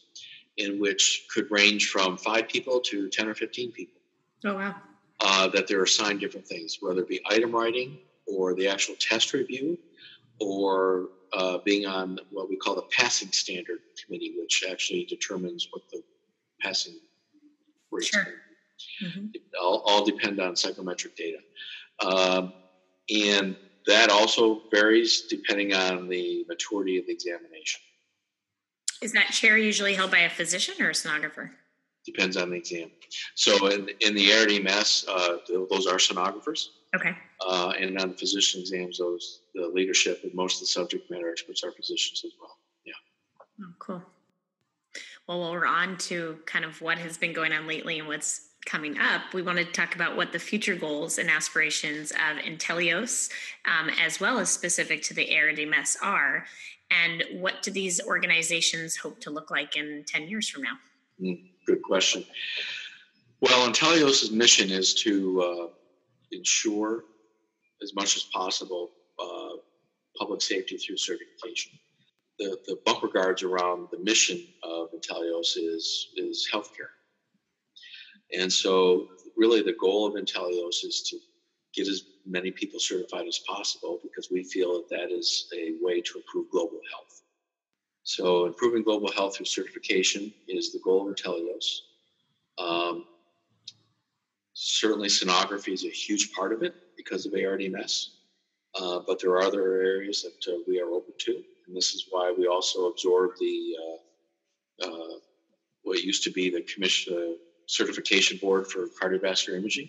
in 0.58 0.78
which 0.80 1.26
could 1.32 1.50
range 1.50 1.88
from 1.88 2.16
five 2.16 2.48
people 2.48 2.80
to 2.80 3.08
10 3.08 3.28
or 3.28 3.34
15 3.34 3.72
people. 3.72 4.00
Oh, 4.44 4.54
wow. 4.54 4.74
Uh, 5.20 5.48
that 5.48 5.66
they're 5.66 5.82
assigned 5.82 6.20
different 6.20 6.46
things, 6.46 6.78
whether 6.80 7.00
it 7.00 7.08
be 7.08 7.20
item 7.26 7.52
writing 7.52 7.98
or 8.26 8.54
the 8.54 8.68
actual 8.68 8.94
test 8.98 9.32
review 9.32 9.78
or 10.40 11.08
uh, 11.36 11.58
being 11.64 11.86
on 11.86 12.18
what 12.30 12.48
we 12.48 12.56
call 12.56 12.74
the 12.74 12.86
passing 12.96 13.30
standard 13.30 13.78
committee, 14.04 14.34
which 14.38 14.64
actually 14.70 15.04
determines 15.04 15.68
what 15.70 15.82
the 15.90 16.02
passing 16.60 16.94
rates 17.90 18.08
sure. 18.08 18.22
are. 18.22 19.06
Mm-hmm. 19.06 19.26
All, 19.60 19.82
all, 19.86 20.04
depend 20.04 20.40
on 20.40 20.56
psychometric 20.56 21.16
data. 21.16 21.38
Um, 22.04 22.52
and 23.14 23.56
that 23.86 24.10
also 24.10 24.62
varies 24.70 25.22
depending 25.22 25.72
on 25.72 26.08
the 26.08 26.44
maturity 26.48 26.98
of 26.98 27.06
the 27.06 27.12
examination. 27.12 27.80
Is 29.02 29.12
that 29.12 29.28
chair 29.28 29.56
usually 29.56 29.94
held 29.94 30.10
by 30.10 30.20
a 30.20 30.30
physician 30.30 30.74
or 30.80 30.90
a 30.90 30.92
sonographer? 30.92 31.50
depends 32.06 32.36
on 32.36 32.50
the 32.50 32.56
exam. 32.56 32.90
So 33.34 33.66
in, 33.66 33.88
in 34.00 34.14
the 34.14 34.30
ARDMS, 34.30 35.06
uh, 35.08 35.38
those 35.70 35.86
are 35.86 35.96
sonographers. 35.96 36.68
Okay. 36.96 37.16
Uh, 37.46 37.72
and 37.78 37.98
on 38.00 38.10
the 38.10 38.16
physician 38.16 38.60
exams, 38.60 38.98
those 38.98 39.40
the 39.54 39.68
leadership 39.68 40.20
and 40.24 40.34
most 40.34 40.56
of 40.56 40.60
the 40.60 40.66
subject 40.66 41.10
matter 41.10 41.30
experts 41.30 41.62
are 41.62 41.72
physicians 41.72 42.22
as 42.24 42.32
well. 42.40 42.58
Yeah. 42.84 42.94
Oh, 43.62 43.72
cool. 43.78 44.02
Well, 45.28 45.40
while 45.40 45.52
we're 45.52 45.66
on 45.66 45.98
to 45.98 46.38
kind 46.46 46.64
of 46.64 46.80
what 46.80 46.98
has 46.98 47.18
been 47.18 47.32
going 47.32 47.52
on 47.52 47.66
lately 47.66 47.98
and 47.98 48.08
what's 48.08 48.48
coming 48.64 48.98
up, 48.98 49.34
we 49.34 49.42
want 49.42 49.58
to 49.58 49.64
talk 49.64 49.94
about 49.94 50.16
what 50.16 50.32
the 50.32 50.38
future 50.38 50.74
goals 50.74 51.18
and 51.18 51.30
aspirations 51.30 52.10
of 52.12 52.38
Inteleos, 52.44 53.30
um, 53.64 53.90
as 54.00 54.18
well 54.18 54.38
as 54.38 54.50
specific 54.50 55.02
to 55.02 55.14
the 55.14 55.28
ARDMS, 55.28 55.96
are, 56.02 56.46
and 56.90 57.22
what 57.34 57.62
do 57.62 57.70
these 57.70 58.00
organizations 58.04 58.96
hope 58.96 59.20
to 59.20 59.30
look 59.30 59.50
like 59.50 59.76
in 59.76 60.04
10 60.06 60.28
years 60.28 60.48
from 60.48 60.62
now? 60.62 60.78
Mm 61.20 61.40
good 61.66 61.82
question. 61.82 62.24
Well, 63.40 63.68
Inteleos' 63.68 64.30
mission 64.32 64.70
is 64.70 64.94
to 64.94 65.42
uh, 65.42 65.66
ensure 66.32 67.04
as 67.82 67.94
much 67.94 68.16
as 68.16 68.24
possible 68.24 68.90
uh, 69.18 69.56
public 70.18 70.40
safety 70.40 70.76
through 70.76 70.96
certification. 70.96 71.72
The, 72.38 72.58
the 72.66 72.78
bumper 72.84 73.08
guards 73.08 73.42
around 73.42 73.88
the 73.90 73.98
mission 73.98 74.40
of 74.62 74.88
Inteleos 74.92 75.56
is, 75.56 76.08
is 76.16 76.48
healthcare. 76.52 76.92
And 78.36 78.52
so, 78.52 79.08
really, 79.36 79.62
the 79.62 79.76
goal 79.80 80.06
of 80.06 80.14
Inteleos 80.14 80.84
is 80.84 81.02
to 81.10 81.18
get 81.74 81.88
as 81.88 82.02
many 82.26 82.50
people 82.50 82.80
certified 82.80 83.26
as 83.26 83.40
possible 83.46 84.00
because 84.02 84.28
we 84.30 84.42
feel 84.42 84.74
that 84.74 84.88
that 84.90 85.10
is 85.10 85.48
a 85.54 85.74
way 85.80 86.00
to 86.00 86.18
improve 86.18 86.50
global 86.50 86.80
health. 86.90 87.22
So 88.02 88.46
improving 88.46 88.82
global 88.82 89.10
health 89.12 89.36
through 89.36 89.46
certification 89.46 90.32
is 90.48 90.72
the 90.72 90.80
goal 90.84 91.08
of 91.08 91.14
Inteleos. 91.14 91.80
Um, 92.58 93.04
certainly 94.58 95.08
sonography 95.08 95.74
is 95.74 95.84
a 95.84 95.90
huge 95.90 96.32
part 96.32 96.50
of 96.50 96.62
it 96.62 96.74
because 96.96 97.26
of 97.26 97.32
ARDMS, 97.32 98.06
uh, 98.74 99.00
but 99.06 99.20
there 99.20 99.32
are 99.32 99.42
other 99.42 99.82
areas 99.82 100.22
that 100.22 100.52
uh, 100.52 100.56
we 100.66 100.80
are 100.80 100.88
open 100.88 101.12
to. 101.18 101.42
and 101.66 101.76
this 101.76 101.94
is 101.94 102.06
why 102.08 102.32
we 102.36 102.46
also 102.46 102.86
absorbed 102.86 103.34
the 103.38 103.76
uh, 103.82 104.86
uh, 104.86 105.18
what 105.82 106.02
used 106.02 106.22
to 106.24 106.30
be 106.30 106.48
the 106.48 106.62
commission 106.62 107.14
uh, 107.14 107.34
certification 107.66 108.38
board 108.38 108.66
for 108.66 108.88
cardiovascular 109.00 109.58
imaging. 109.58 109.88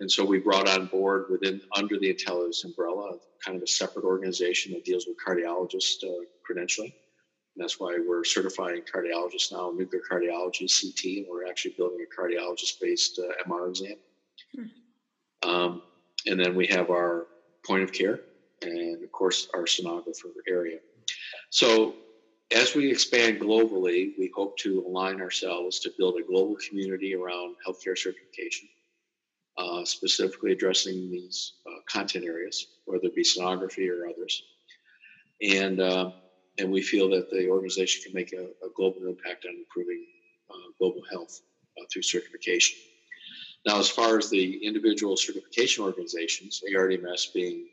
And 0.00 0.10
so 0.10 0.24
we 0.24 0.38
brought 0.38 0.68
on 0.68 0.86
board 0.86 1.26
within 1.30 1.60
under 1.76 1.98
the 1.98 2.12
Inteleos 2.12 2.64
umbrella, 2.64 3.18
kind 3.44 3.56
of 3.56 3.62
a 3.62 3.66
separate 3.66 4.06
organization 4.06 4.72
that 4.72 4.84
deals 4.84 5.06
with 5.06 5.18
cardiologist 5.24 6.02
uh, 6.04 6.24
credentialing. 6.48 6.94
That's 7.56 7.78
why 7.80 7.98
we're 8.06 8.24
certifying 8.24 8.82
cardiologists 8.82 9.52
now, 9.52 9.72
nuclear 9.74 10.02
cardiology, 10.08 10.68
CT, 10.68 11.18
and 11.18 11.26
we're 11.28 11.46
actually 11.46 11.74
building 11.76 12.04
a 12.04 12.20
cardiologist-based 12.20 13.18
uh, 13.18 13.48
MR 13.48 13.68
exam. 13.68 13.96
Hmm. 14.54 15.48
Um, 15.48 15.82
and 16.26 16.38
then 16.38 16.54
we 16.54 16.66
have 16.68 16.90
our 16.90 17.26
point 17.66 17.82
of 17.82 17.92
care, 17.92 18.20
and 18.62 19.02
of 19.02 19.12
course 19.12 19.48
our 19.54 19.64
sonographer 19.64 20.30
area. 20.48 20.78
So 21.50 21.94
as 22.54 22.74
we 22.74 22.90
expand 22.90 23.40
globally, 23.40 24.12
we 24.18 24.30
hope 24.34 24.56
to 24.58 24.84
align 24.86 25.20
ourselves 25.20 25.78
to 25.80 25.92
build 25.98 26.16
a 26.18 26.22
global 26.22 26.56
community 26.68 27.14
around 27.14 27.56
healthcare 27.66 27.96
certification, 27.96 28.68
uh, 29.58 29.84
specifically 29.84 30.52
addressing 30.52 31.10
these 31.10 31.54
uh, 31.66 31.80
content 31.86 32.24
areas, 32.24 32.66
whether 32.86 33.06
it 33.06 33.14
be 33.14 33.22
sonography 33.22 33.88
or 33.88 34.08
others. 34.08 34.42
And, 35.42 35.80
uh, 35.80 36.10
and 36.60 36.70
we 36.70 36.82
feel 36.82 37.08
that 37.10 37.30
the 37.30 37.48
organization 37.48 38.02
can 38.02 38.12
make 38.12 38.32
a, 38.32 38.44
a 38.64 38.70
global 38.76 39.06
impact 39.06 39.46
on 39.46 39.56
improving 39.56 40.04
uh, 40.50 40.54
global 40.78 41.02
health 41.10 41.40
uh, 41.78 41.84
through 41.90 42.02
certification. 42.02 42.76
Now, 43.66 43.78
as 43.78 43.88
far 43.88 44.18
as 44.18 44.30
the 44.30 44.64
individual 44.64 45.16
certification 45.16 45.84
organizations, 45.84 46.62
ARDMS 46.74 47.32
being 47.32 47.66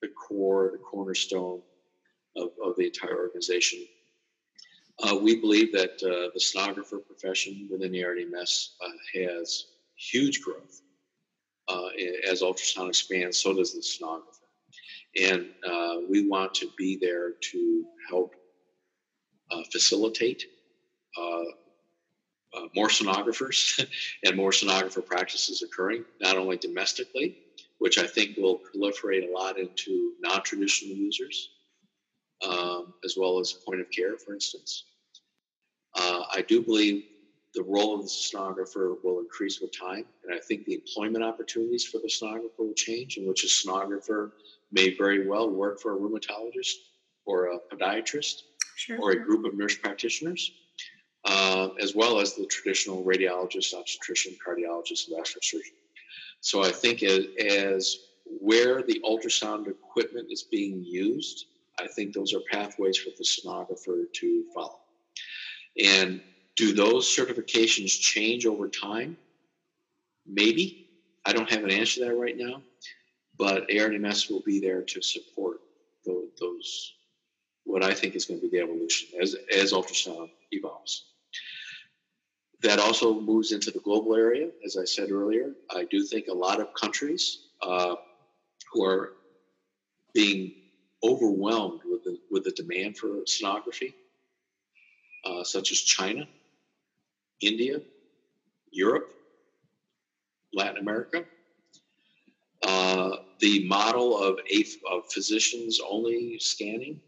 the 0.00 0.08
core, 0.08 0.70
the 0.72 0.78
cornerstone 0.78 1.60
of, 2.36 2.50
of 2.62 2.76
the 2.76 2.86
entire 2.86 3.16
organization. 3.16 3.80
Uh, 5.02 5.16
we 5.20 5.40
believe 5.40 5.72
that 5.72 5.94
uh, 6.02 6.30
the 6.34 6.40
sonographer 6.40 7.04
profession 7.04 7.68
within 7.70 7.92
the 7.92 8.02
RDMS 8.02 8.70
uh, 8.84 8.88
has 9.14 9.66
huge 9.96 10.40
growth. 10.42 10.80
Uh, 11.66 11.88
as 12.30 12.42
ultrasound 12.42 12.88
expands, 12.88 13.38
so 13.38 13.54
does 13.54 13.72
the 13.72 13.80
sonographer. 13.80 14.33
And 15.20 15.46
uh, 15.66 15.96
we 16.08 16.26
want 16.26 16.54
to 16.54 16.68
be 16.76 16.98
there 17.00 17.32
to 17.52 17.84
help 18.10 18.34
uh, 19.50 19.62
facilitate 19.72 20.42
more 22.74 22.88
sonographers 22.88 23.86
and 24.24 24.36
more 24.36 24.50
sonographer 24.50 25.04
practices 25.04 25.62
occurring, 25.62 26.04
not 26.20 26.36
only 26.36 26.56
domestically, 26.56 27.36
which 27.78 27.98
I 27.98 28.06
think 28.06 28.36
will 28.36 28.60
proliferate 28.74 29.28
a 29.28 29.32
lot 29.32 29.58
into 29.58 30.12
non 30.20 30.42
traditional 30.42 30.96
users, 30.96 31.50
um, 32.46 32.94
as 33.04 33.14
well 33.16 33.38
as 33.38 33.54
point 33.66 33.80
of 33.80 33.90
care, 33.90 34.16
for 34.16 34.34
instance. 34.34 34.84
Uh, 35.96 36.22
I 36.32 36.42
do 36.42 36.62
believe 36.62 37.04
the 37.54 37.62
role 37.62 37.94
of 37.94 38.02
the 38.02 38.08
sonographer 38.08 38.96
will 39.04 39.20
increase 39.20 39.60
with 39.60 39.70
time, 39.78 40.04
and 40.24 40.34
I 40.34 40.40
think 40.40 40.64
the 40.64 40.74
employment 40.74 41.24
opportunities 41.24 41.84
for 41.84 41.98
the 41.98 42.08
sonographer 42.08 42.58
will 42.58 42.74
change, 42.74 43.16
in 43.16 43.26
which 43.28 43.44
a 43.44 43.46
sonographer 43.46 44.30
may 44.74 44.94
very 44.96 45.26
well 45.26 45.48
work 45.48 45.80
for 45.80 45.96
a 45.96 45.98
rheumatologist 45.98 46.74
or 47.24 47.46
a 47.46 47.58
podiatrist 47.72 48.42
sure. 48.76 48.98
or 49.00 49.12
a 49.12 49.24
group 49.24 49.46
of 49.46 49.56
nurse 49.56 49.76
practitioners, 49.76 50.50
uh, 51.24 51.68
as 51.80 51.94
well 51.94 52.20
as 52.20 52.34
the 52.34 52.44
traditional 52.46 53.04
radiologist, 53.04 53.72
obstetrician, 53.72 54.36
cardiologist, 54.46 55.08
and 55.08 55.16
vascular 55.16 55.42
surgeon. 55.42 55.72
So 56.40 56.62
I 56.62 56.70
think 56.70 57.02
as, 57.02 57.24
as 57.38 57.96
where 58.26 58.82
the 58.82 59.00
ultrasound 59.04 59.68
equipment 59.68 60.26
is 60.30 60.42
being 60.50 60.84
used, 60.84 61.46
I 61.80 61.86
think 61.86 62.12
those 62.12 62.34
are 62.34 62.40
pathways 62.50 62.98
for 62.98 63.10
the 63.16 63.24
sonographer 63.24 64.04
to 64.12 64.44
follow. 64.54 64.80
And 65.82 66.20
do 66.56 66.72
those 66.72 67.06
certifications 67.06 67.98
change 67.98 68.46
over 68.46 68.68
time? 68.68 69.16
Maybe. 70.26 70.88
I 71.26 71.32
don't 71.32 71.50
have 71.50 71.64
an 71.64 71.70
answer 71.70 72.00
to 72.00 72.06
that 72.06 72.14
right 72.16 72.36
now, 72.36 72.62
but 73.38 73.68
ARDMS 73.68 74.30
will 74.30 74.42
be 74.42 74.60
there 74.60 74.82
to 74.82 75.02
support 75.02 75.58
those, 76.04 76.28
those 76.40 76.94
what 77.64 77.82
I 77.82 77.94
think 77.94 78.14
is 78.14 78.24
going 78.26 78.40
to 78.40 78.48
be 78.48 78.56
the 78.56 78.62
evolution 78.62 79.08
as, 79.20 79.34
as 79.54 79.72
ultrasound 79.72 80.28
evolves. 80.52 81.06
That 82.62 82.78
also 82.78 83.20
moves 83.20 83.52
into 83.52 83.70
the 83.70 83.80
global 83.80 84.14
area, 84.14 84.48
as 84.64 84.76
I 84.76 84.84
said 84.84 85.10
earlier. 85.10 85.54
I 85.70 85.84
do 85.90 86.04
think 86.04 86.28
a 86.28 86.34
lot 86.34 86.60
of 86.60 86.68
countries 86.72 87.40
uh, 87.62 87.96
who 88.72 88.84
are 88.84 89.12
being 90.12 90.52
overwhelmed 91.02 91.80
with 91.84 92.02
the, 92.04 92.18
with 92.30 92.44
the 92.44 92.52
demand 92.52 92.96
for 92.96 93.08
sonography, 93.26 93.94
uh, 95.24 95.44
such 95.44 95.72
as 95.72 95.78
China, 95.78 96.26
India, 97.40 97.80
Europe, 98.70 99.08
Latin 100.52 100.78
America. 100.78 101.24
Uh, 102.64 103.16
the 103.40 103.66
model 103.66 104.16
of, 104.16 104.38
a, 104.50 104.64
of 104.90 105.04
physicians 105.12 105.80
only 105.86 106.38
scanning 106.38 106.98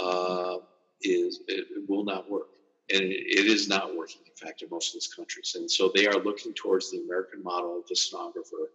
uh, 0.00 0.56
is 1.02 1.40
it, 1.48 1.66
will 1.88 2.04
not 2.04 2.30
work, 2.30 2.48
and 2.92 3.02
it, 3.02 3.40
it 3.40 3.46
is 3.46 3.68
not 3.68 3.96
working. 3.96 4.20
In 4.26 4.46
fact, 4.46 4.62
in 4.62 4.68
most 4.70 4.90
of 4.90 4.94
these 4.94 5.12
countries, 5.12 5.56
and 5.56 5.68
so 5.68 5.90
they 5.94 6.06
are 6.06 6.22
looking 6.22 6.52
towards 6.54 6.90
the 6.90 6.98
American 6.98 7.42
model 7.42 7.78
of 7.78 7.86
the 7.88 7.94
sonographer 7.94 8.66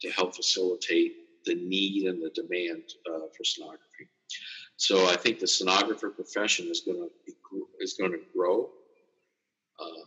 to 0.00 0.10
help 0.10 0.34
facilitate 0.34 1.12
the 1.44 1.54
need 1.54 2.06
and 2.06 2.22
the 2.22 2.30
demand 2.30 2.84
uh, 3.06 3.26
for 3.36 3.42
sonography. 3.44 4.06
So 4.76 5.06
I 5.06 5.16
think 5.16 5.38
the 5.38 5.46
sonographer 5.46 6.14
profession 6.14 6.68
is 6.68 6.80
going 6.80 6.98
to 6.98 7.66
is 7.80 7.94
going 7.94 8.12
to 8.12 8.20
grow 8.34 8.70
uh, 9.78 10.02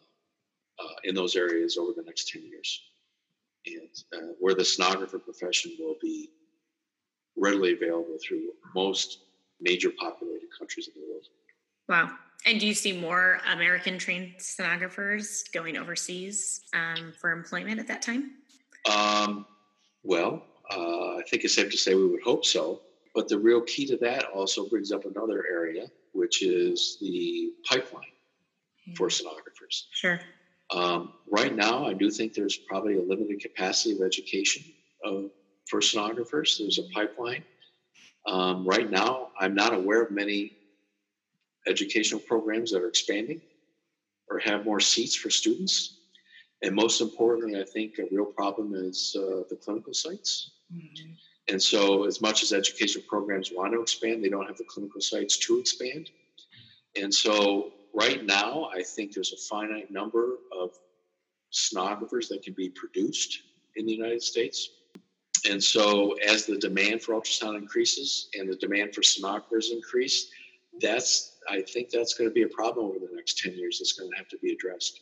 uh, 0.83 0.95
in 1.03 1.13
those 1.13 1.35
areas 1.35 1.77
over 1.77 1.91
the 1.95 2.03
next 2.03 2.29
ten 2.29 2.43
years, 2.43 2.81
and 3.67 3.89
uh, 4.13 4.33
where 4.39 4.55
the 4.55 4.63
sonographer 4.63 5.23
profession 5.23 5.75
will 5.79 5.95
be 6.01 6.29
readily 7.37 7.73
available 7.73 8.17
through 8.25 8.49
most 8.73 9.19
major 9.59 9.89
populated 9.97 10.47
countries 10.57 10.87
in 10.87 11.01
the 11.01 11.07
world. 11.07 11.25
Wow. 11.87 12.17
And 12.45 12.59
do 12.59 12.67
you 12.67 12.73
see 12.73 12.97
more 12.97 13.39
American 13.51 13.97
trained 13.97 14.35
sonographers 14.39 15.51
going 15.51 15.77
overseas 15.77 16.61
um, 16.73 17.13
for 17.19 17.31
employment 17.31 17.79
at 17.79 17.87
that 17.87 18.01
time? 18.01 18.31
Um, 18.89 19.45
well, 20.03 20.43
uh, 20.71 21.17
I 21.17 21.21
think 21.29 21.43
it's 21.43 21.55
safe 21.55 21.71
to 21.71 21.77
say 21.77 21.95
we 21.95 22.07
would 22.07 22.21
hope 22.23 22.45
so. 22.45 22.81
But 23.15 23.29
the 23.29 23.39
real 23.39 23.61
key 23.61 23.87
to 23.87 23.97
that 23.97 24.25
also 24.25 24.67
brings 24.67 24.91
up 24.91 25.05
another 25.05 25.45
area, 25.49 25.87
which 26.11 26.43
is 26.43 26.97
the 26.99 27.53
pipeline 27.67 28.03
for 28.95 29.07
sonographers. 29.07 29.85
Sure. 29.91 30.19
Um, 30.71 31.13
right 31.29 31.55
now, 31.55 31.85
I 31.85 31.93
do 31.93 32.09
think 32.09 32.33
there's 32.33 32.57
probably 32.57 32.97
a 32.97 33.01
limited 33.01 33.39
capacity 33.39 33.95
of 33.95 34.01
education 34.01 34.63
of, 35.03 35.31
for 35.67 35.79
sonographers. 35.79 36.57
There's 36.57 36.79
a 36.79 36.89
pipeline. 36.93 37.43
Um, 38.25 38.65
right 38.67 38.89
now, 38.89 39.29
I'm 39.39 39.53
not 39.53 39.73
aware 39.73 40.01
of 40.01 40.11
many 40.11 40.53
educational 41.67 42.19
programs 42.19 42.71
that 42.71 42.81
are 42.81 42.87
expanding 42.87 43.41
or 44.29 44.39
have 44.39 44.65
more 44.65 44.79
seats 44.79 45.15
for 45.15 45.29
students. 45.29 45.97
And 46.61 46.73
most 46.73 47.01
importantly, 47.01 47.59
I 47.59 47.63
think 47.63 47.99
a 47.99 48.05
real 48.11 48.25
problem 48.25 48.73
is 48.73 49.15
uh, 49.17 49.43
the 49.49 49.55
clinical 49.55 49.93
sites. 49.93 50.51
Mm-hmm. 50.73 51.11
And 51.47 51.61
so, 51.61 52.05
as 52.05 52.21
much 52.21 52.41
as 52.41 52.53
educational 52.53 53.05
programs 53.07 53.51
want 53.51 53.73
to 53.73 53.81
expand, 53.81 54.23
they 54.23 54.29
don't 54.29 54.47
have 54.47 54.57
the 54.57 54.63
clinical 54.63 54.99
sites 54.99 55.37
to 55.37 55.59
expand. 55.59 56.09
And 56.99 57.13
so, 57.13 57.73
right 57.95 58.25
now, 58.25 58.69
I 58.75 58.83
think 58.83 59.13
there's 59.13 59.33
a 59.33 59.37
finite 59.49 59.91
number 59.91 60.37
of 60.51 60.71
sonographers 61.51 62.27
that 62.29 62.43
can 62.43 62.53
be 62.53 62.69
produced 62.69 63.41
in 63.75 63.85
the 63.85 63.93
United 63.93 64.21
States. 64.21 64.69
And 65.49 65.63
so, 65.63 66.13
as 66.27 66.45
the 66.45 66.57
demand 66.57 67.01
for 67.01 67.13
ultrasound 67.13 67.57
increases 67.57 68.29
and 68.33 68.49
the 68.49 68.55
demand 68.55 68.93
for 68.93 69.01
sonographers 69.01 69.71
increase, 69.71 70.29
that's 70.81 71.37
I 71.49 71.61
think 71.61 71.89
that's 71.89 72.15
going 72.15 72.29
to 72.29 72.33
be 72.33 72.41
a 72.41 72.47
problem 72.47 72.87
over 72.87 72.99
the 72.99 73.15
next 73.15 73.37
10 73.37 73.53
years 73.53 73.77
that's 73.79 73.93
going 73.93 74.09
to 74.09 74.17
have 74.17 74.27
to 74.29 74.37
be 74.39 74.51
addressed. 74.51 75.01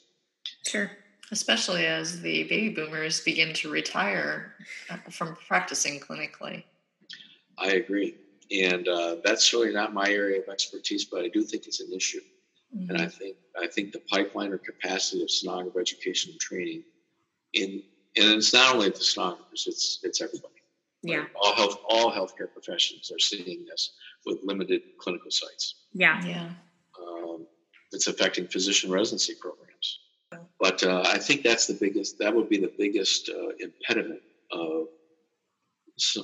Sure 0.67 0.91
especially 1.33 1.87
as 1.87 2.21
the 2.21 2.43
baby 2.43 2.69
boomers 2.69 3.21
begin 3.21 3.53
to 3.53 3.69
retire 3.69 4.53
uh, 4.89 4.97
from 5.09 5.35
practicing 5.47 5.99
clinically. 5.99 6.63
I 7.57 7.71
agree. 7.71 8.15
And 8.51 8.87
uh, 8.87 9.17
that's 9.23 9.51
really 9.51 9.73
not 9.73 9.93
my 9.93 10.09
area 10.09 10.41
of 10.41 10.49
expertise, 10.49 11.05
but 11.05 11.23
I 11.23 11.29
do 11.29 11.41
think 11.41 11.65
it's 11.65 11.79
an 11.79 11.91
issue. 11.91 12.21
Mm-hmm. 12.75 12.89
And 12.89 13.01
I 13.01 13.07
think 13.07 13.37
I 13.61 13.67
think 13.67 13.91
the 13.91 14.01
pipeline 14.09 14.51
or 14.51 14.57
capacity 14.57 15.21
of 15.21 15.29
sonographer 15.29 15.79
education 15.79 16.31
and 16.31 16.39
training 16.39 16.83
in 17.53 17.83
and 18.15 18.35
it's 18.35 18.53
not 18.53 18.75
only 18.75 18.89
the 18.89 18.95
sonographers, 18.95 19.67
it's 19.67 19.99
it's 20.03 20.21
everybody. 20.21 20.53
Yeah. 21.03 21.17
Right? 21.17 21.27
All 21.35 21.55
health 21.55 21.77
all 21.87 22.11
healthcare 22.11 22.51
professions 22.51 23.11
are 23.11 23.19
seeing 23.19 23.65
this 23.65 23.93
with 24.25 24.39
limited 24.43 24.81
clinical 24.99 25.31
sites. 25.31 25.75
Yeah. 25.93 26.23
Yeah. 26.25 26.49
Um, 26.99 27.45
it's 27.91 28.07
affecting 28.07 28.47
physician 28.47 28.91
residency 28.91 29.35
programs. 29.39 29.99
But 30.59 30.83
uh, 30.83 31.03
I 31.05 31.17
think 31.19 31.43
that's 31.43 31.67
the 31.67 31.77
biggest. 31.79 32.17
That 32.19 32.33
would 32.35 32.49
be 32.49 32.57
the 32.57 32.71
biggest 32.77 33.29
uh, 33.29 33.49
impediment 33.59 34.21
of 34.51 34.87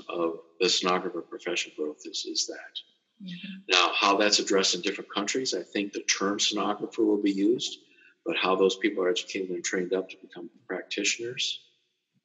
of 0.10 0.40
the 0.60 0.66
sonographer 0.66 1.28
profession 1.30 1.72
growth 1.78 2.02
is 2.06 2.26
is 2.26 2.48
that 2.48 2.80
Mm-hmm. 3.22 3.58
Now, 3.70 3.92
how 3.94 4.18
that's 4.18 4.40
addressed 4.40 4.76
in 4.76 4.82
different 4.82 5.14
countries, 5.14 5.54
I 5.54 5.62
think 5.62 5.94
the 5.94 6.04
term 6.04 6.38
sonographer 6.38 7.06
will 7.06 7.22
be 7.22 7.32
used, 7.32 7.80
but 8.26 8.38
how 8.38 8.56
those 8.56 8.78
people 8.78 9.04
are 9.04 9.10
educated 9.10 9.50
and 9.50 9.64
trained 9.64 9.94
up 9.94 10.10
to 10.10 10.16
become 10.22 10.50
practitioners, 10.68 11.60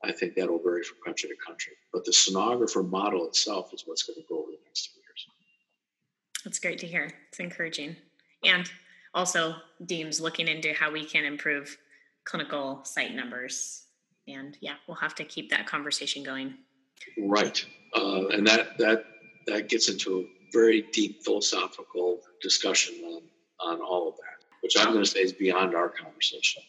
I 0.04 0.12
think 0.12 0.34
that 0.34 0.50
will 0.50 0.62
vary 0.62 0.82
from 0.82 0.98
country 1.04 1.28
to 1.30 1.36
country. 1.44 1.72
But 1.92 2.04
the 2.04 2.12
sonographer 2.12 2.88
model 2.88 3.26
itself 3.26 3.72
is 3.72 3.84
what's 3.86 4.02
going 4.02 4.20
to 4.20 4.24
go 4.28 4.38
over 4.38 4.50
the 4.52 4.58
next 4.66 4.90
three 4.92 5.02
years. 5.02 5.26
That's 6.44 6.58
great 6.58 6.78
to 6.80 6.86
hear. 6.86 7.10
It's 7.28 7.40
encouraging. 7.40 7.96
And 8.44 8.70
also, 9.14 9.54
Deems 9.84 10.20
looking 10.20 10.48
into 10.48 10.72
how 10.74 10.92
we 10.92 11.04
can 11.04 11.24
improve 11.24 11.76
clinical 12.24 12.84
site 12.84 13.14
numbers. 13.14 13.84
And 14.28 14.56
yeah, 14.60 14.74
we'll 14.86 14.96
have 14.96 15.14
to 15.16 15.24
keep 15.24 15.50
that 15.50 15.66
conversation 15.66 16.22
going. 16.22 16.54
Right. 17.18 17.64
Uh, 17.96 18.28
and 18.28 18.46
that, 18.46 18.78
that, 18.78 19.04
that 19.46 19.68
gets 19.68 19.88
into 19.88 20.28
very 20.54 20.82
deep 20.92 21.22
philosophical 21.24 22.20
discussion 22.40 22.94
on, 23.04 23.22
on 23.60 23.80
all 23.80 24.08
of 24.08 24.16
that, 24.16 24.44
which 24.62 24.78
I'm 24.78 24.92
going 24.92 25.04
to 25.04 25.10
say 25.10 25.20
is 25.20 25.32
beyond 25.32 25.74
our 25.74 25.88
conversation. 25.88 26.62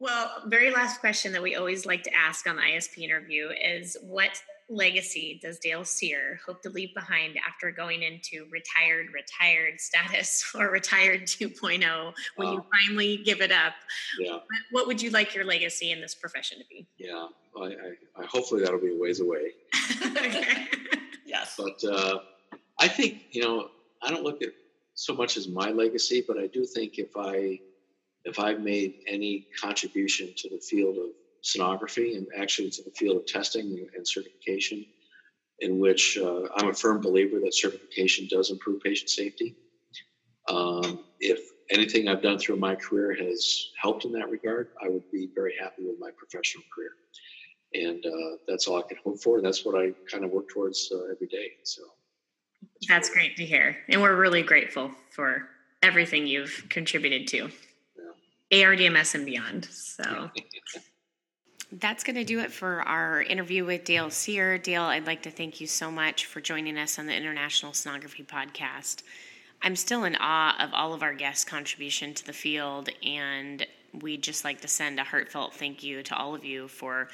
Well, 0.00 0.42
very 0.46 0.70
last 0.70 1.00
question 1.00 1.32
that 1.32 1.42
we 1.42 1.54
always 1.54 1.86
like 1.86 2.02
to 2.02 2.14
ask 2.14 2.46
on 2.46 2.56
the 2.56 2.62
ISP 2.62 2.98
interview 2.98 3.48
is 3.48 3.96
what 4.02 4.42
legacy 4.68 5.38
does 5.42 5.58
Dale 5.58 5.84
Cyr 5.84 6.40
hope 6.44 6.62
to 6.62 6.70
leave 6.70 6.94
behind 6.94 7.38
after 7.46 7.70
going 7.70 8.02
into 8.02 8.46
retired, 8.50 9.06
retired 9.14 9.80
status 9.80 10.52
or 10.58 10.70
retired 10.70 11.22
2.0 11.22 12.12
when 12.36 12.52
you 12.52 12.64
finally 12.80 13.18
give 13.18 13.40
it 13.40 13.52
up? 13.52 13.74
Yeah. 14.18 14.38
What 14.72 14.86
would 14.86 15.00
you 15.00 15.10
like 15.10 15.34
your 15.34 15.44
legacy 15.44 15.92
in 15.92 16.00
this 16.00 16.14
profession 16.14 16.58
to 16.58 16.64
be? 16.68 16.86
Yeah, 16.98 17.28
I, 17.56 17.64
I, 17.64 18.22
I 18.22 18.26
hopefully 18.26 18.62
that'll 18.62 18.80
be 18.80 18.94
a 18.94 18.98
ways 18.98 19.20
away. 19.20 19.52
okay. 20.02 20.66
yes. 21.24 21.58
But 21.58 21.82
uh, 21.88 22.18
I 22.78 22.88
think, 22.88 23.22
you 23.30 23.42
know, 23.42 23.68
I 24.02 24.10
don't 24.10 24.24
look 24.24 24.42
at 24.42 24.50
so 24.94 25.14
much 25.14 25.36
as 25.36 25.48
my 25.48 25.70
legacy, 25.70 26.24
but 26.26 26.38
I 26.38 26.46
do 26.48 26.64
think 26.64 26.98
if 26.98 27.10
I 27.16 27.58
if 28.24 28.38
I've 28.38 28.60
made 28.60 28.94
any 29.06 29.46
contribution 29.60 30.32
to 30.36 30.48
the 30.48 30.60
field 30.60 30.96
of 30.96 31.10
sonography 31.44 32.16
and 32.16 32.26
actually 32.38 32.70
to 32.70 32.82
the 32.82 32.90
field 32.96 33.18
of 33.18 33.26
testing 33.26 33.86
and 33.94 34.08
certification, 34.08 34.84
in 35.58 35.78
which 35.78 36.18
uh, 36.18 36.42
I'm 36.56 36.68
a 36.68 36.74
firm 36.74 37.00
believer 37.00 37.38
that 37.40 37.54
certification 37.54 38.26
does 38.30 38.50
improve 38.50 38.80
patient 38.80 39.10
safety. 39.10 39.56
Um, 40.48 41.04
if 41.20 41.40
anything 41.70 42.08
I've 42.08 42.22
done 42.22 42.38
through 42.38 42.56
my 42.56 42.74
career 42.74 43.14
has 43.14 43.68
helped 43.80 44.04
in 44.04 44.12
that 44.12 44.30
regard, 44.30 44.68
I 44.82 44.88
would 44.88 45.04
be 45.12 45.28
very 45.34 45.54
happy 45.60 45.82
with 45.82 45.96
my 45.98 46.10
professional 46.16 46.64
career. 46.74 46.92
And 47.74 48.04
uh, 48.06 48.36
that's 48.48 48.66
all 48.66 48.78
I 48.78 48.88
can 48.88 48.98
hope 49.04 49.20
for. 49.22 49.36
And 49.36 49.44
that's 49.44 49.64
what 49.64 49.74
I 49.74 49.92
kind 50.10 50.24
of 50.24 50.30
work 50.30 50.48
towards 50.48 50.90
uh, 50.94 51.12
every 51.12 51.26
day. 51.26 51.50
So 51.64 51.82
that's 52.88 53.10
great 53.10 53.36
to 53.36 53.44
hear. 53.44 53.76
And 53.88 54.02
we're 54.02 54.16
really 54.16 54.42
grateful 54.42 54.90
for 55.10 55.48
everything 55.82 56.26
you've 56.26 56.66
contributed 56.68 57.28
to 57.28 57.50
yeah. 58.50 58.64
ARDMS 58.64 59.14
and 59.14 59.26
beyond. 59.26 59.66
So. 59.66 60.30
That's 61.72 62.04
going 62.04 62.16
to 62.16 62.24
do 62.24 62.38
it 62.38 62.52
for 62.52 62.82
our 62.82 63.20
interview 63.22 63.64
with 63.64 63.82
Dale 63.82 64.08
Cyr. 64.08 64.58
Dale, 64.58 64.82
I'd 64.82 65.08
like 65.08 65.22
to 65.22 65.30
thank 65.30 65.60
you 65.60 65.66
so 65.66 65.90
much 65.90 66.26
for 66.26 66.40
joining 66.40 66.78
us 66.78 67.00
on 67.00 67.06
the 67.06 67.16
International 67.16 67.72
Sonography 67.72 68.24
Podcast. 68.24 69.02
I'm 69.60 69.74
still 69.74 70.04
in 70.04 70.16
awe 70.20 70.54
of 70.62 70.72
all 70.72 70.94
of 70.94 71.02
our 71.02 71.14
guests' 71.14 71.44
contribution 71.44 72.14
to 72.14 72.26
the 72.26 72.32
field, 72.32 72.90
and 73.04 73.66
we'd 74.02 74.22
just 74.22 74.44
like 74.44 74.60
to 74.60 74.68
send 74.68 75.00
a 75.00 75.04
heartfelt 75.04 75.54
thank 75.54 75.82
you 75.82 76.02
to 76.04 76.16
all 76.16 76.34
of 76.34 76.44
you 76.44 76.68
for 76.68 77.08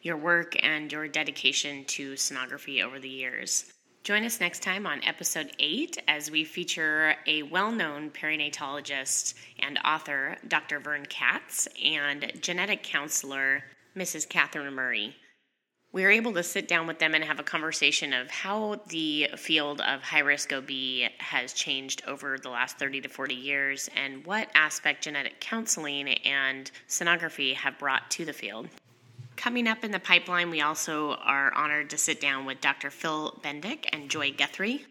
your 0.00 0.16
work 0.16 0.56
and 0.64 0.90
your 0.90 1.08
dedication 1.08 1.84
to 1.84 2.14
sonography 2.14 2.82
over 2.82 2.98
the 2.98 3.08
years. 3.08 3.70
Join 4.06 4.22
us 4.22 4.38
next 4.38 4.62
time 4.62 4.86
on 4.86 5.02
episode 5.02 5.50
8 5.58 6.00
as 6.06 6.30
we 6.30 6.44
feature 6.44 7.16
a 7.26 7.42
well 7.42 7.72
known 7.72 8.10
perinatologist 8.10 9.34
and 9.58 9.80
author, 9.84 10.36
Dr. 10.46 10.78
Vern 10.78 11.06
Katz, 11.06 11.66
and 11.82 12.30
genetic 12.40 12.84
counselor, 12.84 13.64
Mrs. 13.96 14.28
Catherine 14.28 14.72
Murray. 14.72 15.16
We 15.90 16.04
were 16.04 16.12
able 16.12 16.32
to 16.34 16.44
sit 16.44 16.68
down 16.68 16.86
with 16.86 17.00
them 17.00 17.16
and 17.16 17.24
have 17.24 17.40
a 17.40 17.42
conversation 17.42 18.12
of 18.12 18.30
how 18.30 18.80
the 18.90 19.30
field 19.36 19.80
of 19.80 20.02
high 20.02 20.20
risk 20.20 20.52
OB 20.52 20.70
has 21.18 21.52
changed 21.52 22.04
over 22.06 22.38
the 22.38 22.50
last 22.50 22.78
30 22.78 23.00
to 23.00 23.08
40 23.08 23.34
years 23.34 23.90
and 23.96 24.24
what 24.24 24.48
aspect 24.54 25.02
genetic 25.02 25.40
counseling 25.40 26.10
and 26.10 26.70
sonography 26.88 27.54
have 27.54 27.76
brought 27.80 28.08
to 28.12 28.24
the 28.24 28.32
field. 28.32 28.68
Coming 29.46 29.68
up 29.68 29.84
in 29.84 29.92
the 29.92 30.00
pipeline, 30.00 30.50
we 30.50 30.60
also 30.60 31.12
are 31.22 31.54
honored 31.54 31.90
to 31.90 31.96
sit 31.96 32.20
down 32.20 32.46
with 32.46 32.60
Dr. 32.60 32.90
Phil 32.90 33.38
Bendick 33.44 33.86
and 33.92 34.10
Joy 34.10 34.32
Guthrie. 34.32 34.84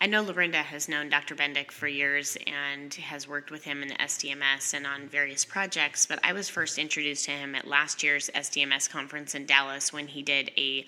I 0.00 0.06
know 0.06 0.22
Lorinda 0.22 0.62
has 0.62 0.88
known 0.88 1.10
Dr. 1.10 1.34
Bendick 1.34 1.70
for 1.70 1.86
years 1.86 2.38
and 2.46 2.94
has 2.94 3.28
worked 3.28 3.50
with 3.50 3.64
him 3.64 3.82
in 3.82 3.88
the 3.88 3.94
SDMS 3.96 4.72
and 4.72 4.86
on 4.86 5.08
various 5.08 5.44
projects, 5.44 6.06
but 6.06 6.18
I 6.24 6.32
was 6.32 6.48
first 6.48 6.78
introduced 6.78 7.26
to 7.26 7.32
him 7.32 7.54
at 7.54 7.68
last 7.68 8.02
year's 8.02 8.30
SDMS 8.34 8.88
conference 8.88 9.34
in 9.34 9.44
Dallas 9.44 9.92
when 9.92 10.06
he 10.06 10.22
did 10.22 10.52
a 10.56 10.86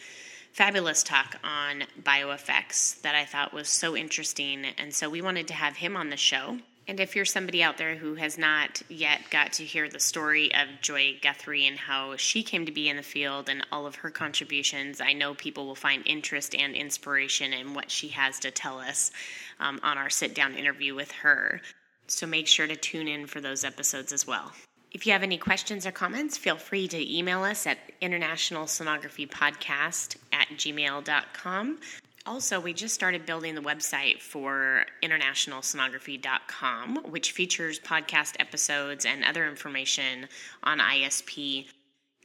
fabulous 0.53 1.03
talk 1.03 1.37
on 1.45 1.85
bioeffects 2.03 3.03
that 3.03 3.15
I 3.15 3.27
thought 3.27 3.53
was 3.53 3.69
so 3.69 3.95
interesting. 3.95 4.65
And 4.79 4.95
so 4.95 5.11
we 5.11 5.21
wanted 5.21 5.47
to 5.49 5.55
have 5.55 5.77
him 5.77 5.95
on 5.95 6.09
the 6.09 6.17
show. 6.17 6.57
And 6.87 7.01
if 7.01 7.17
you're 7.17 7.25
somebody 7.25 7.63
out 7.63 7.79
there 7.79 7.97
who 7.97 8.17
has 8.17 8.37
not 8.37 8.83
yet 8.91 9.23
got 9.31 9.55
to 9.55 9.65
hear 9.65 9.89
the 9.89 9.99
story 9.99 10.55
of 10.55 10.69
Joy 10.83 11.19
Guthrie 11.23 11.67
and 11.67 11.79
how 11.79 12.17
she 12.17 12.43
came 12.43 12.67
to 12.67 12.73
be 12.73 12.91
in 12.91 12.97
the 12.97 13.03
field 13.03 13.49
and 13.49 13.67
all 13.73 13.87
of 13.87 13.95
her 13.97 14.11
contributions, 14.11 15.01
I 15.01 15.15
know 15.15 15.33
people 15.33 15.67
will 15.67 15.75
find 15.75 16.07
interest 16.07 16.55
and 16.55 16.75
inspiration 16.75 17.55
in 17.55 17.73
what 17.73 17.91
she 17.91 18.09
has 18.09 18.39
to 18.41 18.51
tell 18.51 18.79
us 18.79 19.13
um, 19.61 19.81
on 19.83 19.97
our 19.97 20.11
sit 20.11 20.35
down 20.35 20.53
interview 20.55 20.95
with 20.95 21.11
her. 21.13 21.63
So 22.07 22.27
make 22.27 22.47
sure 22.47 22.67
to 22.67 22.77
tune 22.77 23.09
in 23.09 23.27
for 23.27 23.41
those 23.41 23.65
episodes 23.65 24.13
as 24.13 24.27
well. 24.27 24.53
If 24.93 25.07
you 25.07 25.13
have 25.13 25.23
any 25.23 25.39
questions 25.39 25.87
or 25.87 25.91
comments, 25.91 26.37
feel 26.37 26.57
free 26.57 26.87
to 26.89 27.17
email 27.17 27.45
us 27.45 27.67
at 27.67 27.79
internationalsonographypodcast 28.01 30.17
at 30.33 30.49
gmail.com. 30.49 31.79
Also, 32.27 32.59
we 32.59 32.73
just 32.73 32.95
started 32.95 33.27
building 33.27 33.55
the 33.55 33.61
website 33.61 34.19
for 34.19 34.87
internationalsonography.com, 35.03 36.97
which 37.11 37.33
features 37.33 37.79
podcast 37.79 38.37
episodes 38.41 39.05
and 39.05 39.23
other 39.23 39.47
information 39.47 40.27
on 40.63 40.79
ISP. 40.79 41.67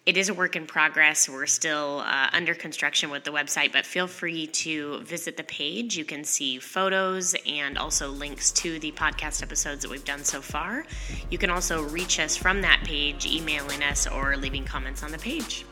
It 0.06 0.16
is 0.16 0.30
a 0.30 0.34
work 0.34 0.56
in 0.56 0.66
progress. 0.66 1.28
We're 1.28 1.46
still 1.48 2.02
uh, 2.06 2.30
under 2.32 2.56
construction 2.56 3.10
with 3.10 3.26
the 3.26 3.32
website, 3.32 3.74
but 3.74 3.86
feel 3.86 4.08
free 4.08 4.48
to 4.48 5.02
visit 5.02 5.36
the 5.36 5.44
page. 5.44 5.98
You 5.98 6.06
can 6.06 6.24
see 6.24 6.60
photos 6.60 7.36
and 7.46 7.78
also 7.78 8.08
links 8.10 8.52
to 8.54 8.80
the 8.80 8.94
podcast 8.94 9.44
episodes 9.44 9.82
that 9.82 9.92
we've 9.92 10.06
done 10.06 10.24
so 10.24 10.40
far. 10.42 10.86
You 11.30 11.38
can 11.38 11.50
also 11.50 11.84
reach 11.84 12.22
us 12.22 12.38
from 12.38 12.62
that 12.62 12.82
page, 12.86 13.26
emailing 13.26 13.84
us 13.84 14.08
or 14.08 14.38
leaving 14.38 14.64
comments 14.64 15.04
on 15.04 15.12
the 15.12 15.20
page. 15.20 15.66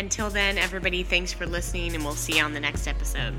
Until 0.00 0.30
then, 0.30 0.56
everybody, 0.56 1.02
thanks 1.02 1.30
for 1.30 1.44
listening, 1.44 1.94
and 1.94 2.02
we'll 2.02 2.14
see 2.14 2.38
you 2.38 2.42
on 2.42 2.54
the 2.54 2.60
next 2.60 2.86
episode. 2.86 3.34